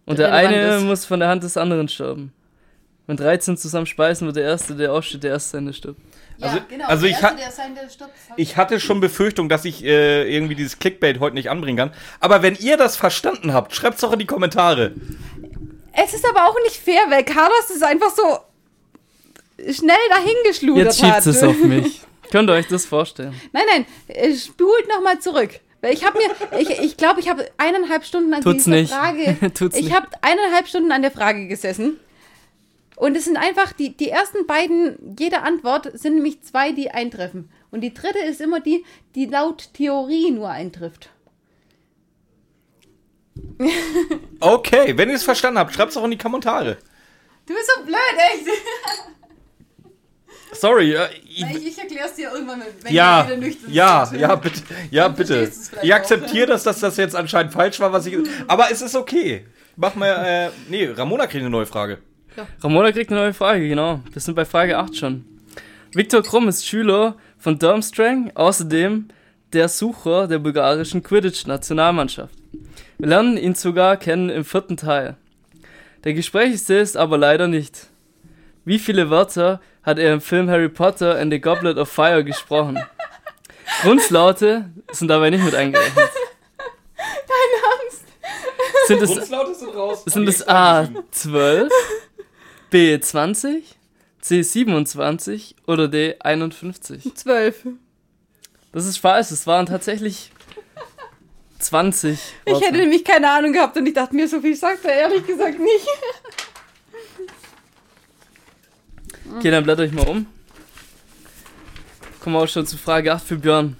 Und 0.05 0.19
der 0.19 0.33
eine 0.33 0.77
ist. 0.77 0.83
muss 0.83 1.05
von 1.05 1.19
der 1.19 1.29
Hand 1.29 1.43
des 1.43 1.57
anderen 1.57 1.87
sterben. 1.89 2.31
Wenn 3.07 3.15
13 3.17 3.55
zusammen 3.57 3.85
speisen, 3.85 4.25
wird 4.27 4.35
der 4.35 4.43
Erste, 4.43 4.75
der 4.75 4.93
aufsteht, 4.93 5.23
der 5.23 5.31
Erste 5.31 5.51
sein, 5.51 5.65
der 5.65 5.73
stirbt. 5.73 5.99
Also- 6.41 6.57
also 6.87 7.01
Der 7.07 7.09
ich 7.09 7.23
Erste, 7.23 7.89
stirbt, 7.89 8.11
Ich 8.35 8.57
hatte 8.57 8.79
schon 8.79 8.99
Befürchtung, 8.99 9.49
dass 9.49 9.65
ich 9.65 9.83
äh, 9.83 10.29
irgendwie 10.31 10.55
dieses 10.55 10.77
Clickbait 10.77 11.19
heute 11.19 11.33
nicht 11.35 11.49
anbringen 11.49 11.77
kann. 11.77 11.91
Aber 12.19 12.41
wenn 12.43 12.55
ihr 12.55 12.77
das 12.77 12.95
verstanden 12.97 13.53
habt, 13.53 13.73
schreibt's 13.73 14.01
doch 14.01 14.11
in 14.13 14.19
die 14.19 14.25
Kommentare. 14.25 14.91
Es 15.93 16.13
ist 16.13 16.25
aber 16.29 16.47
auch 16.47 16.55
nicht 16.65 16.75
fair, 16.75 17.01
weil 17.09 17.23
Carlos 17.23 17.69
ist 17.73 17.83
einfach 17.83 18.11
so 18.11 18.37
schnell 19.71 19.97
dahingeschludert 20.09 20.85
Jetzt 20.85 20.99
schiebt 20.99 21.25
es 21.25 21.43
auf 21.43 21.57
mich. 21.63 22.01
Könnt 22.31 22.49
ihr 22.49 22.53
euch 22.53 22.67
das 22.67 22.85
vorstellen? 22.85 23.33
Nein, 23.53 23.63
nein, 23.71 23.85
äh, 24.09 24.35
spult 24.35 24.87
nochmal 24.89 25.19
zurück. 25.19 25.59
Weil 25.81 25.93
ich 25.93 26.03
habe 26.05 26.17
mir, 26.17 26.59
ich 26.59 26.67
glaube, 26.67 26.85
ich, 26.85 26.97
glaub, 26.97 27.17
ich 27.19 27.29
habe 27.29 27.47
eineinhalb 27.57 28.03
Stunden 28.03 28.33
an 28.33 28.41
Tut's 28.41 28.65
dieser 28.65 28.75
nicht. 28.75 28.91
Frage, 28.93 29.37
Tut's 29.53 29.77
ich 29.77 29.93
habe 29.93 30.07
eineinhalb 30.21 30.67
Stunden 30.67 30.91
an 30.91 31.01
der 31.01 31.11
Frage 31.11 31.47
gesessen. 31.47 31.97
Und 32.97 33.15
es 33.15 33.25
sind 33.25 33.37
einfach, 33.37 33.73
die, 33.73 33.95
die 33.95 34.09
ersten 34.09 34.47
beiden, 34.47 35.15
jede 35.19 35.43
Antwort 35.43 35.91
sind 35.93 36.15
nämlich 36.15 36.41
zwei, 36.41 36.71
die 36.71 36.89
eintreffen. 36.89 37.51
Und 37.69 37.81
die 37.81 37.93
dritte 37.93 38.17
ist 38.17 38.41
immer 38.41 38.59
die, 38.59 38.83
die 39.13 39.27
laut 39.27 39.69
Theorie 39.73 40.31
nur 40.31 40.49
eintrifft. 40.49 41.09
Okay, 44.39 44.95
wenn 44.97 45.09
ihr 45.09 45.15
es 45.15 45.23
verstanden 45.23 45.59
habt, 45.59 45.73
schreibt's 45.73 45.95
doch 45.95 46.03
in 46.03 46.11
die 46.11 46.17
Kommentare. 46.17 46.77
Du 47.47 47.53
bist 47.53 47.71
so 47.75 47.83
blöd, 47.83 47.97
echt. 48.15 48.47
Sorry, 50.59 50.93
äh, 50.93 51.07
ich, 51.23 51.41
Ich, 51.43 51.67
ich 51.67 51.77
erkläre 51.79 52.07
es 52.07 52.13
dir 52.13 52.31
irgendwann, 52.31 52.61
wenn 52.81 52.93
ja, 52.93 53.23
du 53.23 53.29
wieder 53.29 53.37
nüchtern 53.37 53.73
ja, 53.73 54.05
bist. 54.05 54.21
ja, 54.21 54.35
bitte, 54.35 54.61
ja, 54.91 55.07
bitte. 55.07 55.51
Ich 55.81 55.91
auch. 55.91 55.97
akzeptiere, 55.97 56.47
dass 56.47 56.63
das, 56.63 56.79
das 56.79 56.97
jetzt 56.97 57.15
anscheinend 57.15 57.53
falsch 57.53 57.79
war, 57.79 57.91
was 57.91 58.05
ich. 58.05 58.17
Aber 58.47 58.71
es 58.71 58.81
ist 58.81 58.95
okay. 58.95 59.45
Mach 59.75 59.95
mal, 59.95 60.07
äh, 60.25 60.49
nee, 60.69 60.85
Ramona 60.87 61.27
kriegt 61.27 61.41
eine 61.41 61.49
neue 61.49 61.65
Frage. 61.65 61.99
Ja. 62.37 62.45
Ramona 62.61 62.91
kriegt 62.91 63.11
eine 63.11 63.19
neue 63.19 63.33
Frage, 63.33 63.67
genau. 63.67 64.01
Wir 64.11 64.21
sind 64.21 64.35
bei 64.35 64.45
Frage 64.45 64.77
8 64.77 64.95
schon. 64.95 65.25
Viktor 65.93 66.21
Krumm 66.21 66.47
ist 66.47 66.67
Schüler 66.67 67.15
von 67.39 67.57
Durmstrang, 67.57 68.31
außerdem 68.35 69.07
der 69.53 69.67
Sucher 69.67 70.27
der 70.27 70.37
bulgarischen 70.37 71.01
Quidditch-Nationalmannschaft. 71.01 72.35
Wir 72.99 73.07
lernen 73.07 73.37
ihn 73.37 73.55
sogar 73.55 73.97
kennen 73.97 74.29
im 74.29 74.45
vierten 74.45 74.77
Teil. 74.77 75.17
Der 76.03 76.13
Gesprächigste 76.13 76.75
ist 76.75 76.95
aber 76.95 77.17
leider 77.17 77.47
nicht. 77.47 77.87
Wie 78.65 78.77
viele 78.77 79.09
Wörter 79.09 79.59
hat 79.81 79.97
er 79.97 80.13
im 80.13 80.21
Film 80.21 80.47
Harry 80.47 80.69
Potter 80.69 81.17
and 81.17 81.33
the 81.33 81.41
Goblet 81.41 81.77
of 81.77 81.89
Fire 81.89 82.23
gesprochen? 82.23 82.77
Grunzlaute 83.81 84.69
sind 84.91 85.07
dabei 85.07 85.31
nicht 85.31 85.43
mit 85.43 85.55
eingerechnet. 85.55 86.09
Deine 86.97 87.81
Angst. 87.81 88.03
Sind 88.85 89.01
es, 89.01 89.09
Grunzlaute 89.09 89.55
sind 89.55 89.75
raus. 89.75 90.03
Sind 90.05 90.29
es 90.29 90.47
A12? 90.47 91.69
B20, 92.71 93.63
C27 94.23 95.55
oder 95.67 95.85
D51? 95.85 97.15
12. 97.15 97.67
Das 98.71 98.85
ist 98.85 98.97
falsch, 98.97 99.31
es 99.31 99.47
waren 99.47 99.65
tatsächlich 99.65 100.31
20. 101.59 102.19
Ich 102.45 102.61
hätte 102.61 102.77
nämlich 102.77 103.03
keine 103.03 103.31
Ahnung 103.31 103.53
gehabt 103.53 103.77
und 103.77 103.85
ich 103.85 103.93
dachte 103.93 104.15
mir, 104.15 104.27
so 104.27 104.41
viel 104.41 104.55
sagt 104.55 104.85
er 104.85 104.93
ehrlich 104.93 105.25
gesagt 105.25 105.59
nicht. 105.59 105.87
Okay, 109.37 109.51
dann 109.51 109.63
blätter 109.63 109.83
ich 109.83 109.91
mal 109.91 110.07
um. 110.07 110.25
Kommen 112.19 112.35
wir 112.35 112.41
auch 112.41 112.47
schon 112.47 112.65
zu 112.65 112.77
Frage 112.77 113.13
8 113.13 113.25
für 113.25 113.37
Björn. 113.37 113.77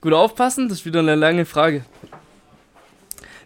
Gut 0.00 0.12
aufpassen, 0.12 0.68
das 0.68 0.78
ist 0.78 0.86
wieder 0.86 1.00
eine 1.00 1.14
lange 1.14 1.44
Frage. 1.44 1.84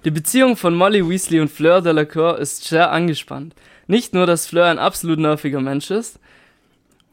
Die 0.04 0.10
Beziehung 0.10 0.56
von 0.56 0.74
Molly 0.74 1.06
Weasley 1.06 1.40
und 1.40 1.50
Fleur 1.50 1.82
Delacour 1.82 2.38
ist 2.38 2.64
sehr 2.64 2.90
angespannt. 2.90 3.54
Nicht 3.90 4.14
nur, 4.14 4.24
dass 4.24 4.46
Fleur 4.46 4.66
ein 4.66 4.78
absolut 4.78 5.18
nerviger 5.18 5.60
Mensch 5.60 5.90
ist. 5.90 6.20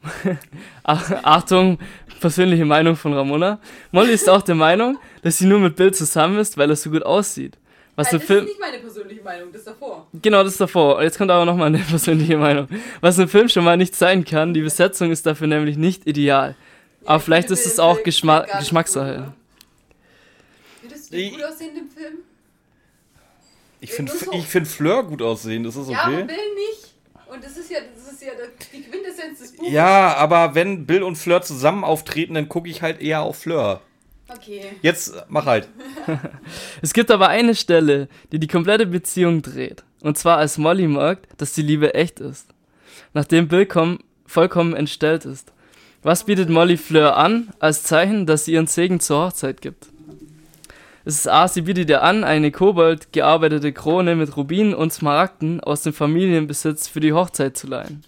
Ach- 0.84 1.12
Achtung, 1.24 1.80
persönliche 2.22 2.66
Meinung 2.66 2.96
von 2.96 3.14
Ramona. 3.14 3.60
Molly 3.92 4.12
ist 4.14 4.30
auch 4.30 4.44
der 4.44 4.54
Meinung, 4.54 5.00
dass 5.24 5.40
sie 5.40 5.48
nur 5.48 5.58
mit 5.60 5.76
Bill 5.76 5.92
zusammen 5.92 6.38
ist, 6.38 6.56
weil 6.56 6.70
er 6.70 6.76
so 6.76 6.92
gut 6.92 7.02
aussieht. 7.04 7.58
Was 7.96 8.14
im 8.14 8.22
Film. 8.22 8.48
meine 8.60 8.78
persönliche 8.78 9.24
Meinung, 9.24 9.52
das 9.52 9.64
davor. 9.64 10.06
Genau, 10.22 10.44
das 10.44 10.58
davor. 10.58 11.02
Jetzt 11.02 11.18
kommt 11.18 11.32
aber 11.32 11.46
nochmal 11.46 11.66
eine 11.68 11.80
persönliche 11.90 12.38
Meinung. 12.38 12.68
Was 13.02 13.18
im 13.18 13.28
Film 13.28 13.50
schon 13.50 13.64
mal 13.64 13.76
nicht 13.76 13.96
sein 13.96 14.24
kann, 14.24 14.54
die 14.54 14.62
Besetzung 14.62 15.10
ist 15.10 15.26
dafür 15.26 15.48
nämlich 15.48 15.78
nicht 15.78 16.06
ideal. 16.06 16.56
Aber 17.06 17.20
vielleicht 17.20 17.50
ist 17.50 17.66
es 17.66 17.80
auch 17.80 18.04
Geschma 18.04 18.42
Geschmackssache. 18.60 19.34
Findest 20.82 21.12
du 21.12 21.30
gut 21.32 21.44
aussehen 21.44 21.76
im 21.76 21.90
Film? 21.90 22.18
Ich 23.80 23.92
finde 23.92 24.12
so. 24.12 24.32
ich 24.34 24.46
find 24.46 24.68
Fleur 24.68 25.04
gut 25.04 25.22
aussehen, 25.22 25.64
das 25.64 25.76
ist 25.76 25.90
Ja, 25.90 26.04
aber 26.04 26.14
okay. 26.14 26.24
Bill 26.26 26.36
nicht. 26.36 26.94
Und 27.32 27.44
das 27.44 27.58
ist 27.58 27.70
ja, 27.70 27.80
das 27.94 28.14
ist 28.14 28.24
ja 28.24 28.32
die 28.74 28.82
Quintessenz 28.82 29.40
des 29.40 29.56
Buches. 29.56 29.72
Ja, 29.72 30.16
aber 30.16 30.56
wenn 30.56 30.86
Bill 30.86 31.04
und 31.04 31.18
Fleur 31.18 31.42
zusammen 31.42 31.84
auftreten, 31.84 32.34
dann 32.34 32.50
gucke 32.50 32.70
ich 32.70 32.82
halt 32.82 33.02
eher 33.02 33.22
auf 33.22 33.38
Fleur. 33.38 33.82
Okay. 34.30 34.62
Jetzt 34.82 35.14
mach 35.30 35.46
halt. 35.46 35.68
Es 36.82 36.94
gibt 36.94 37.12
aber 37.12 37.30
eine 37.30 37.56
Stelle, 37.56 38.08
die 38.32 38.40
die 38.40 38.48
komplette 38.48 38.86
Beziehung 38.86 39.42
dreht. 39.42 39.84
Und 40.02 40.18
zwar 40.18 40.38
als 40.38 40.58
Molly 40.58 40.88
merkt, 40.88 41.28
dass 41.40 41.54
die 41.54 41.62
Liebe 41.62 41.94
echt 41.94 42.20
ist. 42.20 42.48
Nachdem 43.14 43.48
Bill 43.48 43.66
komm, 43.66 44.00
vollkommen 44.26 44.74
entstellt 44.76 45.26
ist. 45.26 45.54
Was 46.04 46.26
bietet 46.26 46.50
Molly 46.50 46.78
Fleur 46.78 47.18
an, 47.18 47.52
als 47.60 47.84
Zeichen, 47.84 48.26
dass 48.26 48.46
sie 48.46 48.54
ihren 48.54 48.68
Segen 48.68 49.00
zur 49.00 49.26
Hochzeit 49.26 49.62
gibt? 49.62 49.88
Es 51.08 51.20
ist 51.20 51.28
A, 51.30 51.48
sie 51.48 51.62
bietet 51.62 51.90
ihr 51.90 52.04
an, 52.04 52.26
eine 52.26 52.52
kobold 52.52 53.14
gearbeitete 53.14 53.72
Krone 53.72 54.18
mit 54.18 54.36
Rubinen 54.36 54.74
und 54.74 54.92
Smaragden 54.92 55.62
aus 55.62 55.82
dem 55.84 55.94
Familienbesitz 55.94 56.90
für 56.90 57.00
die 57.00 57.14
Hochzeit 57.14 57.56
zu 57.56 57.66
leihen. 57.68 58.04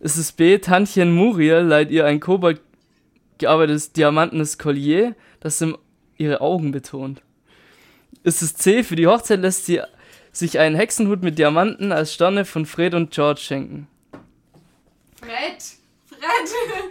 Es 0.00 0.16
ist 0.16 0.38
B, 0.38 0.56
Tantchen 0.56 1.14
Muriel 1.14 1.58
leiht 1.58 1.90
ihr 1.90 2.06
ein 2.06 2.20
kobold 2.20 2.62
gearbeitetes 3.36 3.92
diamantenes 3.92 4.56
Collier, 4.56 5.14
das 5.40 5.62
ihre 6.16 6.40
Augen 6.40 6.72
betont. 6.72 7.20
Es 8.22 8.40
ist 8.40 8.62
C, 8.62 8.82
für 8.82 8.96
die 8.96 9.06
Hochzeit 9.06 9.40
lässt 9.40 9.66
sie 9.66 9.82
sich 10.32 10.58
einen 10.58 10.76
Hexenhut 10.76 11.22
mit 11.22 11.38
Diamanten 11.38 11.92
als 11.92 12.14
Sterne 12.14 12.46
von 12.46 12.64
Fred 12.64 12.94
und 12.94 13.10
George 13.10 13.42
schenken. 13.42 13.88
Fred! 15.20 15.83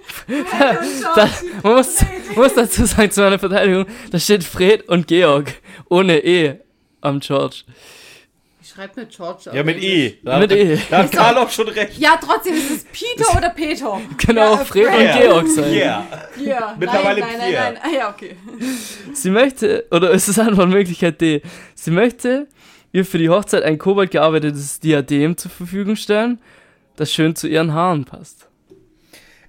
Fred! 0.05 0.45
Da, 1.15 1.29
man 1.63 1.73
muss, 1.75 2.01
man 2.01 2.35
muss 2.35 2.53
dazu 2.53 2.85
sagen, 2.85 3.11
zu 3.11 3.21
meiner 3.21 3.39
Verteidigung, 3.39 3.85
da 4.11 4.19
steht 4.19 4.43
Fred 4.43 4.87
und 4.87 5.07
Georg 5.07 5.53
ohne 5.89 6.23
E 6.23 6.59
am 7.01 7.19
George. 7.19 7.63
Ich 8.61 8.69
schreibe 8.69 9.01
mit 9.01 9.09
George. 9.15 9.51
Ja, 9.53 9.61
mit 9.63 9.83
E. 9.83 10.17
Da 10.23 10.39
Mit 10.39 10.51
hat, 10.51 10.57
E. 10.57 10.79
Da 10.89 10.97
hat 10.99 11.11
Karl 11.11 11.37
auch 11.37 11.49
schon 11.49 11.67
recht. 11.67 11.97
Ja, 11.97 12.17
trotzdem 12.19 12.53
ist 12.55 12.71
es 12.71 12.85
Peter 12.85 13.29
oder 13.37 13.49
Peter. 13.49 13.99
Kann 14.17 14.37
Ja, 14.37 14.49
auch 14.49 14.61
äh, 14.61 14.65
Fred 14.65 14.87
und 14.87 14.93
Fred. 14.93 15.21
Georg 15.21 15.47
sein. 15.49 15.73
Yeah. 15.73 16.07
Ja, 16.41 16.75
Mittlerweile 16.79 17.19
nein, 17.19 17.29
nein, 17.37 17.51
nein, 17.53 17.73
nein. 17.73 17.77
Ah, 17.83 17.95
ja, 17.95 18.09
okay. 18.09 18.37
Sie 19.13 19.29
möchte, 19.29 19.85
oder 19.91 20.11
ist 20.11 20.29
es 20.29 20.39
Antwortmöglichkeit 20.39 21.19
D, 21.19 21.41
sie 21.75 21.91
möchte 21.91 22.47
ihr 22.93 23.03
für 23.05 23.17
die 23.17 23.29
Hochzeit 23.29 23.63
ein 23.63 23.77
kobold 23.77 24.11
gearbeitetes 24.11 24.79
Diadem 24.79 25.35
zur 25.37 25.51
Verfügung 25.51 25.95
stellen, 25.97 26.39
das 26.95 27.11
schön 27.11 27.35
zu 27.35 27.47
ihren 27.47 27.73
Haaren 27.73 28.05
passt. 28.05 28.47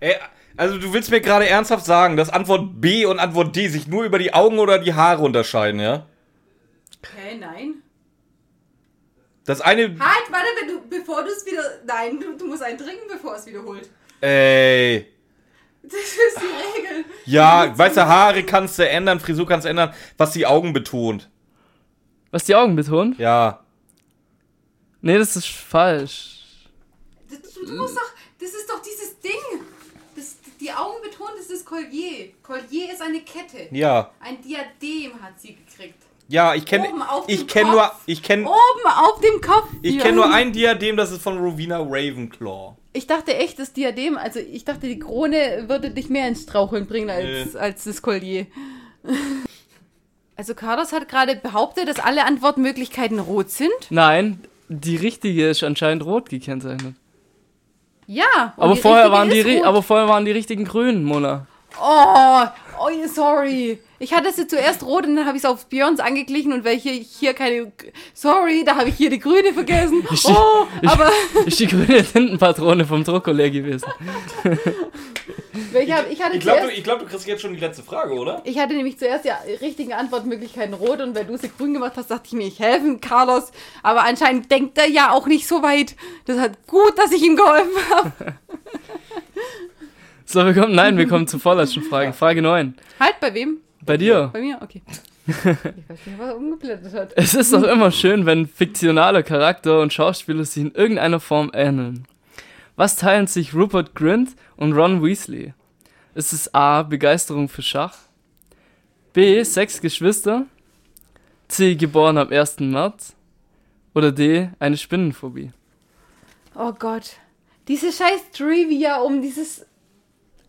Ey, 0.05 0.17
also 0.59 0.77
du 0.77 0.93
willst 0.93 1.11
mir 1.11 1.23
gerade 1.23 1.49
ernsthaft 1.49 1.87
sagen, 1.87 2.19
dass 2.19 2.29
Antwort 2.29 2.79
B 2.79 3.07
und 3.07 3.19
Antwort 3.19 3.57
D 3.57 3.69
sich 3.69 3.87
nur 3.87 4.05
über 4.05 4.19
die 4.19 4.35
Augen 4.35 4.59
oder 4.59 4.79
die 4.79 4.93
Haare 4.93 5.23
unterscheiden, 5.23 5.81
ja? 5.81 6.07
Okay, 6.99 7.39
nein. 7.41 7.77
Das 9.47 9.63
eine. 9.63 9.85
Halt, 9.85 10.31
warte, 10.31 10.47
wenn 10.61 10.69
du, 10.69 10.89
bevor 10.91 11.23
du 11.23 11.31
es 11.31 11.47
wieder. 11.47 11.63
Nein, 11.87 12.21
du, 12.21 12.37
du 12.37 12.47
musst 12.47 12.63
einen 12.63 12.77
trinken, 12.77 13.09
bevor 13.11 13.37
es 13.37 13.47
wiederholt. 13.47 13.89
Ey. 14.21 15.07
Das 15.83 15.95
ist 15.95 16.39
die 16.39 16.79
Regel. 16.79 17.05
Ja, 17.25 17.77
weißt 17.77 17.97
du, 17.97 18.07
Haare 18.07 18.43
kannst 18.43 18.79
du 18.79 18.87
ändern, 18.87 19.21
Frisur 19.21 19.47
kannst 19.47 19.65
du 19.65 19.71
ändern, 19.71 19.95
was 20.19 20.33
die 20.33 20.45
Augen 20.45 20.75
betont. 20.75 21.31
Was 22.31 22.45
die 22.45 22.55
Augen 22.55 22.77
betont? 22.77 23.19
Ja. 23.19 23.65
Nee, 25.01 25.17
das 25.17 25.35
ist 25.35 25.49
falsch. 25.49 26.69
Du 27.31 27.73
musst 27.75 27.97
doch. 27.97 28.13
Das 28.39 28.51
ist 28.51 28.69
doch 28.69 28.83
dieses 28.83 29.19
Ding. 29.21 29.33
Die 30.65 30.73
Augen 30.73 30.95
betont 31.03 31.33
ist 31.39 31.51
das 31.51 31.63
Collier. 31.63 32.31
Collier 32.43 32.91
ist 32.91 33.03
eine 33.03 33.21
Kette. 33.21 33.69
Ja. 33.71 34.11
Ein 34.19 34.41
Diadem 34.41 35.21
hat 35.23 35.39
sie 35.39 35.55
gekriegt. 35.57 36.03
Ja, 36.29 36.55
ich 36.55 36.65
kenne 36.65 36.89
Oben 36.89 37.03
auf 37.03 37.25
ich 37.29 37.41
dem 37.41 37.47
kenne 37.49 37.71
Kopf. 37.73 37.77
nur 37.77 37.91
ich 38.07 38.23
kenne 38.23 38.45
Oben 38.47 38.87
auf 38.87 39.21
dem 39.21 39.41
Kopf. 39.43 39.69
ich 39.83 39.99
kenne 39.99 40.17
nur 40.17 40.33
ein 40.33 40.55
Diadem, 40.55 40.97
das 40.97 41.11
ist 41.13 41.21
von 41.21 41.37
Rowena 41.37 41.81
Ravenclaw. 41.81 42.77
Ich 42.95 43.07
dachte 43.07 43.35
echt, 43.37 43.59
das 43.59 43.75
Diadem, 43.75 44.17
also 44.17 44.41
ich 44.41 44.65
dachte, 44.65 44.87
die 44.89 44.99
Krone 44.99 45.65
würde 45.69 45.91
dich 45.91 46.09
mehr 46.09 46.27
ins 46.29 46.45
Straucheln 46.45 46.87
bringen 46.87 47.11
als, 47.11 47.53
Nee. 47.53 47.59
als 47.59 47.85
das 47.85 48.01
Collier. 48.01 48.47
Also 50.37 50.55
Carlos 50.55 50.93
hat 50.93 51.11
gerade 51.11 51.37
behauptet, 51.37 51.89
dass 51.89 51.99
alle 51.99 52.25
Antwortmöglichkeiten 52.25 53.19
rot 53.19 53.51
sind. 53.51 53.71
Nein, 53.91 54.41
die 54.71 54.97
richtige 54.97 55.51
ist 55.51 55.63
anscheinend 55.63 56.07
rot 56.07 56.31
gekennzeichnet. 56.31 56.95
Ja. 58.07 58.53
Aber 58.57 58.75
die 58.75 58.81
vorher, 58.81 59.11
waren 59.11 59.31
die, 59.31 59.39
ist 59.39 59.65
aber 59.65 59.83
vorher 59.83 60.09
waren 60.09 60.25
die 60.25 60.31
richtigen 60.33 60.65
grünen, 60.65 61.05
Mona. 61.05 61.47
Oh, 61.81 62.45
oh, 62.79 62.89
sorry. 63.13 63.79
Ich 63.99 64.13
hatte 64.13 64.31
sie 64.33 64.47
zuerst 64.47 64.83
rot 64.85 65.07
und 65.07 65.17
dann 65.17 65.27
habe 65.27 65.37
ich 65.37 65.43
es 65.45 65.49
auf 65.49 65.67
Björns 65.67 65.99
angeglichen 65.99 66.53
und 66.53 66.63
welche 66.65 66.91
hier 66.91 67.33
keine. 67.35 67.73
Sorry, 68.13 68.63
da 68.65 68.77
habe 68.77 68.91
ich 68.91 68.97
hier 68.97 69.11
die 69.11 69.19
grüne 69.19 69.53
vergessen. 69.53 70.07
Ich- 70.13 70.25
Oh, 70.27 70.67
ich- 70.83 70.89
aber 70.89 71.11
Ist 71.47 71.59
die 71.59 71.67
grüne 71.67 72.05
Tintenpatrone 72.13 72.85
vom 72.85 73.03
Drucker 73.03 73.33
leer 73.33 73.51
gewesen. 73.51 73.89
welche 75.73 75.95
hab, 75.95 76.11
ich 76.11 76.23
hatte 76.23 76.37
Ich 76.37 76.43
glaube, 76.43 76.69
du, 76.75 76.83
glaub, 76.83 76.99
du 77.01 77.07
kriegst 77.07 77.27
jetzt 77.27 77.43
schon 77.43 77.55
die 77.55 77.61
letzte 77.61 77.83
Frage, 77.83 78.15
oder? 78.15 78.43
Ich 78.45 78.59
hatte 78.59 78.75
nämlich 78.75 78.99
zuerst 78.99 79.25
die 79.25 79.53
richtigen 79.65 79.93
Antwortmöglichkeiten 79.93 80.75
rot 80.75 81.01
und 81.01 81.15
weil 81.15 81.25
du 81.25 81.37
sie 81.37 81.51
grün 81.57 81.75
gemacht 81.75 81.93
hast, 81.97 82.11
dachte 82.11 82.27
ich 82.27 82.33
mir, 82.33 82.47
ich 82.47 82.59
helfen 82.59 83.01
Carlos. 83.01 83.53
Aber 83.83 84.05
anscheinend 84.05 84.51
denkt 84.51 84.79
er 84.79 84.89
ja 84.89 85.13
auch 85.13 85.27
nicht 85.27 85.47
so 85.47 85.63
weit. 85.63 85.97
Das 86.27 86.39
hat 86.39 86.67
gut, 86.67 86.99
dass 86.99 87.13
ich 87.13 87.23
ihm 87.23 87.37
geholfen 87.37 87.91
habe. 87.93 88.13
So, 90.27 90.45
wir 90.45 90.55
kommen, 90.55 90.75
nein, 90.75 90.97
wir 90.97 91.07
kommen 91.07 91.29
zur 91.29 91.39
vorletzten 91.39 91.83
Frage. 91.83 92.13
Frage 92.15 92.41
9. 92.41 92.75
Halt, 92.99 93.21
bei 93.21 93.35
wem? 93.35 93.59
Bei 93.83 93.97
dir. 93.97 94.31
Bei 94.33 94.41
mir? 94.41 94.59
Okay. 94.63 94.83
Ich 95.27 95.45
weiß 95.45 96.07
nicht, 96.07 96.19
was 96.19 96.29
er 96.29 96.37
umgeblättert 96.37 96.93
hat. 96.93 97.13
Es 97.17 97.35
ist 97.35 97.53
doch 97.53 97.63
immer 97.63 97.91
schön, 97.91 98.27
wenn 98.27 98.47
fiktionaler 98.47 99.23
Charakter 99.23 99.81
und 99.81 99.93
Schauspieler 99.93 100.45
sich 100.45 100.63
in 100.65 100.73
irgendeiner 100.73 101.21
Form 101.21 101.51
ähneln. 101.55 102.07
Was 102.77 102.97
teilen 102.97 103.27
sich 103.27 103.55
Rupert 103.55 103.95
Grint 103.95 104.31
und 104.57 104.73
Ron 104.73 105.03
Weasley? 105.03 105.55
Ist 106.15 106.33
es 106.33 106.53
A. 106.55 106.83
Begeisterung 106.83 107.49
für 107.49 107.63
Schach? 107.63 107.97
B. 109.13 109.43
Sechs 109.45 109.81
Geschwister? 109.81 110.47
C. 111.49 111.77
Geboren 111.77 112.19
am 112.19 112.31
1. 112.31 112.61
März? 112.61 113.15
Oder 113.95 114.11
D. 114.11 114.51
Eine 114.59 114.77
Spinnenphobie? 114.77 115.53
Oh 116.57 116.73
Gott. 116.73 117.13
Diese 117.69 117.93
scheiß 117.93 118.31
Trivia 118.33 119.01
um 119.01 119.23
dieses. 119.23 119.65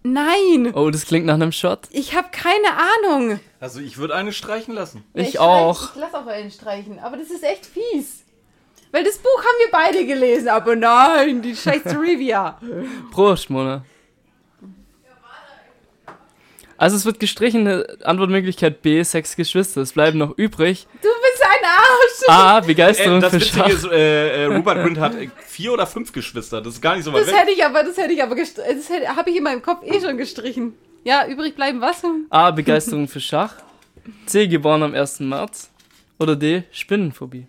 Nein! 0.04 0.72
Oh, 0.76 0.92
das 0.92 1.06
klingt 1.06 1.26
nach 1.26 1.34
einem 1.36 1.52
Shot. 1.52 1.88
Ich 1.92 2.16
habe 2.16 2.28
keine 2.32 2.68
Ahnung. 3.10 3.40
Also 3.60 3.80
ich 3.80 3.98
würde 3.98 4.14
eine 4.16 4.34
streichen 4.34 4.76
lassen. 4.76 5.04
Ja, 5.16 5.22
Ich 5.24 5.30
streich- 5.30 5.40
auch. 5.40 5.96
Ich 5.96 6.02
lass 6.02 6.14
auch 6.14 6.28
einen 6.28 6.52
streichen, 6.52 7.00
aber 7.00 7.18
das 7.18 7.32
ist 7.32 7.44
echt 7.44 7.66
fies. 7.66 8.24
Weil 8.96 9.04
das 9.04 9.18
Buch 9.18 9.40
haben 9.40 9.58
wir 9.60 9.72
beide 9.72 10.06
gelesen, 10.06 10.48
aber 10.48 10.74
nein, 10.78 11.42
die 11.42 11.54
scheiß 11.54 11.84
Trivia. 11.84 12.58
Prost, 13.12 13.50
Mona. 13.50 13.84
Also 16.78 16.96
es 16.96 17.06
wird 17.06 17.20
gestrichen, 17.20 17.68
Antwortmöglichkeit 18.06 18.82
B, 18.82 19.04
sechs 19.04 19.36
Geschwister. 19.36 19.82
Es 19.82 19.92
bleiben 19.92 20.18
noch 20.18 20.38
übrig 20.38 20.88
Du 21.02 21.10
bist 21.10 21.44
ein 21.44 21.66
Arsch. 21.66 22.30
A, 22.30 22.60
Begeisterung 22.62 23.18
Äh, 23.18 23.22
das 23.22 23.32
für 23.32 23.42
Witzige 23.42 23.58
Schach. 23.60 23.68
ist, 23.70 23.86
äh, 23.92 24.44
äh, 24.44 24.46
Rupert 24.46 24.82
Grint 24.82 24.98
hat 25.00 25.14
vier 25.46 25.74
oder 25.74 25.88
fünf 25.88 26.14
Geschwister. 26.14 26.62
Das 26.62 26.76
ist 26.76 26.82
gar 26.82 26.96
nicht 26.96 27.04
so 27.04 27.12
weit 27.12 27.22
Das 27.24 27.28
weg. 27.28 27.36
hätte 27.36 27.52
ich 27.52 27.66
aber, 27.66 27.84
das 27.84 27.98
hätte 27.98 28.14
ich 28.14 28.24
aber 28.24 28.36
gestrichen. 28.36 28.78
Das 28.78 28.90
hätte- 28.90 29.14
habe 29.14 29.30
ich 29.30 29.36
in 29.36 29.44
meinem 29.44 29.62
Kopf 29.62 29.84
eh 29.86 30.00
schon 30.00 30.18
gestrichen. 30.18 30.74
Ja, 31.04 31.28
übrig 31.28 31.56
bleiben 31.56 31.82
was? 31.82 32.02
A, 32.30 32.52
Begeisterung 32.52 33.10
für 33.10 33.20
Schach. 33.20 33.56
C, 34.26 34.48
geboren 34.48 34.84
am 34.84 34.94
1. 34.94 35.20
März. 35.20 35.70
Oder 36.18 36.38
D, 36.38 36.64
Spinnenphobie. 36.72 37.48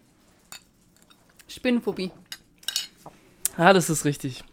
Spinnenphobie. 1.56 2.10
Ah, 3.56 3.72
das 3.72 3.88
ist 3.90 4.04
richtig. 4.04 4.44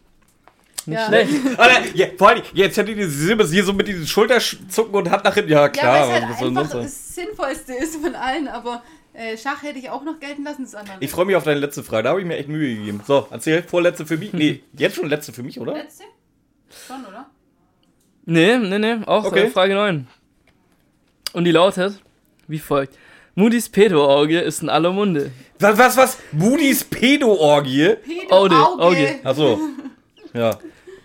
Nicht 0.86 0.98
Ja. 0.98 1.06
schlecht. 1.06 1.32
Alter, 1.58 1.94
ja, 1.94 2.06
vor 2.16 2.30
allem, 2.30 2.42
jetzt 2.54 2.76
hätte 2.76 2.94
die 2.94 3.04
Silber 3.04 3.46
hier 3.46 3.64
so 3.64 3.72
mit 3.72 3.86
diesen 3.88 4.06
Schulterzucken 4.06 4.94
und 4.94 5.10
hat 5.10 5.22
nach 5.24 5.34
hinten. 5.34 5.50
Ja, 5.50 5.62
Ja, 5.62 5.68
klar. 5.68 6.08
weil 6.08 6.22
es 6.22 6.30
was 6.30 6.40
halt 6.40 6.56
einfach 6.58 6.82
das 6.82 7.14
Sinnvollste 7.14 7.74
ist 7.74 7.96
von 7.96 8.14
allen, 8.14 8.48
aber 8.48 8.82
äh, 9.12 9.36
Schach 9.36 9.62
hätte 9.62 9.78
ich 9.78 9.90
auch 9.90 10.02
noch 10.02 10.18
gelten 10.18 10.44
lassen, 10.44 10.64
das 10.64 10.74
andere. 10.74 10.96
Ich 11.00 11.10
freue 11.10 11.26
mich 11.26 11.36
auf 11.36 11.44
deine 11.44 11.60
letzte 11.60 11.82
Frage. 11.84 12.04
Da 12.04 12.10
habe 12.10 12.20
ich 12.20 12.26
mir 12.26 12.36
echt 12.36 12.48
Mühe 12.48 12.74
gegeben. 12.76 13.02
So, 13.06 13.28
erzähl. 13.30 13.62
Vorletzte 13.62 14.06
für 14.06 14.16
mich. 14.16 14.32
Nee, 14.32 14.62
jetzt 14.72 14.96
schon 14.96 15.08
letzte 15.08 15.32
für 15.32 15.42
mich, 15.42 15.60
oder? 15.60 15.74
Letzte? 15.74 16.04
Schon, 16.86 17.04
oder? 17.06 17.30
Nee, 18.26 18.56
nee, 18.58 18.78
nee, 18.78 19.04
auch 19.06 19.24
Okay. 19.26 19.44
äh, 19.44 19.50
Frage 19.50 19.74
9. 19.74 20.06
Und 21.34 21.44
die 21.44 21.52
lautet 21.52 22.00
wie 22.48 22.58
folgt. 22.58 22.96
Moody's 23.34 23.68
Pedo-Auge 23.68 24.40
ist 24.40 24.62
in 24.62 24.68
aller 24.68 24.92
Munde. 24.92 25.32
Was, 25.58 25.76
was, 25.76 25.96
was? 25.96 26.18
Moody's 26.32 26.84
Pedo-Orgie? 26.84 27.96
Pedo, 27.96 28.34
Auge, 28.34 28.54
Auge. 28.54 28.82
Auge. 28.82 29.20
Achso. 29.24 29.60
Ja. 30.32 30.58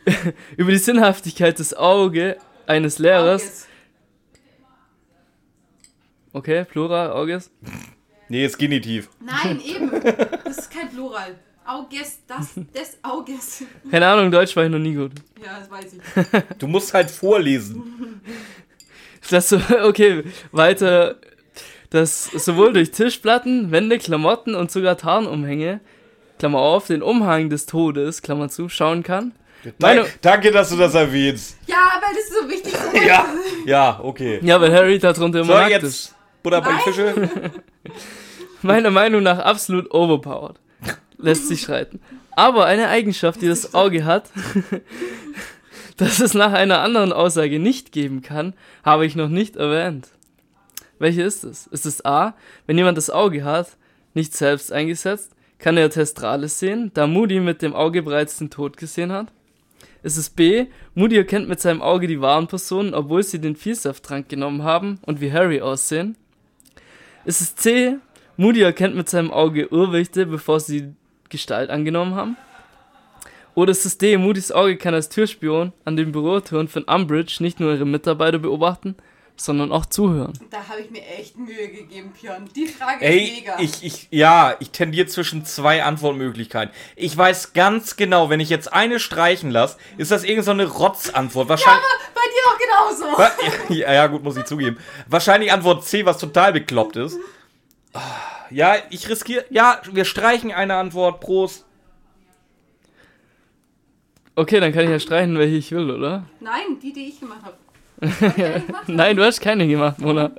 Über 0.57 0.71
die 0.71 0.77
Sinnhaftigkeit 0.77 1.57
des 1.57 1.73
Auge 1.75 2.37
eines 2.67 2.99
Lehrers. 2.99 3.41
Auges. 3.43 3.67
Okay, 6.33 6.65
Plural, 6.65 7.11
Auges. 7.11 7.49
Nee, 8.27 8.45
ist 8.45 8.57
Genitiv. 8.59 9.09
Nein, 9.19 9.59
eben. 9.65 9.91
Das 10.43 10.57
ist 10.59 10.71
kein 10.71 10.89
Plural. 10.89 11.35
Auges, 11.65 12.19
das, 12.27 12.53
des 12.75 12.97
Auges. 13.01 13.63
Keine 13.89 14.07
Ahnung, 14.07 14.31
Deutsch 14.31 14.55
war 14.55 14.65
ich 14.65 14.71
noch 14.71 14.79
nie 14.79 14.93
gut. 14.93 15.13
Ja, 15.43 15.59
das 15.59 15.69
weiß 15.69 15.93
ich. 15.93 16.57
Du 16.57 16.67
musst 16.67 16.93
halt 16.93 17.09
vorlesen. 17.09 18.21
Das 19.29 19.49
so, 19.49 19.59
okay, 19.83 20.23
weiter. 20.51 21.19
Das 21.89 22.25
sowohl 22.25 22.73
durch 22.73 22.91
Tischplatten, 22.91 23.71
Wände, 23.71 23.97
Klamotten 23.97 24.53
und 24.55 24.71
sogar 24.71 24.97
Tarnumhänge, 24.97 25.79
Klammer 26.37 26.59
auf, 26.59 26.87
den 26.87 27.01
Umhang 27.01 27.49
des 27.49 27.65
Todes, 27.65 28.21
Klammer 28.21 28.49
zu, 28.49 28.69
schauen 28.69 29.03
kann. 29.03 29.33
Meine, 29.79 30.05
Danke, 30.21 30.51
dass 30.51 30.69
du 30.69 30.77
das 30.77 30.93
erwähnst. 30.93 31.57
Ja, 31.67 31.75
weil 32.01 32.15
das 32.15 32.23
ist 32.23 32.33
so 32.33 32.49
wichtig. 32.49 32.73
So 33.01 33.07
Ja. 33.07 33.25
Ja, 33.65 33.99
okay. 34.01 34.39
ja, 34.41 34.59
weil 34.61 34.73
Harry 34.73 34.99
da 34.99 35.13
drunter 35.13 35.43
So, 35.43 35.51
immer 35.51 35.61
nackt 35.61 35.83
ist. 35.83 35.83
jetzt 35.83 36.15
Butter 36.43 36.61
bei 36.61 36.77
Fische. 36.79 37.29
Meiner 38.61 38.91
Meinung 38.91 39.23
nach 39.23 39.39
absolut 39.39 39.91
overpowered. 39.93 40.59
Lässt 41.17 41.47
sich 41.47 41.61
streiten. 41.61 41.99
Aber 42.31 42.65
eine 42.65 42.87
Eigenschaft, 42.87 43.41
die 43.41 43.47
das 43.47 43.73
Auge 43.73 44.05
hat, 44.05 44.29
das 45.97 46.19
es 46.21 46.33
nach 46.33 46.53
einer 46.53 46.79
anderen 46.79 47.11
Aussage 47.11 47.59
nicht 47.59 47.91
geben 47.91 48.21
kann, 48.21 48.53
habe 48.83 49.05
ich 49.05 49.15
noch 49.15 49.27
nicht 49.27 49.57
erwähnt. 49.57 50.07
Welche 50.99 51.23
ist 51.23 51.43
es? 51.43 51.67
Ist 51.67 51.85
es 51.85 52.05
A, 52.05 52.35
wenn 52.67 52.77
jemand 52.77 52.97
das 52.97 53.09
Auge 53.09 53.43
hat, 53.43 53.77
nicht 54.13 54.33
selbst 54.33 54.71
eingesetzt, 54.71 55.31
kann 55.57 55.77
er 55.77 55.89
Testrales 55.89 56.59
sehen, 56.59 56.91
da 56.93 57.07
Moody 57.07 57.39
mit 57.39 57.61
dem 57.61 57.73
Auge 57.73 58.03
bereits 58.03 58.37
den 58.37 58.49
Tod 58.49 58.77
gesehen 58.77 59.11
hat? 59.11 59.27
Ist 60.03 60.17
es 60.17 60.29
B, 60.29 60.67
Moody 60.95 61.17
erkennt 61.17 61.49
mit 61.49 61.59
seinem 61.59 61.81
Auge 61.81 62.07
die 62.07 62.21
wahren 62.21 62.47
Personen, 62.47 62.93
obwohl 62.93 63.23
sie 63.23 63.39
den 63.39 63.55
Vielsafttrank 63.55 64.29
genommen 64.29 64.63
haben 64.63 64.99
und 65.05 65.19
wie 65.19 65.31
Harry 65.31 65.61
aussehen? 65.61 66.15
Ist 67.25 67.41
es 67.41 67.55
C, 67.55 67.97
Moody 68.37 68.61
erkennt 68.61 68.95
mit 68.95 69.09
seinem 69.09 69.31
Auge 69.31 69.63
Irrwichte, 69.71 70.25
bevor 70.25 70.59
sie 70.61 70.93
Gestalt 71.27 71.69
angenommen 71.69 72.15
haben? 72.15 72.37
Oder 73.55 73.71
ist 73.71 73.85
es 73.85 73.97
D, 73.97 74.17
Moody's 74.17 74.53
Auge 74.53 74.77
kann 74.77 74.93
als 74.93 75.09
Türspion 75.09 75.73
an 75.83 75.97
den 75.97 76.13
Bürotüren 76.13 76.69
von 76.69 76.83
Umbridge 76.83 77.37
nicht 77.41 77.59
nur 77.59 77.73
ihre 77.73 77.85
Mitarbeiter 77.85 78.39
beobachten, 78.39 78.95
sondern 79.39 79.71
auch 79.71 79.85
zuhören? 79.85 80.33
Da 80.49 80.67
habe 80.67 80.81
ich 80.81 80.91
mir 80.91 81.05
echt 81.05 81.37
Mühe 81.37 81.67
gegeben, 81.69 82.11
Björn. 82.19 82.49
Die 82.55 82.67
Frage 82.67 83.05
Ey, 83.05 83.23
ist 83.23 83.35
mega. 83.39 83.59
ich, 83.59 83.83
ich, 83.83 84.07
ja, 84.11 84.55
ich 84.59 84.71
tendiere 84.71 85.07
zwischen 85.07 85.45
zwei 85.45 85.83
Antwortmöglichkeiten. 85.83 86.73
Ich 86.95 87.15
weiß 87.17 87.53
ganz 87.53 87.95
genau, 87.95 88.29
wenn 88.29 88.39
ich 88.39 88.49
jetzt 88.49 88.71
eine 88.73 88.99
streichen 88.99 89.51
lasse, 89.51 89.77
ist 89.97 90.11
das 90.11 90.23
irgendeine 90.23 90.43
so 90.43 90.51
eine 90.51 90.65
Rotzantwort. 90.65 91.49
Wahrscheinlich. 91.49 91.83
Bei 92.13 92.21
dir 92.21 92.41
doch 92.45 92.57
genauso. 92.59 93.33
Ja, 93.73 93.93
ja, 93.93 94.07
gut, 94.07 94.23
muss 94.23 94.35
ich 94.37 94.45
zugeben. 94.45 94.77
Wahrscheinlich 95.07 95.51
Antwort 95.53 95.85
C, 95.85 96.05
was 96.05 96.17
total 96.17 96.53
bekloppt 96.53 96.95
ist. 96.97 97.17
Ah, 97.93 97.99
Ja, 98.49 98.75
ich 98.89 99.07
riskiere. 99.09 99.45
Ja, 99.49 99.81
wir 99.91 100.05
streichen 100.05 100.51
eine 100.51 100.75
Antwort. 100.75 101.19
Prost. 101.21 101.65
Okay, 104.35 104.59
dann 104.59 104.71
kann 104.73 104.85
ich 104.85 104.89
ja 104.89 104.99
streichen, 104.99 105.37
welche 105.37 105.55
ich 105.55 105.71
will, 105.71 105.91
oder? 105.91 106.25
Nein, 106.39 106.79
die, 106.81 106.93
die 106.93 107.09
ich 107.09 107.19
gemacht 107.19 107.41
habe. 107.43 107.57
Nein, 108.87 109.15
du 109.17 109.23
hast 109.25 109.41
keine 109.41 109.67
gemacht, 109.67 109.99
Mona. 109.99 110.31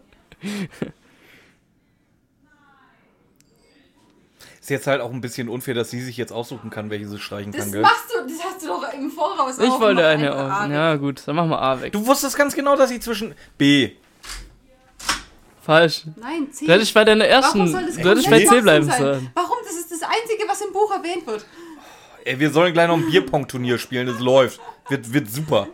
Ist 4.60 4.70
jetzt 4.70 4.86
halt 4.86 5.00
auch 5.00 5.10
ein 5.12 5.20
bisschen 5.20 5.48
unfair, 5.48 5.74
dass 5.74 5.90
sie 5.90 6.00
sich 6.00 6.16
jetzt 6.16 6.32
aussuchen 6.32 6.70
kann, 6.70 6.90
welche 6.90 7.08
sie 7.08 7.18
streichen 7.18 7.52
Das 7.52 7.62
kann, 7.62 7.72
gell? 7.72 7.82
machst 7.82 8.04
du, 8.14 8.22
das 8.26 8.44
hast 8.44 8.62
du 8.62 8.68
doch 8.68 8.92
im 8.92 9.10
Voraus 9.10 9.58
Ich 9.58 9.68
auch. 9.68 9.80
wollte 9.80 10.06
eine 10.06 10.32
einfach 10.34 10.44
aus. 10.44 10.68
A. 10.70 10.72
Ja, 10.72 10.96
gut, 10.96 11.22
dann 11.26 11.36
machen 11.36 11.50
wir 11.50 11.60
A 11.60 11.80
weg. 11.80 11.92
Du 11.92 12.06
wusstest 12.06 12.36
ganz 12.36 12.54
genau, 12.54 12.76
dass 12.76 12.90
ich 12.90 13.00
zwischen 13.02 13.34
B. 13.58 13.92
Falsch. 15.62 16.04
Nein, 16.16 16.52
C. 16.52 16.66
Du 16.66 16.72
hättest 16.72 16.94
bei 16.94 17.04
deiner 17.04 17.26
ersten. 17.26 17.58
Warum 17.60 17.72
soll 17.72 17.86
das 17.86 17.96
Du 17.96 18.08
hättest 18.10 18.30
bei 18.30 18.44
C 18.44 18.60
bleiben 18.60 18.90
sollen. 18.90 19.30
Warum? 19.34 19.56
Das 19.64 19.74
ist 19.74 19.90
das 19.90 20.02
Einzige, 20.02 20.44
was 20.48 20.60
im 20.60 20.72
Buch 20.72 20.90
erwähnt 20.92 21.26
wird. 21.26 21.44
Ey, 22.24 22.38
wir 22.38 22.50
sollen 22.50 22.72
gleich 22.72 22.88
noch 22.88 22.96
ein 22.96 23.06
Bierpong-Turnier 23.10 23.78
spielen, 23.78 24.06
das 24.06 24.20
läuft. 24.20 24.60
Wird, 24.88 25.12
wird 25.12 25.30
super. 25.30 25.68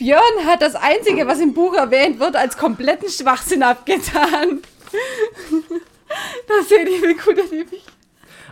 Björn 0.00 0.46
hat 0.46 0.62
das 0.62 0.74
Einzige, 0.76 1.26
was 1.26 1.40
im 1.40 1.52
Buch 1.52 1.74
erwähnt 1.74 2.18
wird, 2.20 2.34
als 2.34 2.56
kompletten 2.56 3.10
Schwachsinn 3.10 3.62
abgetan. 3.62 4.62
das 6.48 6.68
seht 6.70 6.88
ihr, 6.88 7.02
wie 7.06 7.14
gut 7.14 7.36
er 7.36 7.44
nämlich. 7.44 7.82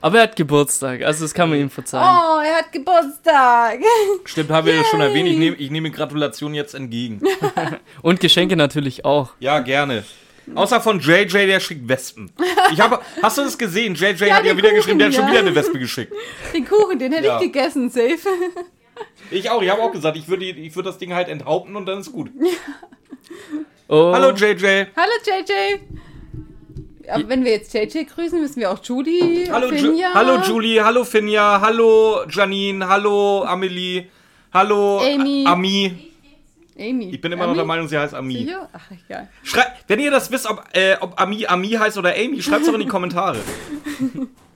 Aber 0.02 0.18
er 0.18 0.24
hat 0.24 0.36
Geburtstag, 0.36 1.02
also 1.02 1.24
das 1.24 1.32
kann 1.32 1.48
man 1.48 1.58
ihm 1.58 1.70
verzeihen. 1.70 2.04
Oh, 2.06 2.38
er 2.44 2.58
hat 2.58 2.70
Geburtstag. 2.70 3.80
Stimmt, 4.26 4.50
haben 4.50 4.66
wir 4.66 4.76
das 4.76 4.88
schon 4.88 5.00
erwähnt. 5.00 5.26
Ich 5.26 5.38
nehme 5.38 5.56
ich 5.56 5.70
nehme 5.70 5.90
Gratulation 5.90 6.52
jetzt 6.52 6.74
entgegen. 6.74 7.22
Und 8.02 8.20
Geschenke 8.20 8.54
natürlich 8.54 9.06
auch. 9.06 9.30
Ja, 9.40 9.60
gerne. 9.60 10.04
Außer 10.54 10.82
von 10.82 11.00
JJ, 11.00 11.46
der 11.46 11.60
schickt 11.60 11.88
Wespen. 11.88 12.30
Ich 12.72 12.80
habe, 12.80 13.00
hast 13.22 13.38
du 13.38 13.42
das 13.42 13.56
gesehen? 13.56 13.94
JJ 13.94 14.26
Ja, 14.26 14.36
hat 14.36 14.44
ja 14.44 14.54
wieder 14.54 14.70
geschrieben, 14.72 14.98
der 14.98 15.08
hat 15.08 15.14
schon 15.14 15.24
Kuchen, 15.24 15.32
wieder 15.32 15.42
ja. 15.44 15.46
eine 15.48 15.56
Wespe 15.56 15.78
geschickt. 15.78 16.12
Den 16.54 16.66
Kuchen, 16.68 16.98
den 16.98 17.12
hätte 17.12 17.26
Ja. 17.26 17.36
ich 17.40 17.50
gegessen, 17.50 17.88
safe. 17.90 18.18
Ich 19.30 19.50
auch, 19.50 19.60
ich 19.62 19.70
habe 19.70 19.82
auch 19.82 19.92
gesagt, 19.92 20.16
ich 20.16 20.28
würde 20.28 20.44
ich 20.44 20.74
würde 20.74 20.88
das 20.88 20.98
Ding 20.98 21.12
halt 21.14 21.28
enthaupten 21.28 21.76
und 21.76 21.86
dann 21.86 22.00
ist 22.00 22.12
gut. 22.12 22.30
Oh, 23.88 24.12
Hallo 24.12 24.30
JJ. 24.30 24.86
Hallo 24.96 25.12
JJ. 25.24 25.80
Aber 27.10 27.28
wenn 27.28 27.44
wir 27.44 27.52
jetzt 27.52 27.72
JJ 27.72 28.04
grüßen, 28.04 28.40
müssen 28.40 28.60
wir 28.60 28.70
auch 28.70 28.82
Judy, 28.84 29.48
Hallo, 29.50 29.70
Ju 29.70 29.78
Finja, 29.78 30.12
hallo 30.12 30.42
Julie, 30.42 30.84
hallo 30.84 31.04
Finja, 31.04 31.60
hallo 31.60 32.24
Janine, 32.28 32.86
hallo 32.86 33.44
Amelie, 33.44 34.08
hallo 34.52 35.00
Amy. 35.00 35.44
Ami. 35.46 36.12
Amy. 36.78 37.10
Ich 37.10 37.20
bin 37.20 37.32
immer 37.32 37.46
noch 37.46 37.56
der 37.56 37.64
Meinung, 37.64 37.88
sie 37.88 37.98
heißt 37.98 38.14
Ami. 38.14 38.44
Sicher? 38.44 38.68
Ach, 38.72 38.90
egal. 38.90 39.28
Schrei 39.42 39.64
Wenn 39.86 40.00
ihr 40.00 40.10
das 40.10 40.30
wisst, 40.30 40.48
ob, 40.48 40.64
äh, 40.74 40.96
ob 41.00 41.20
Ami 41.20 41.46
Ami 41.46 41.70
heißt 41.70 41.98
oder 41.98 42.14
Amy, 42.14 42.42
schreibt 42.42 42.60
es 42.60 42.66
doch 42.66 42.74
in 42.74 42.80
die 42.80 42.86
Kommentare. 42.86 43.38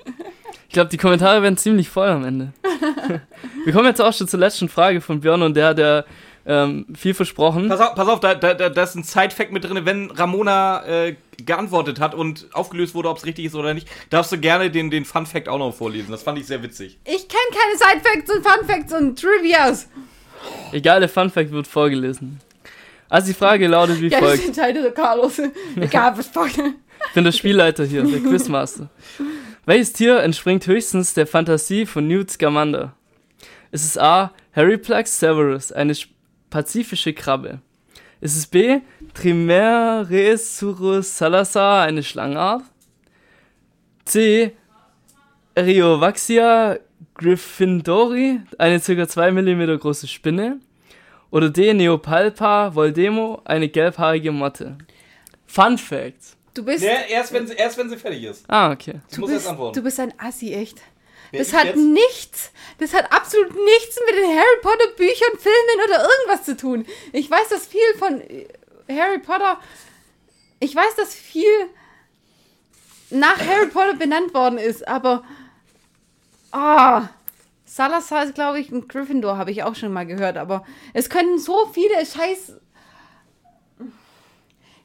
ich 0.72 0.74
glaube, 0.74 0.88
die 0.88 0.96
Kommentare 0.96 1.42
werden 1.42 1.58
ziemlich 1.58 1.90
voll 1.90 2.08
am 2.08 2.24
Ende. 2.24 2.54
Wir 3.66 3.74
kommen 3.74 3.84
jetzt 3.84 4.00
auch 4.00 4.14
schon 4.14 4.26
zur 4.26 4.40
letzten 4.40 4.70
Frage 4.70 5.02
von 5.02 5.20
Björn 5.20 5.42
und 5.42 5.54
der 5.54 5.66
hat 5.66 5.78
ja 5.78 6.02
ähm, 6.46 6.86
viel 6.94 7.12
versprochen. 7.12 7.68
Pass 7.68 7.78
auf, 7.78 7.94
pass 7.94 8.08
auf 8.08 8.20
da, 8.20 8.34
da, 8.34 8.54
da, 8.54 8.70
da 8.70 8.82
ist 8.82 8.94
ein 8.94 9.02
Side-Fact 9.02 9.52
mit 9.52 9.64
drin. 9.64 9.84
Wenn 9.84 10.10
Ramona 10.10 10.82
äh, 10.86 11.16
geantwortet 11.44 12.00
hat 12.00 12.14
und 12.14 12.46
aufgelöst 12.54 12.94
wurde, 12.94 13.10
ob 13.10 13.18
es 13.18 13.26
richtig 13.26 13.44
ist 13.44 13.54
oder 13.54 13.74
nicht, 13.74 13.86
darfst 14.08 14.32
du 14.32 14.38
gerne 14.38 14.70
den, 14.70 14.90
den 14.90 15.04
Fun-Fact 15.04 15.46
auch 15.46 15.58
noch 15.58 15.74
vorlesen. 15.74 16.10
Das 16.10 16.22
fand 16.22 16.38
ich 16.38 16.46
sehr 16.46 16.62
witzig. 16.62 16.98
Ich 17.04 17.28
kenne 17.28 17.42
keine 17.52 17.92
Sidefacts 17.92 18.34
und 18.34 18.42
Funfacts 18.42 18.92
und 18.94 19.20
Trivias. 19.20 19.88
Egal, 20.72 21.00
der 21.00 21.10
Fun 21.10 21.28
Fact 21.28 21.50
wird 21.50 21.66
vorgelesen. 21.66 22.40
Also 23.10 23.26
die 23.26 23.34
Frage 23.34 23.66
lautet 23.66 24.00
wie 24.00 24.08
Ja, 24.08 24.20
folgt. 24.20 24.46
entscheidet 24.46 24.82
der 24.82 24.92
Carlos. 24.92 25.38
Egal, 25.76 26.16
was. 26.16 26.30
Ich 26.56 27.12
bin 27.14 27.24
der 27.24 27.32
Spielleiter 27.32 27.84
hier, 27.84 28.04
der 28.04 28.20
Quizmaster. 28.20 28.88
Welches 29.64 29.92
Tier 29.92 30.20
entspringt 30.20 30.66
höchstens 30.66 31.14
der 31.14 31.26
Fantasie 31.26 31.86
von 31.86 32.08
Newt 32.08 32.30
Scamander? 32.30 32.94
Ist 33.70 33.84
es 33.84 33.98
A. 33.98 34.32
Harryplax 34.54 35.20
severus, 35.20 35.72
eine 35.72 35.92
sch- 35.92 36.08
pazifische 36.50 37.12
Krabbe? 37.12 37.60
Ist 38.20 38.36
es 38.36 38.46
B. 38.46 38.80
Trimeresurus 39.14 41.16
salazar, 41.16 41.84
eine 41.84 42.02
Schlangenart? 42.02 42.62
C. 44.04 44.52
Eriovaxia 45.54 46.78
gryffindori, 47.14 48.40
eine 48.58 48.80
ca. 48.80 49.08
2 49.08 49.30
mm 49.32 49.78
große 49.78 50.08
Spinne? 50.08 50.58
Oder 51.30 51.50
D. 51.50 51.72
Neopalpa 51.72 52.74
voldemo, 52.74 53.40
eine 53.44 53.68
gelbhaarige 53.68 54.32
Motte? 54.32 54.76
Fun 55.46 55.78
Fact. 55.78 56.36
Du 56.55 56.64
bist, 56.64 56.84
Ja, 56.84 56.92
erst, 57.09 57.32
wenn 57.32 57.46
sie, 57.46 57.55
erst 57.55 57.78
wenn 57.78 57.88
sie 57.88 57.96
fertig 57.96 58.24
ist. 58.24 58.44
Ah, 58.48 58.72
okay. 58.72 59.00
Ich 59.09 59.14
du 59.14 59.22
muss 59.22 59.30
bist, 59.30 59.42
jetzt 59.42 59.50
antworten. 59.50 59.74
du 59.74 59.82
bist 59.82 60.00
ein 60.00 60.12
Assi, 60.18 60.53
echt. 60.53 60.78
Wer, 61.30 61.40
Das 61.40 61.53
hat 61.55 61.64
jetzt? 61.66 61.76
nichts, 61.78 62.50
das 62.78 62.92
hat 62.92 63.11
absolut 63.11 63.55
nichts 63.55 63.98
mit 64.07 64.16
den 64.16 64.28
Harry 64.36 64.61
Potter 64.61 64.88
Büchern, 64.96 65.38
Filmen 65.38 65.84
oder 65.86 66.03
irgendwas 66.03 66.44
zu 66.44 66.57
tun. 66.57 66.84
Ich 67.12 67.30
weiß, 67.30 67.48
dass 67.48 67.66
viel 67.66 67.80
von 67.98 68.20
äh, 68.20 68.46
Harry 68.90 69.18
Potter, 69.18 69.59
ich 70.61 70.76
weiß, 70.76 70.94
dass 70.96 71.14
viel 71.14 71.46
nach 73.09 73.38
Harry 73.38 73.66
Potter 73.68 73.94
benannt 73.94 74.34
worden 74.34 74.59
ist, 74.59 74.86
aber 74.86 75.24
ah, 76.50 77.09
Salazar 77.64 78.24
ist, 78.24 78.34
glaube 78.34 78.61
ich, 78.61 78.70
ein 78.70 78.86
Gryffindor, 78.86 79.38
habe 79.38 79.50
ich 79.50 79.62
auch 79.62 79.74
schon 79.74 79.92
mal 79.94 80.05
gehört, 80.07 80.36
aber 80.36 80.66
es 80.92 81.09
können 81.09 81.38
so 81.38 81.66
viele 81.72 82.05
Scheiß... 82.05 82.53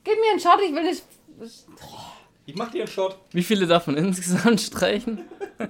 Gib 0.05 0.17
mir 0.21 0.31
einen 0.31 0.39
Shot, 0.39 0.61
ich 0.63 0.73
will 0.73 0.83
nicht... 0.83 1.03
Ich 2.45 2.55
mach 2.55 2.71
dir 2.71 2.83
einen 2.83 2.91
Shot. 2.91 3.17
Wie 3.31 3.43
viele 3.43 3.67
man 3.67 3.97
insgesamt 3.97 4.61
streichen? 4.61 5.25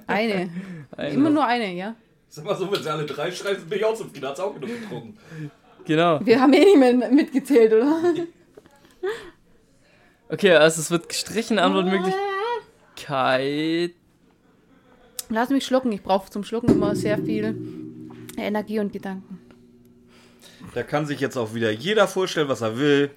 Eine. 0.06 0.50
Eine. 0.96 1.14
Immer 1.14 1.30
nur 1.30 1.44
eine, 1.44 1.74
ja. 1.74 1.96
Sag 2.28 2.44
mal 2.44 2.56
so, 2.56 2.70
wenn 2.70 2.80
sie 2.82 2.90
alle 2.90 3.06
drei 3.06 3.32
schreiben, 3.32 3.66
bin 3.68 3.78
ich 3.78 3.84
auch 3.84 3.94
zufrieden. 3.94 4.26
Hat's 4.26 4.40
auch 4.40 4.54
genug 4.54 4.68
getrunken. 4.68 5.16
Genau. 5.84 6.20
Wir 6.24 6.40
haben 6.40 6.52
eh 6.52 6.64
nicht 6.64 6.78
mehr 6.78 6.92
mitgezählt, 7.10 7.72
oder? 7.72 8.14
Okay, 10.28 10.52
also 10.52 10.80
es 10.82 10.90
wird 10.90 11.08
gestrichen, 11.08 11.58
Antwortmöglichkeit. 11.58 13.94
Lass 15.30 15.50
mich 15.50 15.64
schlucken. 15.64 15.92
Ich 15.92 16.02
brauche 16.02 16.30
zum 16.30 16.44
Schlucken 16.44 16.70
immer 16.70 16.94
sehr 16.94 17.18
viel 17.18 17.56
Energie 18.36 18.78
und 18.78 18.92
Gedanken. 18.92 19.40
Da 20.74 20.82
kann 20.82 21.06
sich 21.06 21.20
jetzt 21.20 21.38
auch 21.38 21.54
wieder 21.54 21.70
jeder 21.70 22.06
vorstellen, 22.06 22.48
was 22.48 22.60
er 22.60 22.78
will. 22.78 23.10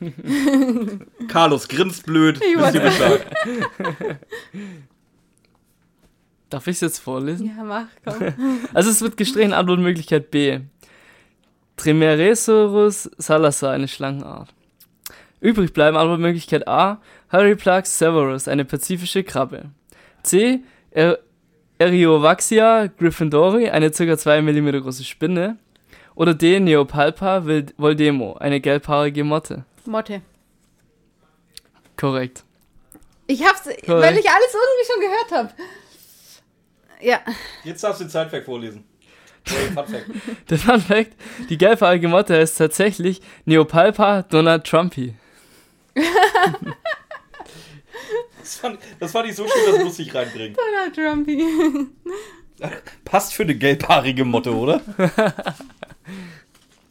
Carlos 1.28 1.68
grinst 1.68 2.06
blöd. 2.06 2.40
Bescheid? 2.40 3.26
Darf 6.50 6.66
ich 6.66 6.76
es 6.76 6.80
jetzt 6.80 6.98
vorlesen? 6.98 7.46
Ja, 7.46 7.64
mach, 7.64 7.88
komm. 8.04 8.60
Also 8.74 8.90
es 8.90 9.02
wird 9.02 9.16
gestrichen, 9.16 9.52
Antwortmöglichkeit 9.52 10.30
B. 10.30 10.60
Trimeresaurus 11.76 13.10
salazar, 13.18 13.72
eine 13.72 13.88
Schlangenart. 13.88 14.48
Übrig 15.40 15.72
bleiben 15.72 15.96
Antwortmöglichkeit 15.96 16.66
A. 16.66 17.00
Harryplax 17.28 17.98
severus, 17.98 18.48
eine 18.48 18.64
pazifische 18.64 19.22
Krabbe. 19.22 19.66
C. 20.22 20.60
Er 20.90 21.18
Eriovaxia 21.78 22.86
gryffindori, 22.86 23.70
eine 23.70 23.90
ca. 23.90 24.18
2 24.18 24.42
mm 24.42 24.82
große 24.82 25.04
Spinne. 25.04 25.58
Oder 26.16 26.34
D. 26.34 26.58
Neopalpa 26.58 27.44
voldemo, 27.76 28.34
eine 28.34 28.60
gelbhaarige 28.60 29.22
Motte. 29.22 29.64
Motte. 29.88 30.22
Korrekt. 31.96 32.44
Ich 33.26 33.44
hab's, 33.44 33.66
weil 33.66 34.18
ich 34.18 34.30
alles 34.30 34.54
irgendwie 34.54 34.92
schon 34.92 35.00
gehört 35.00 35.32
habe. 35.32 35.50
Ja, 37.00 37.20
Jetzt 37.64 37.84
darfst 37.84 38.00
du 38.00 38.04
den 38.04 38.10
Zeitwerk 38.10 38.44
vorlesen. 38.44 38.84
Hey, 39.46 39.70
Fun 39.72 39.86
Fact. 39.86 40.06
Der 40.50 40.58
Fun 40.58 40.80
Fact, 40.80 41.12
die 41.48 41.58
gelbhaarige 41.58 42.08
Motte 42.08 42.36
ist 42.36 42.56
tatsächlich 42.56 43.20
Neopalpa 43.44 44.22
Donald 44.22 44.64
Trumpy. 44.64 45.14
Das 48.40 48.56
fand, 48.56 48.78
das 48.98 49.12
fand 49.12 49.28
ich 49.28 49.36
so 49.36 49.46
schön, 49.46 49.74
das 49.74 49.84
muss 49.84 49.98
ich 49.98 50.14
reinbringen. 50.14 50.56
Donald 50.56 50.94
Trumpy. 50.94 51.44
Passt 53.04 53.34
für 53.34 53.42
eine 53.42 53.54
gelbhaarige 53.54 54.24
Motte, 54.24 54.54
oder? 54.54 54.80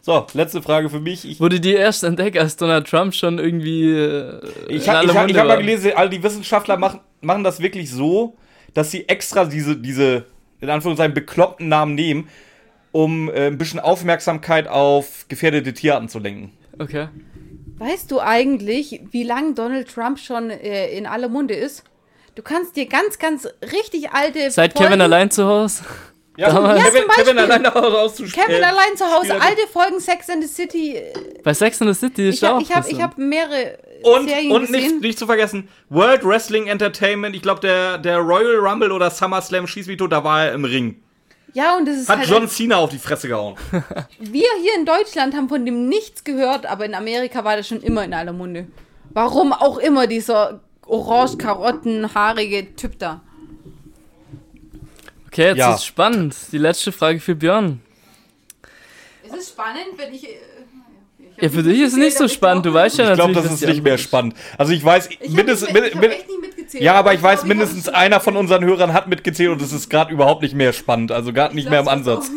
So, 0.08 0.26
letzte 0.36 0.62
Frage 0.62 0.90
für 0.90 1.02
mich. 1.02 1.30
Ich, 1.30 1.42
Wurde 1.42 1.60
die 1.60 1.74
erst 1.74 2.06
entdeckt, 2.06 2.38
als 2.38 2.56
Donald 2.56 2.88
Trump 2.88 3.14
schon 3.14 3.40
irgendwie. 3.40 3.92
Äh, 3.92 4.40
ich 4.70 4.88
in 4.88 4.94
habe 4.94 5.14
hab, 5.14 5.30
hab 5.30 5.48
mal 5.48 5.58
gelesen, 5.58 5.92
all 5.98 6.10
die 6.10 6.24
Wissenschaftler 6.24 6.78
machen, 6.78 7.02
machen 7.20 7.44
das 7.44 7.60
wirklich 7.60 7.92
so, 7.92 8.38
dass 8.74 8.90
sie 8.90 9.10
extra 9.10 9.44
diese, 9.44 9.76
diese 9.76 10.24
in 10.62 10.70
Anführungszeichen, 10.70 11.14
bekloppten 11.14 11.68
Namen 11.68 11.96
nehmen, 11.96 12.30
um 12.94 13.30
äh, 13.30 13.48
ein 13.48 13.58
bisschen 13.58 13.82
Aufmerksamkeit 13.82 14.70
auf 14.70 15.26
gefährdete 15.28 15.74
Tierarten 15.74 16.08
zu 16.08 16.20
lenken. 16.20 16.54
Okay. 16.80 17.10
Weißt 17.78 18.10
du 18.10 18.22
eigentlich, 18.22 19.02
wie 19.12 19.24
lange 19.24 19.56
Donald 19.56 19.94
Trump 19.94 20.20
schon 20.20 20.52
äh, 20.52 20.90
in 20.98 21.06
aller 21.06 21.28
Munde 21.28 21.54
ist? 21.54 21.84
Du 22.36 22.44
kannst 22.44 22.78
dir 22.78 22.86
ganz, 22.86 23.20
ganz 23.20 23.46
richtig 23.74 24.12
alte. 24.12 24.52
Seit 24.52 24.72
Folgen- 24.72 24.88
Kevin 24.88 25.02
allein 25.02 25.32
zu 25.32 25.46
Hause? 25.46 25.84
Ja, 26.38 26.52
Damals- 26.54 26.84
Kevin, 26.84 27.02
Ja, 27.02 27.08
zum 27.08 27.10
Kevin 27.26 27.36
Beispiel. 27.36 27.40
alleine 27.56 27.76
auszuspielen. 28.00 28.48
Kevin 28.48 28.64
allein 28.64 28.96
zu 28.96 29.06
Hause, 29.06 29.34
alte 29.42 29.68
Folgen 29.74 30.00
Sex 30.00 30.30
and 30.30 30.44
the 30.44 30.48
City. 30.48 30.96
äh, 30.96 31.14
Bei 31.44 31.54
Sex 31.54 31.82
and 31.82 31.94
the 31.96 32.00
City 32.00 32.30
ist 32.30 32.36
Ich 32.36 32.44
habe 32.44 32.58
auch 32.58 32.62
ich 32.62 32.70
hab, 32.74 32.86
ich 32.86 32.92
interessant. 32.92 33.12
hab 33.14 33.18
mehrere 33.18 33.78
Und, 34.04 34.30
Serien 34.30 34.52
und 34.52 34.70
nicht, 34.70 34.84
gesehen. 34.84 35.00
nicht 35.00 35.18
zu 35.18 35.26
vergessen, 35.26 35.68
World 35.90 36.24
Wrestling 36.24 36.68
Entertainment, 36.68 37.36
ich 37.36 37.42
glaube, 37.42 37.62
der, 37.62 37.98
der 37.98 38.20
Royal 38.20 38.56
Rumble 38.58 38.92
oder 38.92 39.10
SummerSlam 39.10 39.66
Schieß 39.66 39.88
mich 39.88 39.98
tot, 39.98 40.12
da 40.12 40.24
war 40.24 40.46
er 40.46 40.54
im 40.54 40.64
Ring. 40.64 41.02
Ja, 41.54 41.76
und 41.76 41.88
das 41.88 41.96
ist 41.98 42.10
Hat 42.10 42.20
halt. 42.20 42.30
John 42.30 42.48
Cena 42.48 42.76
auf 42.78 42.92
die 42.92 43.00
Fresse 43.00 43.28
gehauen. 43.30 43.56
Wir 44.20 44.46
hier 44.62 44.76
in 44.78 44.86
Deutschland 44.86 45.36
haben 45.36 45.50
von 45.50 45.66
dem 45.66 45.90
nichts 45.90 46.24
gehört, 46.24 46.68
aber 46.68 46.86
in 46.86 46.94
Amerika 46.94 47.44
war 47.46 47.58
das 47.58 47.68
schon 47.68 47.82
immer 47.82 48.04
in 48.04 48.14
aller 48.14 48.34
Munde. 48.34 48.68
Warum 49.10 49.54
auch 49.54 49.80
immer 49.80 50.06
dieser 50.06 50.60
orange-karotten-haarige 50.86 52.76
Typ 52.76 53.00
da. 53.00 53.22
Okay, 55.38 55.50
jetzt 55.50 55.58
Ja. 55.58 55.76
ist 55.76 55.86
spannend. 55.86 56.36
Die 56.52 56.58
letzte 56.58 56.92
Frage 56.92 57.20
für 57.20 57.36
Björn. 57.36 57.80
Es 59.24 59.34
ist 59.38 59.50
spannend, 59.50 59.86
wenn 59.98 60.12
ich. 60.14 60.28
Ja, 61.40 61.50
für 61.50 61.62
dich 61.62 61.80
ist 61.80 61.92
es 61.94 61.98
nicht 62.00 62.18
so 62.18 62.28
spannend. 62.28 62.66
Du 62.66 62.74
weißt 62.74 62.98
ja 62.98 63.10
Ich 63.12 63.14
glaube, 63.16 63.34
natürlich, 63.34 63.36
das 63.36 63.46
was 63.46 63.62
ist 63.62 63.68
die 63.70 63.74
nicht 63.74 63.84
mehr 63.84 64.00
spannend. 64.00 64.34
Also 64.58 64.74
ich 64.74 64.84
weiß, 64.84 65.10
Ich 65.20 65.30
mindestens, 65.30 65.70
ich 65.70 65.76
hab 65.76 65.96
min- 66.02 66.10
echt 66.12 66.28
nicht 66.28 66.42
mitgezählt. 66.42 66.84
ja, 66.84 66.96
aber 66.96 67.14
ich 67.14 67.22
weiß, 67.22 67.42
glaub, 67.42 67.48
mindestens 67.50 67.88
einer 67.88 68.20
von 68.20 68.36
unseren 68.36 68.66
Hörern 68.66 68.94
hat 68.94 69.08
mitgezählt 69.08 69.52
und 69.52 69.62
es 69.62 69.72
ist 69.72 69.90
gerade 69.90 70.12
überhaupt 70.12 70.42
nicht 70.42 70.56
mehr 70.56 70.74
spannend. 70.74 71.12
Also 71.12 71.32
gerade 71.34 71.54
nicht 71.54 71.66
Ich 71.66 71.70
mehr 71.70 71.82
im 71.82 71.88
Ansatz. 71.88 72.32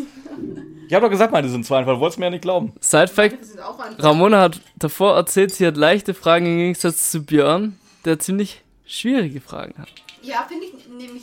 Ich 0.88 0.92
habe 0.92 1.06
doch 1.06 1.10
gesagt, 1.10 1.32
meine 1.32 1.48
sind 1.48 1.64
zwei 1.64 1.78
einfach. 1.78 1.94
Du 1.94 2.00
wolltest 2.00 2.18
mir 2.18 2.26
ja 2.26 2.30
nicht 2.30 2.42
glauben. 2.42 2.74
Side 2.80 3.08
Fact: 3.08 3.38
Das 3.40 3.48
ist 3.50 4.04
Ramona 4.04 4.40
hat 4.42 4.60
davor 4.76 5.16
erzählt, 5.16 5.54
sie 5.54 5.66
hat 5.66 5.78
leichte 5.78 6.12
Fragen 6.12 6.44
im 6.44 6.58
Gegensatz 6.58 7.10
zu 7.10 7.24
Björn, 7.24 7.78
der 8.04 8.18
ziemlich 8.18 8.60
schwierige 8.84 9.40
Fragen 9.40 9.72
hat. 9.78 9.88
Ja, 10.22 10.44
finde 10.46 10.66
ich 10.66 10.86
nämlich, 10.88 11.22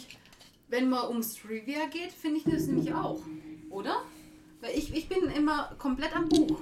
wenn 0.70 0.90
man 0.90 1.08
ums 1.10 1.36
Trivia 1.36 1.86
geht, 1.86 2.12
finde 2.12 2.38
ich 2.38 2.44
das 2.44 2.68
nämlich 2.68 2.94
auch. 2.94 3.22
Oder? 3.70 4.02
Weil 4.62 4.78
ich, 4.78 4.94
ich 4.96 5.08
bin 5.08 5.30
immer 5.30 5.76
komplett 5.78 6.16
am 6.16 6.28
Buch. 6.30 6.62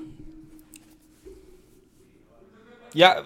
Ja, 2.93 3.24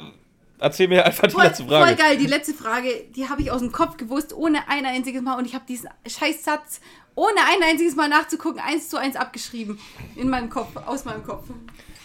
erzähl 0.58 0.88
mir 0.88 1.06
einfach 1.06 1.28
die 1.28 1.34
Voll, 1.34 1.44
letzte 1.44 1.64
voll 1.64 1.78
Frage. 1.78 1.96
geil, 1.96 2.18
die 2.18 2.26
letzte 2.26 2.54
Frage, 2.54 3.06
die 3.16 3.30
habe 3.30 3.42
ich 3.42 3.52
aus 3.52 3.60
dem 3.62 3.72
Kopf 3.72 3.98
gewusst, 3.98 4.34
ohne 4.34 4.68
ein 4.68 4.86
einziges 4.86 5.22
Mal. 5.22 5.38
Und 5.38 5.46
ich 5.46 5.54
habe 5.56 5.66
diesen 5.68 5.90
Scheißsatz, 6.08 6.82
ohne 7.16 7.40
ein 7.48 7.62
einziges 7.64 7.96
Mal 7.96 8.10
nachzugucken, 8.10 8.60
eins 8.62 8.90
zu 8.90 8.98
eins 8.98 9.16
abgeschrieben. 9.16 9.80
In 10.16 10.30
meinem 10.30 10.50
Kopf, 10.50 10.76
aus 10.76 11.06
meinem 11.06 11.24
Kopf. 11.24 11.46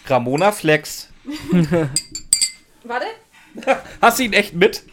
Ramona 0.07 0.51
Flex. 0.51 1.09
Warte. 2.83 3.07
Hast 4.01 4.19
du 4.19 4.23
ihn 4.23 4.33
echt 4.33 4.53
mit? 4.53 4.83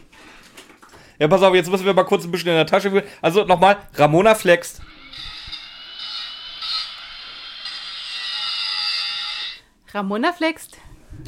Ja, 1.23 1.29
pass 1.29 1.41
auf, 1.41 1.55
jetzt 1.55 1.71
müssen 1.71 1.85
wir 1.85 1.93
mal 1.93 2.03
kurz 2.03 2.25
ein 2.25 2.31
bisschen 2.31 2.49
in 2.49 2.55
der 2.55 2.65
Tasche 2.65 2.91
fühlen. 2.91 3.05
Also 3.21 3.45
nochmal, 3.45 3.77
Ramona 3.95 4.35
flext. 4.35 4.81
Ramona 9.93 10.33
flext. 10.33 10.77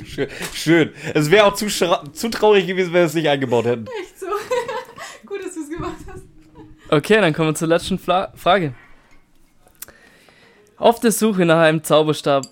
Schön. 0.03 0.27
Schön. 0.53 0.93
Es 1.13 1.31
wäre 1.31 1.45
auch 1.45 1.53
zu, 1.53 1.67
zu 1.67 2.29
traurig 2.29 2.67
gewesen, 2.67 2.87
wenn 2.91 3.03
wir 3.03 3.05
es 3.05 3.13
nicht 3.13 3.29
eingebaut 3.29 3.63
hätten. 3.63 3.85
Echt 4.01 4.19
so. 4.19 4.25
Gut, 5.25 5.45
dass 5.45 5.53
du 5.53 5.61
es 5.61 5.69
gemacht 5.69 5.95
hast. 6.11 6.23
Okay, 6.89 7.21
dann 7.21 7.33
kommen 7.33 7.51
wir 7.51 7.55
zur 7.55 7.69
letzten 7.69 7.97
Fla 7.97 8.33
Frage. 8.35 8.73
Auf 10.75 10.99
der 10.99 11.13
Suche 11.13 11.45
nach 11.45 11.61
einem 11.61 11.85
Zauberstab, 11.85 12.47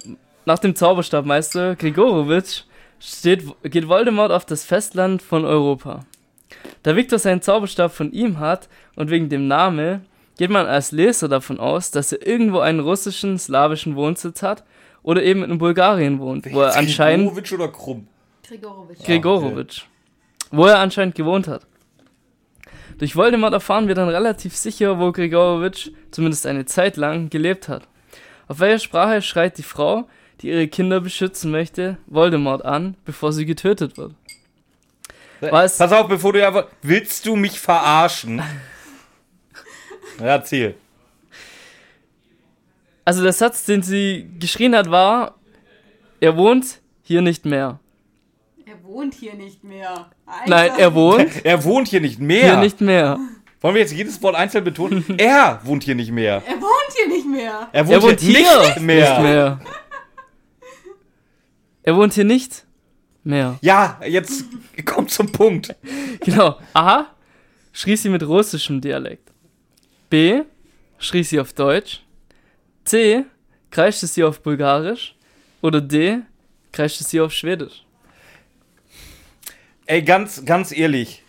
nach 0.45 0.59
dem 0.59 0.77
Zauberstabmeister 0.77 1.75
Grigorowitsch 1.75 2.61
steht, 3.01 3.43
geht 3.63 3.89
Voldemort 3.89 4.31
auf 4.31 4.45
das 4.45 4.63
Festland 4.63 5.21
von 5.21 5.43
Europa. 5.43 6.05
Da 6.83 6.95
Victor 6.95 7.19
seinen 7.19 7.41
Zauberstab 7.41 7.93
von 7.93 8.11
ihm 8.11 8.39
hat 8.39 8.67
und 8.95 9.09
wegen 9.09 9.29
dem 9.29 9.47
Namen 9.47 10.05
geht 10.37 10.49
man 10.49 10.65
als 10.65 10.91
Leser 10.91 11.29
davon 11.29 11.59
aus, 11.59 11.91
dass 11.91 12.11
er 12.11 12.25
irgendwo 12.25 12.59
einen 12.59 12.79
russischen, 12.79 13.37
slawischen 13.37 13.95
Wohnsitz 13.95 14.41
hat 14.41 14.63
oder 15.03 15.23
eben 15.23 15.43
in 15.43 15.57
Bulgarien 15.57 16.19
wohnt, 16.19 16.51
wo 16.51 16.61
er 16.61 16.75
anscheinend 16.75 17.27
Grigorowitsch 17.27 17.53
oder 17.53 17.67
Krumm? 17.69 18.07
Grigorowitsch. 18.47 19.05
Grigorowitsch, 19.05 19.81
wo 20.51 20.65
er 20.65 20.79
anscheinend 20.79 21.15
gewohnt 21.15 21.47
hat. 21.47 21.65
Durch 22.97 23.15
Voldemort 23.15 23.53
erfahren 23.53 23.87
wir 23.87 23.95
dann 23.95 24.09
relativ 24.09 24.55
sicher, 24.55 24.99
wo 24.99 25.11
Grigorowitsch 25.11 25.89
zumindest 26.11 26.45
eine 26.45 26.65
Zeit 26.65 26.97
lang 26.97 27.29
gelebt 27.29 27.67
hat. 27.67 27.87
Auf 28.47 28.59
welcher 28.59 28.79
Sprache 28.79 29.21
schreit 29.21 29.57
die 29.57 29.63
Frau, 29.63 30.07
die 30.41 30.49
ihre 30.49 30.67
Kinder 30.67 30.99
beschützen 30.99 31.51
möchte, 31.51 31.97
Voldemort 32.07 32.65
an, 32.65 32.95
bevor 33.05 33.31
sie 33.33 33.45
getötet 33.45 33.97
wird? 33.97 34.13
Was? 35.51 35.77
Pass 35.77 35.91
auf, 35.91 36.07
bevor 36.07 36.33
du 36.33 36.45
einfach. 36.45 36.67
Willst 36.81 37.25
du 37.25 37.35
mich 37.35 37.59
verarschen? 37.59 38.41
Ja, 40.19 40.25
erzähl. 40.25 40.75
Also 43.05 43.21
der 43.23 43.33
Satz, 43.33 43.65
den 43.65 43.83
sie 43.83 44.29
geschrien 44.39 44.75
hat, 44.75 44.89
war, 44.89 45.35
er 46.19 46.37
wohnt 46.37 46.79
hier 47.01 47.21
nicht 47.21 47.45
mehr. 47.45 47.79
Er 48.65 48.81
wohnt 48.83 49.13
hier 49.13 49.33
nicht 49.33 49.63
mehr. 49.63 50.09
Alter. 50.25 50.49
Nein, 50.49 50.71
er 50.77 50.93
wohnt 50.95 51.29
Er 51.45 51.63
wohnt 51.65 51.87
hier 51.89 51.99
nicht 52.01 52.19
mehr. 52.19 52.43
hier 52.53 52.57
nicht 52.57 52.79
mehr. 52.79 53.19
Wollen 53.59 53.75
wir 53.75 53.81
jetzt 53.81 53.93
jedes 53.93 54.21
Wort 54.21 54.35
einzeln 54.35 54.63
betonen? 54.63 55.03
er 55.17 55.59
wohnt 55.63 55.83
hier 55.83 55.95
nicht 55.95 56.11
mehr. 56.11 56.41
Er 56.45 56.61
wohnt 56.61 56.93
hier 56.95 57.07
nicht 57.07 57.27
mehr. 57.27 57.69
Er 57.73 57.85
wohnt, 57.87 57.93
Er 57.95 58.01
wohnt 58.03 58.19
hier, 58.21 58.37
hier 58.39 58.59
nicht 58.61 58.79
mehr. 58.79 59.09
nicht 59.09 59.21
mehr. 59.21 59.59
Er 61.85 61.97
wohnt 61.97 62.13
hier 62.13 62.23
nicht 62.23 62.65
mehr. 63.23 63.57
Ja, 63.61 63.99
jetzt 64.07 64.45
kommt 64.85 65.11
zum 65.11 65.31
Punkt. 65.31 65.75
Genau. 66.21 66.59
A. 66.73 67.05
Schrie 67.71 67.95
sie 67.95 68.09
mit 68.09 68.23
russischem 68.23 68.79
Dialekt. 68.81 69.31
B. 70.09 70.41
Schrie 70.99 71.23
sie 71.23 71.39
auf 71.39 71.53
Deutsch. 71.53 72.01
C. 72.85 73.25
Kreischte 73.71 74.07
sie 74.07 74.23
auf 74.23 74.41
Bulgarisch. 74.41 75.15
Oder 75.61 75.81
D. 75.81 76.19
Kreischte 76.71 77.03
sie 77.03 77.19
auf 77.21 77.31
Schwedisch. 77.33 77.83
Ey, 79.85 80.01
ganz, 80.01 80.43
ganz 80.45 80.71
ehrlich. 80.71 81.23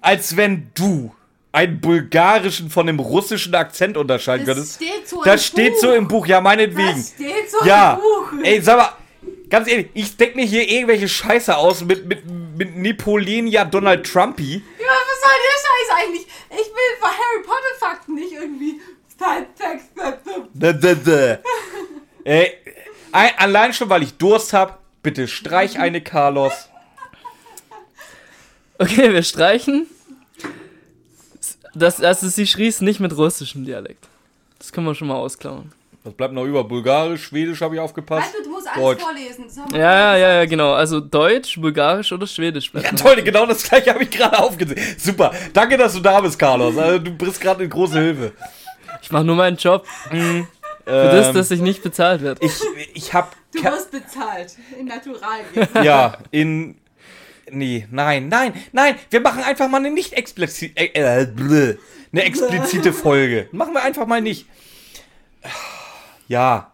Als 0.00 0.36
wenn 0.36 0.70
du 0.74 1.14
einen 1.52 1.80
bulgarischen 1.80 2.68
von 2.70 2.86
dem 2.86 2.98
russischen 3.00 3.54
Akzent 3.54 3.96
unterscheiden 3.96 4.44
Das 4.46 4.54
könntest. 4.56 4.74
steht 4.76 5.08
so 5.08 5.16
im 5.16 5.24
Das 5.24 5.46
steht 5.46 5.72
Buch. 5.74 5.80
so 5.80 5.92
im 5.94 6.08
Buch, 6.08 6.26
ja, 6.26 6.40
meinetwegen. 6.40 6.96
Das 6.96 7.08
steht 7.14 7.50
so 7.50 7.64
ja, 7.66 7.94
im 7.94 8.00
Buch. 8.00 8.44
ey, 8.44 8.60
sag 8.60 8.76
mal, 8.78 8.92
ganz 9.48 9.68
ehrlich, 9.68 9.88
ich 9.94 10.16
denke 10.16 10.36
mir 10.36 10.44
hier 10.44 10.68
irgendwelche 10.68 11.08
Scheiße 11.08 11.56
aus 11.56 11.84
mit, 11.84 12.06
mit, 12.06 12.24
mit 12.56 12.76
Nepolenia 12.76 13.64
Donald 13.64 14.04
Trumpy. 14.06 14.54
Ja, 14.54 14.60
was 14.86 15.20
soll 15.20 15.38
der 15.44 15.58
Scheiß 15.62 15.90
eigentlich? 16.04 16.26
Ich 16.50 16.66
will 16.66 16.96
für 17.00 17.06
Harry 17.06 17.42
Potter 17.44 17.74
Fakten 17.78 18.14
nicht 18.14 18.32
irgendwie. 18.32 18.80
Ey, 22.24 22.52
ein, 23.12 23.30
allein 23.38 23.72
schon, 23.72 23.88
weil 23.88 24.02
ich 24.02 24.18
Durst 24.18 24.52
hab, 24.52 24.82
bitte 25.02 25.28
streich 25.28 25.78
eine 25.78 26.00
Carlos. 26.00 26.52
Okay, 28.78 29.10
wir 29.10 29.22
streichen. 29.22 29.86
Das, 31.74 32.02
also 32.02 32.28
sie 32.28 32.46
schrie 32.46 32.68
es 32.68 32.82
nicht 32.82 33.00
mit 33.00 33.16
russischem 33.16 33.64
Dialekt. 33.64 34.06
Das 34.58 34.70
können 34.70 34.86
wir 34.86 34.94
schon 34.94 35.08
mal 35.08 35.14
ausklauen. 35.14 35.72
Was 36.06 36.14
bleibt 36.14 36.32
noch 36.34 36.44
über? 36.44 36.62
Bulgarisch, 36.62 37.24
Schwedisch 37.24 37.60
habe 37.60 37.74
ich 37.74 37.80
aufgepasst. 37.80 38.32
Weißt 38.34 38.46
du, 38.46 38.50
musst 38.50 38.68
alles 38.68 38.80
Deutsch. 38.80 39.02
vorlesen. 39.02 39.44
Ja, 39.72 40.16
ja, 40.16 40.34
ja, 40.34 40.44
genau. 40.46 40.72
Also 40.72 41.00
Deutsch, 41.00 41.60
Bulgarisch 41.60 42.12
oder 42.12 42.26
Schwedisch 42.28 42.70
bleibt 42.70 42.86
Ja, 42.86 42.92
toll, 42.92 43.22
genau 43.22 43.44
das 43.44 43.64
gleiche 43.64 43.90
habe 43.92 44.04
ich 44.04 44.10
gerade 44.10 44.38
aufgesehen. 44.38 44.80
Super. 44.98 45.32
Danke, 45.52 45.76
dass 45.76 45.94
du 45.94 46.00
da 46.00 46.20
bist, 46.20 46.38
Carlos. 46.38 46.78
Also, 46.78 47.00
du 47.00 47.10
bist 47.10 47.40
gerade 47.40 47.58
eine 47.60 47.68
große 47.68 47.98
Hilfe. 47.98 48.32
Ich 49.02 49.10
mache 49.10 49.24
nur 49.24 49.34
meinen 49.34 49.56
Job. 49.56 49.84
Für 50.08 50.46
das, 50.84 51.32
dass 51.32 51.50
ich 51.50 51.60
nicht 51.60 51.82
bezahlt 51.82 52.22
werde. 52.22 52.44
ich, 52.44 52.54
ich 52.94 53.12
habe 53.12 53.28
Du 53.52 53.64
wirst 53.64 53.90
bezahlt. 53.90 54.54
In 54.78 54.86
Naturalien. 54.86 55.44
ja 55.84 56.18
in 56.30 56.76
nee, 57.50 57.86
nein, 57.90 58.28
nein, 58.28 58.54
nein, 58.70 58.94
wir 59.10 59.20
machen 59.20 59.42
einfach 59.42 59.68
mal 59.68 59.78
eine 59.78 59.90
nicht 59.90 60.12
explizit 60.12 60.78
äh, 60.78 60.90
äh, 60.94 61.26
blö, 61.26 61.74
eine 62.12 62.22
explizite 62.22 62.92
Folge. 62.92 63.48
Machen 63.50 63.74
wir 63.74 63.82
einfach 63.82 64.06
mal 64.06 64.20
nicht. 64.20 64.46
Ja. 66.28 66.72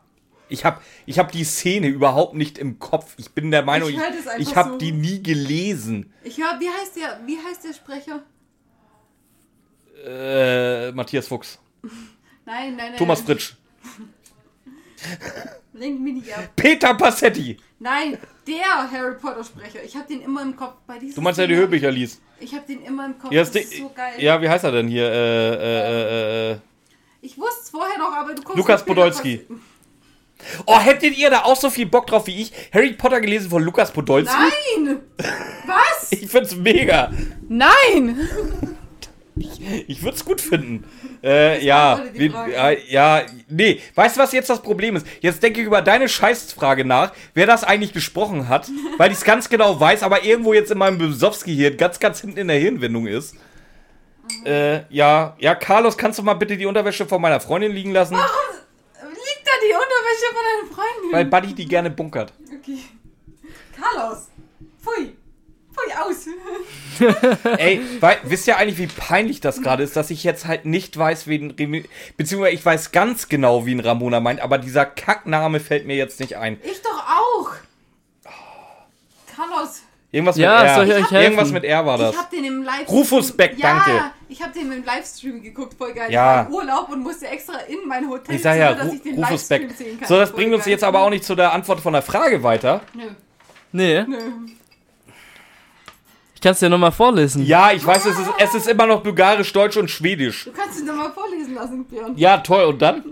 Ich 0.49 0.65
habe 0.67 0.81
ich 1.07 1.19
hab 1.19 1.33
die 1.33 1.45
Szene 1.45 1.89
überhaupt 1.89 2.35
nicht 2.35 2.59
im 2.59 2.79
Kopf. 2.79 3.15
Ich 3.17 3.31
bin 3.33 3.51
der 3.51 3.63
Meinung, 3.63 3.89
Ich 3.89 3.99
ich, 4.39 4.55
habe 4.57 4.71
so. 4.73 4.77
die 4.79 4.93
nie 4.93 5.23
gelesen. 5.23 6.13
Ich 6.25 6.37
hör, 6.39 6.61
wie 6.61 6.69
heißt 6.69 6.97
der, 6.97 7.21
wie 7.27 7.39
heißt 7.39 7.65
der 7.65 7.73
Sprecher? 7.73 8.23
Äh, 10.05 10.93
Matthias 10.93 11.29
Fuchs. 11.29 11.59
Nein, 12.45 12.75
nein, 12.77 12.91
nein. 12.91 12.97
Thomas 12.97 13.21
Fritsch. 13.21 13.55
Lenk 15.75 16.01
mich 16.01 16.15
nicht 16.15 16.37
ab. 16.37 16.51
Peter 16.57 16.93
Passetti. 16.95 17.57
Nein, 17.79 18.19
der 18.47 18.91
Harry 18.91 19.15
Potter 19.17 19.45
Sprecher. 19.45 19.83
Ich 19.85 19.97
habe 19.97 20.07
den 20.09 20.21
immer 20.23 20.43
im 20.43 20.57
Kopf 20.57 20.75
bei 20.87 20.99
Du 20.99 21.21
meinst, 21.21 21.39
der 21.39 21.47
die. 21.47 21.55
Hörbücher 21.55 21.91
liest. 21.91 22.21
Ich 22.41 22.53
habe 22.55 22.67
den 22.67 22.83
immer 22.83 23.07
im 23.07 23.19
Kopf. 23.19 23.33
Ja, 23.33 23.43
das 23.45 23.55
ist 23.55 23.77
so 23.79 23.89
geil. 23.95 24.15
ja, 24.19 24.43
wie 24.43 24.49
heißt 24.49 24.65
er 24.65 24.73
denn 24.73 24.89
hier? 24.89 25.05
Äh, 25.11 25.55
äh, 25.55 26.51
äh, 26.51 26.53
äh. 26.53 26.57
Ich 27.25 27.39
wusste 27.39 27.61
es 27.63 27.71
vorher 27.71 27.99
noch, 27.99 28.13
aber 28.13 28.35
du 28.35 28.43
kommst 28.43 28.59
Lukas 28.59 28.85
Podolski. 28.85 29.47
Oh, 30.67 30.81
hättet 30.81 31.17
ihr 31.17 31.31
da 31.31 31.45
auch 31.45 31.55
so 31.55 31.71
viel 31.71 31.87
Bock 31.87 32.09
drauf 32.09 32.27
wie 32.27 32.43
ich? 32.43 32.53
Harry 32.75 32.95
Potter 32.95 33.21
gelesen 33.21 33.49
von 33.49 33.63
Lukas 33.63 33.93
Podolski? 33.93 34.35
Nein! 34.37 34.99
Was? 35.65 36.11
Ich 36.11 36.29
find's 36.29 36.57
mega. 36.57 37.13
Nein! 37.49 38.29
Ich 39.87 40.03
würde 40.03 40.17
es 40.17 40.25
gut 40.25 40.41
finden. 40.41 40.85
Äh, 41.23 41.65
ja, 41.65 42.03
wie, 42.13 42.29
Frage. 42.29 42.79
ja, 42.89 43.23
nee. 43.49 43.81
Weißt 43.95 44.17
du, 44.17 44.21
was 44.21 44.33
jetzt 44.33 44.51
das 44.51 44.61
Problem 44.61 44.97
ist? 44.97 45.07
Jetzt 45.21 45.45
denke 45.45 45.61
ich 45.61 45.67
über 45.69 45.81
deine 45.81 46.09
Scheißfrage 46.09 46.85
nach, 46.85 47.13
wer 47.35 47.47
das 47.47 47.63
eigentlich 47.63 47.93
gesprochen 47.93 48.49
hat, 48.49 48.69
weil 48.99 49.13
ich 49.13 49.19
es 49.19 49.25
ganz 49.25 49.49
genau 49.49 49.79
weiß, 49.79 50.03
aber 50.03 50.25
irgendwo 50.25 50.55
jetzt 50.55 50.73
in 50.73 50.79
meinem 50.79 50.99
Besowski-Hirn 50.99 51.77
ganz, 51.77 52.01
ganz 52.01 52.21
hinten 52.21 52.39
in 52.39 52.49
der 52.49 52.59
Hirnwindung 52.59 53.07
ist. 53.07 53.37
Äh, 54.45 54.85
ja, 54.91 55.37
ja, 55.39 55.55
Carlos, 55.55 55.97
kannst 55.97 56.19
du 56.19 56.23
mal 56.23 56.35
bitte 56.35 56.57
die 56.57 56.67
Unterwäsche 56.67 57.07
von 57.07 57.21
meiner 57.21 57.41
Freundin 57.41 57.73
liegen 57.73 57.93
lassen? 57.93 58.15
Liegt 58.15 59.47
da 59.47 59.53
die 59.63 59.73
Unterwäsche 59.73 60.27
von 60.35 60.43
deiner 60.45 60.75
Freundin? 60.75 61.13
Weil 61.13 61.25
Buddy 61.27 61.55
die 61.55 61.67
gerne 61.67 61.91
bunkert. 61.91 62.33
Okay. 62.59 62.79
Carlos! 63.81 64.29
Pfui! 64.83 65.17
Pfui 65.73 65.93
aus! 66.01 66.27
Ey, 67.59 67.81
weil, 68.01 68.19
wisst 68.25 68.47
ihr 68.47 68.57
eigentlich, 68.57 68.79
wie 68.79 68.87
peinlich 68.87 69.41
das 69.41 69.63
gerade 69.63 69.83
ist, 69.83 69.97
dass 69.97 70.11
ich 70.11 70.23
jetzt 70.25 70.47
halt 70.47 70.67
nicht 70.67 70.97
weiß, 70.97 71.27
wen, 71.27 71.53
Remi- 71.53 71.89
beziehungsweise 72.17 72.55
ich 72.55 72.65
weiß 72.65 72.93
ganz 72.93 73.29
genau, 73.29 73.65
wie 73.67 73.75
ein 73.75 73.81
Ramona 73.81 74.21
meint, 74.21 74.41
aber 74.41 74.59
dieser 74.59 74.85
Kackname 74.87 75.59
fällt 75.61 75.87
mir 75.87 75.97
jetzt 75.97 76.21
nicht 76.21 76.37
ein. 76.37 76.61
Ich 76.63 76.83
doch 76.83 77.05
auch! 77.09 77.51
Carlos! 79.35 79.83
Irgendwas 80.11 80.37
Ja, 80.37 80.59
mit 80.61 80.69
R. 80.69 80.75
soll 80.75 80.85
ich 80.89 80.93
euch 80.93 81.11
helfen? 81.11 81.17
Irgendwas 81.23 81.51
mit 81.53 81.65
R 81.65 81.87
war 81.87 81.97
das. 81.97 82.13
Ich 82.15 82.21
hab 82.21 82.31
den 82.31 82.45
im 82.45 82.63
Livestream. 82.63 82.99
Rufus 82.99 83.33
Beck, 83.35 83.55
ja, 83.57 83.83
danke. 83.83 84.05
Ich 84.33 84.43
hab 84.43 84.53
den 84.55 84.73
im 84.73 84.83
Livestream 84.85 85.43
geguckt, 85.43 85.75
voll 85.75 85.93
geil. 85.93 86.11
Ja. 86.11 86.33
Ich 86.33 86.39
war 86.39 86.47
im 86.49 86.55
Urlaub 86.55 86.89
und 86.91 87.01
musste 87.03 87.27
extra 87.29 87.59
in 87.69 87.87
mein 87.87 88.09
Hotel, 88.09 88.35
Ich 88.35 88.43
sag 88.43 88.57
ja, 88.57 88.73
dass 88.73 88.89
Ru 88.89 88.95
ich 88.95 89.03
den 89.03 89.17
Rufus 89.17 89.31
Livestream 89.31 89.69
Beck. 89.69 89.77
sehen 89.77 89.99
kann. 90.01 90.09
So, 90.09 90.17
das 90.17 90.31
Voll 90.31 90.37
bringt 90.41 90.55
uns 90.55 90.65
geil. 90.65 90.73
jetzt 90.73 90.85
aber 90.85 91.01
auch 91.01 91.11
nicht 91.11 91.25
zu 91.25 91.35
der 91.35 91.53
Antwort 91.53 91.81
von 91.81 91.93
der 91.93 92.03
Frage 92.03 92.43
weiter. 92.43 92.81
Nö, 92.95 93.05
Nee, 93.73 94.03
nö. 94.05 94.19
ich 96.35 96.41
kann 96.41 96.53
es 96.53 96.59
dir 96.61 96.69
nochmal 96.71 96.93
vorlesen. 96.93 97.45
Ja, 97.45 97.73
ich 97.73 97.85
weiß, 97.87 98.05
es 98.07 98.19
ist, 98.19 98.31
es 98.39 98.55
ist 98.55 98.69
immer 98.69 98.87
noch 98.87 99.03
Bulgarisch, 99.03 99.53
Deutsch 99.53 99.77
und 99.77 99.89
Schwedisch. 99.91 100.45
Du 100.45 100.53
kannst 100.53 100.81
ihn 100.81 100.87
doch 100.87 100.95
mal 100.95 101.13
vorlesen 101.13 101.55
lassen, 101.55 101.85
Björn. 101.85 102.13
Ja, 102.17 102.39
toll. 102.39 102.65
Und 102.65 102.81
dann? 102.83 103.05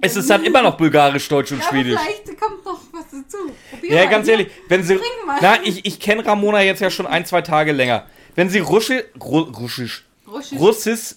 Es 0.00 0.16
ist 0.16 0.28
dann 0.28 0.44
immer 0.44 0.60
noch 0.62 0.76
Bulgarisch, 0.76 1.28
Deutsch 1.28 1.52
und 1.52 1.58
Ja, 1.60 1.66
aber 1.68 1.76
Schwedisch. 1.76 2.00
vielleicht 2.00 2.40
kommt 2.40 2.64
noch 2.64 2.80
was 2.92 3.04
dazu. 3.10 3.36
Probier 3.70 3.94
Ja, 3.94 4.04
mal. 4.04 4.10
ganz 4.10 4.28
ehrlich, 4.28 4.48
wenn 4.68 4.82
sie. 4.82 4.98
Na, 5.40 5.56
ich, 5.62 5.84
ich 5.86 6.00
kenne 6.00 6.24
Ramona 6.26 6.62
jetzt 6.62 6.80
ja 6.80 6.90
schon 6.90 7.06
ein, 7.06 7.24
zwei 7.26 7.42
Tage 7.42 7.72
länger. 7.72 8.06
Wenn 8.34 8.48
sie 8.50 8.58
Russisch. 8.58 9.04
Ru, 9.22 9.40
Russisch. 9.40 10.04
Russisch. 10.26 10.58
Russisch. 10.58 11.14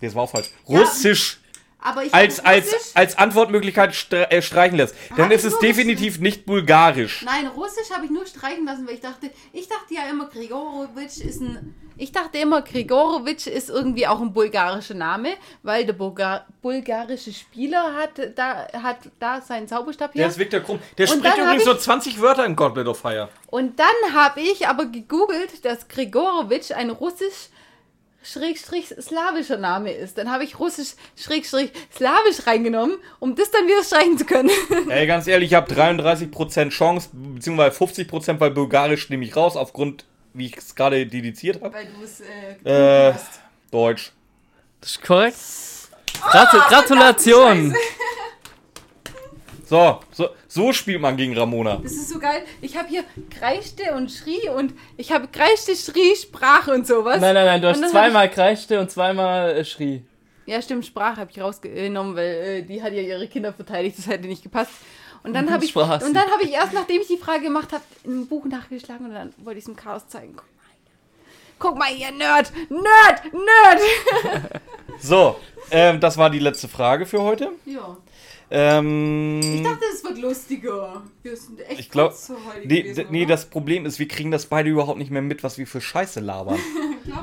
Das 0.00 0.14
war 0.14 0.22
auch 0.24 0.30
falsch. 0.30 0.50
Ja. 0.66 0.80
Russisch 0.80 1.38
Aber 1.80 2.02
ich 2.04 2.14
als, 2.14 2.40
als, 2.40 2.66
Russisch, 2.72 2.90
als 2.94 3.18
Antwortmöglichkeit 3.18 3.92
stre- 3.92 4.30
äh, 4.30 4.40
streichen 4.42 4.78
lässt, 4.78 4.94
dann 5.16 5.30
ist 5.30 5.44
es 5.44 5.58
definitiv 5.58 6.18
nicht 6.20 6.46
Bulgarisch. 6.46 7.22
Nein, 7.24 7.46
Russisch 7.48 7.90
habe 7.92 8.06
ich 8.06 8.10
nur 8.10 8.24
streichen 8.26 8.64
lassen, 8.64 8.86
weil 8.86 8.94
ich 8.94 9.00
dachte, 9.00 9.30
ich 9.52 9.68
dachte 9.68 9.92
ja 9.94 10.02
immer, 10.10 10.26
Grigorowitsch 10.28 11.18
ist 11.18 11.40
ein. 11.42 11.74
Ich 11.96 12.10
dachte 12.10 12.38
immer, 12.38 12.62
Grigorowitsch 12.62 13.46
ist 13.46 13.70
irgendwie 13.70 14.04
auch 14.08 14.20
ein 14.20 14.32
bulgarischer 14.32 14.94
Name, 14.94 15.34
weil 15.62 15.86
der 15.86 15.92
Bulgar 15.92 16.44
bulgarische 16.60 17.32
Spieler 17.32 17.94
hat 17.94 18.36
da, 18.36 18.66
hat 18.82 18.96
da 19.20 19.40
seinen 19.40 19.68
Zauberstab 19.68 20.12
Der 20.12 20.22
her. 20.22 20.28
ist 20.28 20.38
Victor 20.38 20.58
Krumm. 20.58 20.80
Der 20.98 21.08
Und 21.08 21.18
spricht 21.18 21.38
übrigens 21.38 21.64
nur 21.66 21.78
20 21.78 22.20
Wörter 22.20 22.46
in 22.46 22.56
Goblet 22.56 22.88
of 22.88 22.98
Fire. 22.98 23.28
Und 23.46 23.78
dann 23.78 24.12
habe 24.12 24.40
ich 24.40 24.66
aber 24.66 24.86
gegoogelt, 24.86 25.64
dass 25.64 25.86
Grigorowitsch 25.86 26.72
ein 26.72 26.90
russisch 26.90 27.48
Schrägstrich 28.24 28.88
slawischer 29.00 29.58
Name 29.58 29.92
ist. 29.92 30.18
Dann 30.18 30.30
habe 30.30 30.44
ich 30.44 30.58
russisch 30.58 30.94
Schrägstrich 31.16 31.70
slawisch 31.94 32.46
reingenommen, 32.46 32.96
um 33.20 33.36
das 33.36 33.50
dann 33.50 33.66
wieder 33.66 33.84
streichen 33.84 34.18
zu 34.18 34.24
können. 34.24 34.50
Ey, 34.88 35.06
ganz 35.06 35.26
ehrlich, 35.26 35.50
ich 35.50 35.54
habe 35.54 35.72
33% 35.72 36.70
Chance, 36.70 37.10
beziehungsweise 37.12 37.76
50%, 37.84 38.40
weil 38.40 38.50
Bulgarisch 38.50 39.10
nehme 39.10 39.24
ich 39.24 39.36
raus, 39.36 39.56
aufgrund, 39.56 40.04
wie 40.32 40.46
ich 40.46 40.56
es 40.56 40.74
gerade 40.74 41.06
dediziert 41.06 41.62
habe. 41.62 41.74
Weil 41.74 41.86
du 41.86 42.02
es 42.02 42.20
äh, 42.64 43.10
Äh, 43.10 43.14
Deutsch. 43.70 44.12
Das 44.80 44.90
ist 44.92 45.02
korrekt. 45.02 45.36
Gratu 46.22 46.56
Gratulation. 46.68 47.74
So, 49.66 50.00
so, 50.10 50.28
so 50.46 50.72
spielt 50.72 51.00
man 51.00 51.16
gegen 51.16 51.36
Ramona. 51.36 51.76
Das 51.82 51.92
ist 51.92 52.10
so 52.10 52.18
geil. 52.18 52.42
Ich 52.60 52.76
habe 52.76 52.88
hier 52.88 53.04
kreischte 53.30 53.94
und 53.94 54.10
schrie 54.10 54.48
und 54.50 54.74
ich 54.96 55.10
habe 55.10 55.26
kreischte, 55.28 55.74
schrie, 55.74 56.14
Sprache 56.16 56.72
und 56.72 56.86
sowas. 56.86 57.20
Nein, 57.20 57.34
nein, 57.34 57.46
nein, 57.46 57.62
du 57.62 57.68
hast 57.68 57.90
zweimal 57.90 58.30
kreischte 58.30 58.78
und 58.78 58.90
zweimal 58.90 59.50
äh, 59.52 59.64
schrie. 59.64 60.02
Ja, 60.46 60.60
stimmt, 60.60 60.84
Sprache 60.84 61.16
habe 61.16 61.30
ich 61.30 61.40
rausgenommen, 61.40 62.14
weil 62.16 62.26
äh, 62.26 62.62
die 62.62 62.82
hat 62.82 62.92
ja 62.92 63.00
ihre 63.00 63.26
Kinder 63.28 63.52
verteidigt, 63.52 63.96
das 63.96 64.06
hätte 64.06 64.28
nicht 64.28 64.42
gepasst. 64.42 64.72
Und 65.22 65.32
dann 65.32 65.50
habe 65.50 65.64
ich, 65.64 65.74
und 65.74 65.90
dann 65.90 66.30
habe 66.30 66.42
ich 66.42 66.52
erst, 66.52 66.74
nachdem 66.74 67.00
ich 67.00 67.08
die 67.08 67.16
Frage 67.16 67.44
gemacht 67.44 67.72
habe, 67.72 67.82
ein 68.06 68.26
Buch 68.26 68.44
nachgeschlagen 68.44 69.06
und 69.06 69.14
dann 69.14 69.32
wollte 69.38 69.58
ich 69.58 69.64
es 69.64 69.68
im 69.68 69.76
Chaos 69.76 70.06
zeigen. 70.08 70.36
Guck 71.58 71.78
mal 71.78 71.86
hier. 71.88 72.08
Guck 72.10 72.12
mal 72.12 72.12
hier, 72.12 72.12
Nerd! 72.12 72.52
Nerd! 72.68 73.32
Nerd! 73.32 74.60
So, 75.00 75.36
ähm, 75.70 76.00
das 76.00 76.16
war 76.18 76.30
die 76.30 76.38
letzte 76.38 76.68
Frage 76.68 77.06
für 77.06 77.22
heute. 77.22 77.50
Ja. 77.66 77.96
Ähm, 78.50 79.40
Ich 79.42 79.62
dachte, 79.62 79.84
es 79.92 80.04
wird 80.04 80.18
lustiger. 80.18 81.02
Wir 81.22 81.36
sind 81.36 81.60
echt 81.68 81.80
Ich 81.80 81.90
glaub- 81.90 82.10
kurz 82.10 82.30
heute 82.30 82.66
nee, 82.68 82.82
gewesen, 82.82 83.06
nee, 83.10 83.26
das 83.26 83.46
Problem 83.46 83.86
ist, 83.86 83.98
wir 83.98 84.06
kriegen 84.06 84.30
das 84.30 84.46
beide 84.46 84.68
überhaupt 84.70 84.98
nicht 84.98 85.10
mehr 85.10 85.22
mit, 85.22 85.42
was 85.42 85.58
wir 85.58 85.66
für 85.66 85.80
Scheiße 85.80 86.20
labern. 86.20 86.58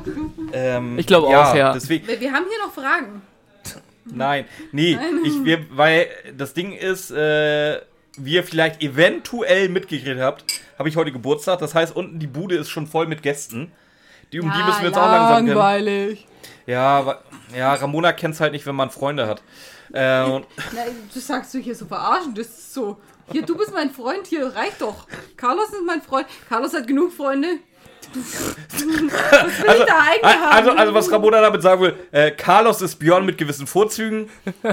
Du? 0.06 0.32
Ähm, 0.54 0.98
Ich 1.00 1.08
glaub 1.08 1.24
auch, 1.26 1.56
ja. 1.56 1.74
Deswegen, 1.74 2.08
Wir, 2.08 2.20
wir 2.20 2.32
haben 2.32 2.46
hier 2.48 2.60
noch 2.66 2.72
Fragen. 2.74 3.22
nein, 4.06 4.46
nee, 4.72 4.98
ich, 5.26 5.44
wir, 5.44 5.66
weil 5.72 6.08
das 6.38 6.54
Ding 6.54 6.72
ist, 6.74 7.10
äh, 7.12 7.80
wie 8.18 8.34
ihr 8.36 8.44
vielleicht 8.44 8.82
eventuell 8.84 9.70
mitgekriegt 9.70 10.20
habt, 10.20 10.46
habe 10.78 10.88
ich 10.90 10.96
heute 10.98 11.12
Geburtstag. 11.12 11.60
Das 11.60 11.74
heißt, 11.74 11.96
unten 11.96 12.20
die 12.20 12.28
Bude 12.28 12.56
ist 12.56 12.70
schon 12.70 12.86
voll 12.88 13.08
mit 13.08 13.24
Gästen. 13.24 13.72
Die, 14.32 14.40
um 14.40 14.52
die 14.52 14.64
müssen 14.64 14.82
wir 14.82 14.90
jetzt 14.90 14.98
auch 14.98 15.06
langsam 15.12 15.36
kennen. 15.38 15.48
langweilig. 15.50 16.28
Ja, 16.66 17.00
aber, 17.00 17.24
ja, 17.56 17.74
Ramona 17.74 18.14
kennt 18.14 18.36
es 18.36 18.42
halt 18.42 18.54
nicht, 18.54 18.66
wenn 18.66 18.76
man 18.76 18.90
Freunde 18.90 19.28
hat. 19.28 19.42
Äh, 19.94 20.24
und, 20.24 20.46
Na, 20.74 20.82
das 21.14 21.28
sagst 21.28 21.54
du 21.54 21.60
hier 21.60 21.76
so 21.76 21.86
verarschen. 21.86 22.34
Das 22.34 22.48
ist 22.48 22.74
so. 22.74 22.98
Hier, 23.32 23.44
du 23.44 23.58
bist 23.58 23.74
mein 23.74 23.92
Freund, 23.92 24.28
hier 24.28 24.48
reicht 24.48 24.82
doch. 24.82 25.08
Carlos 25.38 25.70
ist 25.70 25.86
mein 25.86 26.02
Freund. 26.02 26.28
Carlos 26.50 26.74
hat 26.74 26.88
genug 26.88 27.14
Freunde. 27.14 27.48
Was 28.14 28.86
will 29.62 29.70
also, 29.70 29.84
ich 29.84 29.90
da 29.90 30.00
eigentlich 30.00 30.36
haben? 30.36 30.58
also, 30.58 30.72
also, 30.72 30.94
was 30.94 31.12
Ramona 31.12 31.42
damit 31.42 31.62
sagen 31.62 31.82
will, 31.82 31.96
äh, 32.12 32.32
Carlos 32.32 32.82
ist 32.82 32.98
Björn 32.98 33.26
mit 33.26 33.38
gewissen 33.38 33.68
Vorzügen. 33.68 34.30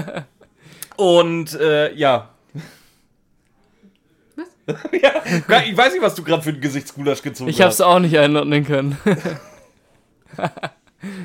Und, 0.97 1.53
äh, 1.59 1.93
ja. 1.95 2.29
ja. 4.91 5.61
Ich 5.65 5.77
weiß 5.77 5.93
nicht, 5.93 6.01
was 6.01 6.15
du 6.15 6.23
gerade 6.23 6.43
für 6.43 6.49
einen 6.49 6.59
Gesichtsgulasch 6.61 7.21
gezogen 7.21 7.49
Ich 7.49 7.61
hab's 7.61 7.79
hast. 7.79 7.81
auch 7.81 7.99
nicht 7.99 8.17
einordnen 8.17 8.65
können. 8.65 8.97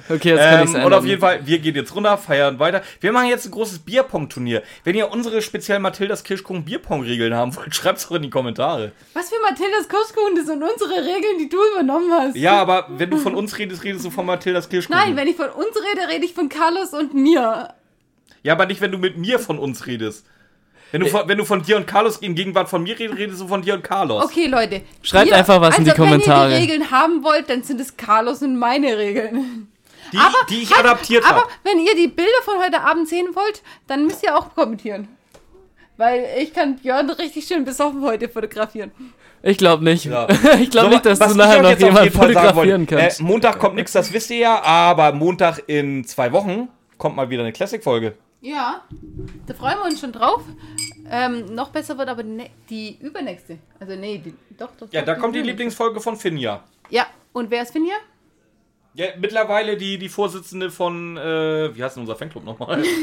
Okay, 0.09 0.31
jetzt 0.31 0.41
kann 0.41 0.63
ich's 0.65 0.71
Ähm, 0.71 0.77
einordnen. 0.77 0.85
und 0.85 0.93
auf 0.95 1.05
jeden 1.05 1.21
Fall, 1.21 1.47
wir 1.47 1.59
gehen 1.59 1.75
jetzt 1.75 1.95
runter, 1.95 2.17
feiern 2.19 2.59
weiter. 2.59 2.83
Wir 3.01 3.13
machen 3.13 3.29
jetzt 3.29 3.45
ein 3.47 3.51
großes 3.51 3.81
Bierpong-Turnier. 3.81 4.63
Wenn 4.85 4.95
ihr 4.95 5.11
unsere 5.11 5.43
speziell 5.43 5.79
Mathildas 5.79 6.25
Kirschkuchen 6.25 6.65
Bierpong-Regeln 6.65 7.35
haben 7.35 7.55
wollt, 7.57 7.75
schreibt's 7.75 8.09
doch 8.09 8.17
in 8.17 8.23
die 8.23 8.31
Kommentare. 8.31 8.93
Was 9.15 9.29
für 9.31 9.41
Mathildas 9.43 9.89
Kirschkuchen, 9.89 10.37
das 10.37 10.47
sind 10.47 10.63
unsere 10.63 11.01
Regeln, 11.01 11.39
die 11.39 11.49
du 11.49 11.59
übernommen 11.73 12.13
hast. 12.13 12.37
Ja, 12.37 12.61
aber 12.61 12.87
wenn 12.97 13.11
du 13.11 13.17
von 13.17 13.35
uns 13.35 13.59
redest, 13.59 13.85
redest 13.85 14.05
du 14.05 14.11
von 14.11 14.27
Mathildas 14.27 14.69
Kirschkuchen. 14.69 14.99
Nein, 15.01 15.17
wenn 15.17 15.29
ich 15.29 15.37
von 15.37 15.51
uns 15.51 15.77
rede, 15.77 16.09
rede 16.13 16.25
ich 16.25 16.35
von 16.35 16.49
Carlos 16.49 16.93
und 16.93 17.15
mir. 17.15 17.75
Ja, 18.43 18.53
aber 18.53 18.67
nicht, 18.67 18.81
wenn 18.81 18.93
du 18.93 18.99
mit 18.99 19.17
mir 19.17 19.39
von 19.39 19.59
uns 19.59 19.87
redest. 19.87 20.27
Wenn 20.93 21.01
du 21.01 21.09
von, 21.09 21.29
wenn 21.29 21.39
du 21.39 21.45
von 21.45 21.63
dir 21.63 21.77
und 21.77 21.87
Carlos 21.87 22.19
in 22.19 22.35
Gegenwart 22.35 22.69
von 22.69 22.83
mir 22.83 22.99
redest, 22.99 23.19
redest 23.19 23.41
du 23.41 23.49
von 23.49 23.63
dir 23.63 23.75
und 23.75 23.83
Carlos. 23.83 24.25
Okay, 24.25 24.47
Leute. 24.47 24.83
Schreibt 25.03 25.33
einfach 25.33 25.61
was 25.61 25.79
in 25.79 25.85
die 25.85 25.91
Kommentare. 25.91 26.51
Wenn 26.51 26.53
ihr 26.53 26.67
die 26.67 26.73
Regeln 26.73 26.91
haben 26.91 27.25
wollt, 27.25 27.51
dann 27.51 27.63
sind 27.63 27.81
es 27.81 27.97
Carlos 27.97 28.43
und 28.43 28.57
meine 28.57 28.97
Regeln. 28.97 29.69
Die, 30.13 30.19
die 30.51 30.63
ich 30.63 30.77
adaptiert 30.77 31.25
Aber 31.25 31.41
habe. 31.41 31.51
wenn 31.65 31.79
ihr 31.81 31.95
die 31.97 32.09
Bilder 32.09 32.31
von 32.45 32.59
heute 32.63 32.81
Abend 32.83 33.09
sehen 33.09 33.29
wollt, 33.35 33.63
dann 33.87 34.07
müsst 34.07 34.23
ihr 34.23 34.37
auch 34.37 34.55
kommentieren. 34.55 35.09
Weil 35.97 36.27
ich 36.41 36.53
kann 36.53 36.77
Björn 36.77 37.09
richtig 37.11 37.47
schön 37.47 37.65
besoffen 37.65 38.03
heute 38.03 38.29
fotografieren. 38.29 38.93
Ich 39.43 39.59
glaube 39.59 39.85
nicht. 39.85 40.07
Ja. 40.07 40.27
ich 40.61 40.71
glaube 40.71 40.87
So, 40.87 40.93
nicht, 40.95 41.07
dass 41.07 41.19
du 41.19 41.35
nachher 41.35 41.63
noch 41.63 41.79
jemand 41.79 42.13
fotografieren 42.13 42.81
wollte, 42.81 42.97
kannst. 42.97 43.21
Äh, 43.21 43.23
Montag 43.23 43.59
kommt 43.59 43.77
nichts, 43.77 43.93
das 43.93 44.13
wisst 44.13 44.31
ihr 44.31 44.39
ja, 44.39 44.63
aber 44.63 45.13
Montag 45.13 45.63
in 45.67 46.05
zwei 46.05 46.33
Wochen 46.33 46.69
kommt 46.99 47.17
mal 47.17 47.29
wieder 47.31 47.43
eine 47.43 47.53
Classic-Folge. 47.53 48.15
Ja, 48.45 48.83
da 49.47 49.55
freuen 49.55 49.79
wir 49.79 49.85
uns 49.87 50.01
schon 50.01 50.13
drauf. 50.13 50.43
Ähm, 51.11 51.47
noch 51.55 51.71
besser 51.71 51.97
wird 51.97 52.09
aber 52.11 52.23
die, 52.23 52.31
ne- 52.31 52.51
die 52.69 52.99
übernächste. 53.01 53.59
Also 53.81 53.95
nee, 53.97 54.19
die, 54.19 54.35
doch, 54.59 54.69
doch. 54.79 54.87
Ja, 54.93 55.01
doch, 55.01 55.07
da 55.07 55.15
kommt 55.15 55.35
die. 55.35 55.41
Lieblingsfolge 55.41 55.99
von 56.01 56.17
Finja. 56.17 56.63
Ja, 56.91 57.07
und 57.33 57.51
wer 57.51 57.63
ist 57.63 57.73
Finja? 57.73 57.95
Ja, 58.93 59.07
mittlerweile 59.19 59.77
die, 59.79 59.97
die 59.99 60.09
Vorsitzende 60.11 60.71
von, 60.71 61.17
äh, 61.17 61.75
wie 61.75 61.83
heißt 61.83 61.97
denn 61.97 62.03
unser 62.03 62.17
Fanclub 62.17 62.45
nochmal? 62.45 62.83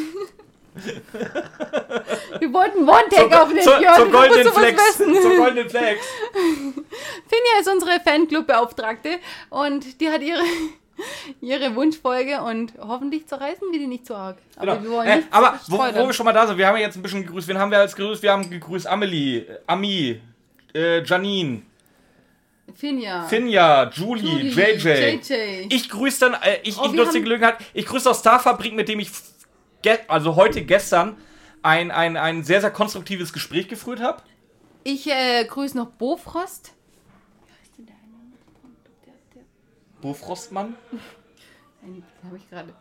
Wir 2.40 2.54
wollten 2.54 2.88
One-Take 2.88 3.42
aufnehmen, 3.42 3.62
zur, 3.64 3.78
Björn. 3.78 3.96
zur 3.96 4.06
du 4.06 4.12
Golden 4.12 4.30
musst 4.44 4.44
sowas 4.56 4.60
Flex. 4.60 5.00
wissen. 5.00 5.16
Zur 5.22 5.36
Golden 5.36 5.70
Flex. 5.70 6.06
Finja 7.28 7.60
ist 7.60 7.68
unsere 7.70 8.00
Fanclub-Beauftragte 8.00 9.10
und 9.50 10.00
die 10.00 10.10
hat 10.10 10.22
ihre, 10.22 10.40
ihre 11.42 11.76
Wunschfolge 11.76 12.42
und 12.42 12.74
hoffentlich 12.80 13.28
zerreißen 13.28 13.72
wir 13.72 13.80
die 13.80 13.88
nicht 13.88 14.06
zu 14.06 14.16
arg. 14.16 14.38
Aber 14.56 14.74
Genau. 14.78 14.84
wir 14.84 14.92
wollen 14.92 15.08
Äh, 15.08 15.24
aber 15.32 15.60
wo, 15.68 15.78
wo 15.78 16.08
wir 16.08 16.14
schon 16.14 16.26
mal 16.26 16.34
da 16.34 16.48
sind, 16.48 16.58
wir 16.58 16.68
haben 16.68 16.76
ja 16.78 16.84
jetzt 16.84 16.96
ein 16.96 17.02
bisschen 17.02 17.24
gegrüßt. 17.26 17.48
Wen 17.48 17.58
haben 17.58 17.72
wir 17.72 17.80
als 17.80 17.96
gegrüßt? 17.96 18.22
Wir 18.24 18.32
haben 18.32 18.50
gegrüßt 18.50 18.88
Amelie, 18.88 19.40
äh, 19.40 19.60
Ami, 19.68 20.22
äh, 20.74 21.04
Janine, 21.04 21.62
Finja. 22.74 23.24
Finja, 23.24 23.90
Julie, 23.90 24.50
Julie, 24.50 24.76
JJ. 24.76 24.88
JJ. 25.30 25.68
Ich 25.70 25.90
grüße 25.90 26.20
dann, 26.22 26.34
äh, 26.42 26.60
ich, 26.64 26.78
Oh, 26.78 26.86
ich 26.86 26.94
nutze 26.94 27.14
die 27.14 27.22
Gelegenheit, 27.22 27.58
ich 27.74 27.86
grüße 27.86 28.10
aus 28.10 28.20
Starfabrik, 28.20 28.74
mit 28.74 28.88
dem 28.88 29.00
ich 29.00 29.10
also 30.08 30.36
heute, 30.36 30.64
gestern, 30.64 31.18
ein, 31.64 31.92
ein, 31.92 32.16
ein 32.16 32.44
sehr, 32.44 32.62
sehr 32.62 32.72
konstruktives 32.72 33.34
Gespräch 33.34 33.68
geführt 33.68 34.00
habe. 34.00 34.22
Ich 34.84 35.08
äh, 35.08 35.44
grüße 35.46 35.76
noch 35.76 35.88
Bofrost. 35.88 36.72
Wie 37.46 37.52
heißt 37.52 37.78
denn 37.78 37.86
der 37.88 37.96
eine? 37.96 38.32
Der, 39.06 39.14
der, 39.36 39.44
Bo 40.02 40.14
Frostmann? 40.14 40.76
den 41.82 42.04
habe 42.24 42.38
ich 42.38 42.50
gerade. 42.50 42.74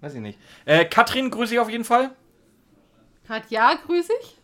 Weiß 0.00 0.14
ich 0.14 0.20
nicht. 0.20 0.38
Äh, 0.64 0.84
Katrin 0.84 1.30
grüße 1.30 1.54
ich 1.54 1.60
auf 1.60 1.70
jeden 1.70 1.84
Fall. 1.84 2.10
Katja 3.26 3.74
grüße 3.86 4.12
ich. 4.20 4.38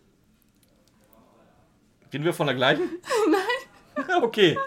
Reden 2.13 2.23
wir 2.23 2.33
von 2.33 2.47
der 2.47 2.55
gleichen? 2.55 2.89
Nein. 3.29 4.23
okay. 4.23 4.57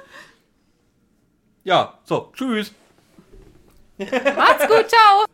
Ja, 1.65 1.99
so, 2.05 2.31
tschüss. 2.35 2.73
Macht's 3.99 4.67
gut, 4.67 4.89
ciao. 4.89 5.25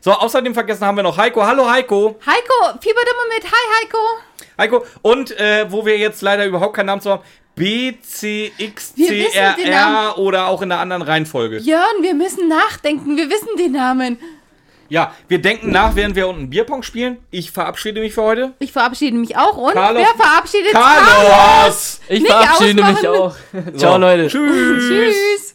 So, 0.00 0.12
außerdem 0.12 0.54
vergessen 0.54 0.84
haben 0.84 0.96
wir 0.96 1.02
noch 1.02 1.16
Heiko. 1.16 1.44
Hallo 1.44 1.70
Heiko. 1.70 2.18
Heiko, 2.26 2.78
fieber 2.80 3.00
mal 3.04 3.28
mit. 3.34 3.44
Hi, 3.44 3.82
Heiko. 3.82 3.98
Heiko. 4.58 4.86
Und 5.02 5.38
äh, 5.38 5.70
wo 5.70 5.84
wir 5.86 5.98
jetzt 5.98 6.22
leider 6.22 6.46
überhaupt 6.46 6.74
keinen 6.74 6.86
Namen 6.86 7.02
zu 7.02 7.10
haben, 7.10 7.22
Wir 7.54 7.94
wissen 7.94 8.50
den 8.58 8.74
BCXCRR 8.96 9.70
Namen. 9.70 10.12
oder 10.16 10.46
auch 10.48 10.62
in 10.62 10.72
einer 10.72 10.80
anderen 10.80 11.02
Reihenfolge. 11.02 11.60
Björn, 11.60 12.02
wir 12.02 12.14
müssen 12.14 12.48
nachdenken. 12.48 13.16
Wir 13.16 13.28
wissen 13.28 13.48
den 13.58 13.72
Namen. 13.72 14.18
Ja, 14.88 15.14
wir 15.28 15.40
denken 15.40 15.70
nach, 15.70 15.94
während 15.94 16.16
wir 16.16 16.28
unten 16.28 16.50
Bierpong 16.50 16.82
spielen. 16.82 17.18
Ich 17.30 17.50
verabschiede 17.50 18.00
mich 18.00 18.12
für 18.14 18.22
heute. 18.22 18.52
Ich 18.58 18.72
verabschiede 18.72 19.16
mich 19.16 19.36
auch. 19.36 19.56
Und 19.56 19.72
Carlos- 19.72 20.02
wer 20.02 20.24
verabschiedet 20.24 20.72
Carlos! 20.72 22.00
Ich 22.08 22.20
Nicht 22.22 22.30
verabschiede 22.32 22.74
mich 22.84 23.08
ausmachen. 23.08 23.34
auch. 23.72 23.78
Ciao, 23.78 23.96
Leute. 23.98 24.28
Tschüss. 24.28 24.88
Tschüss. 24.88 25.54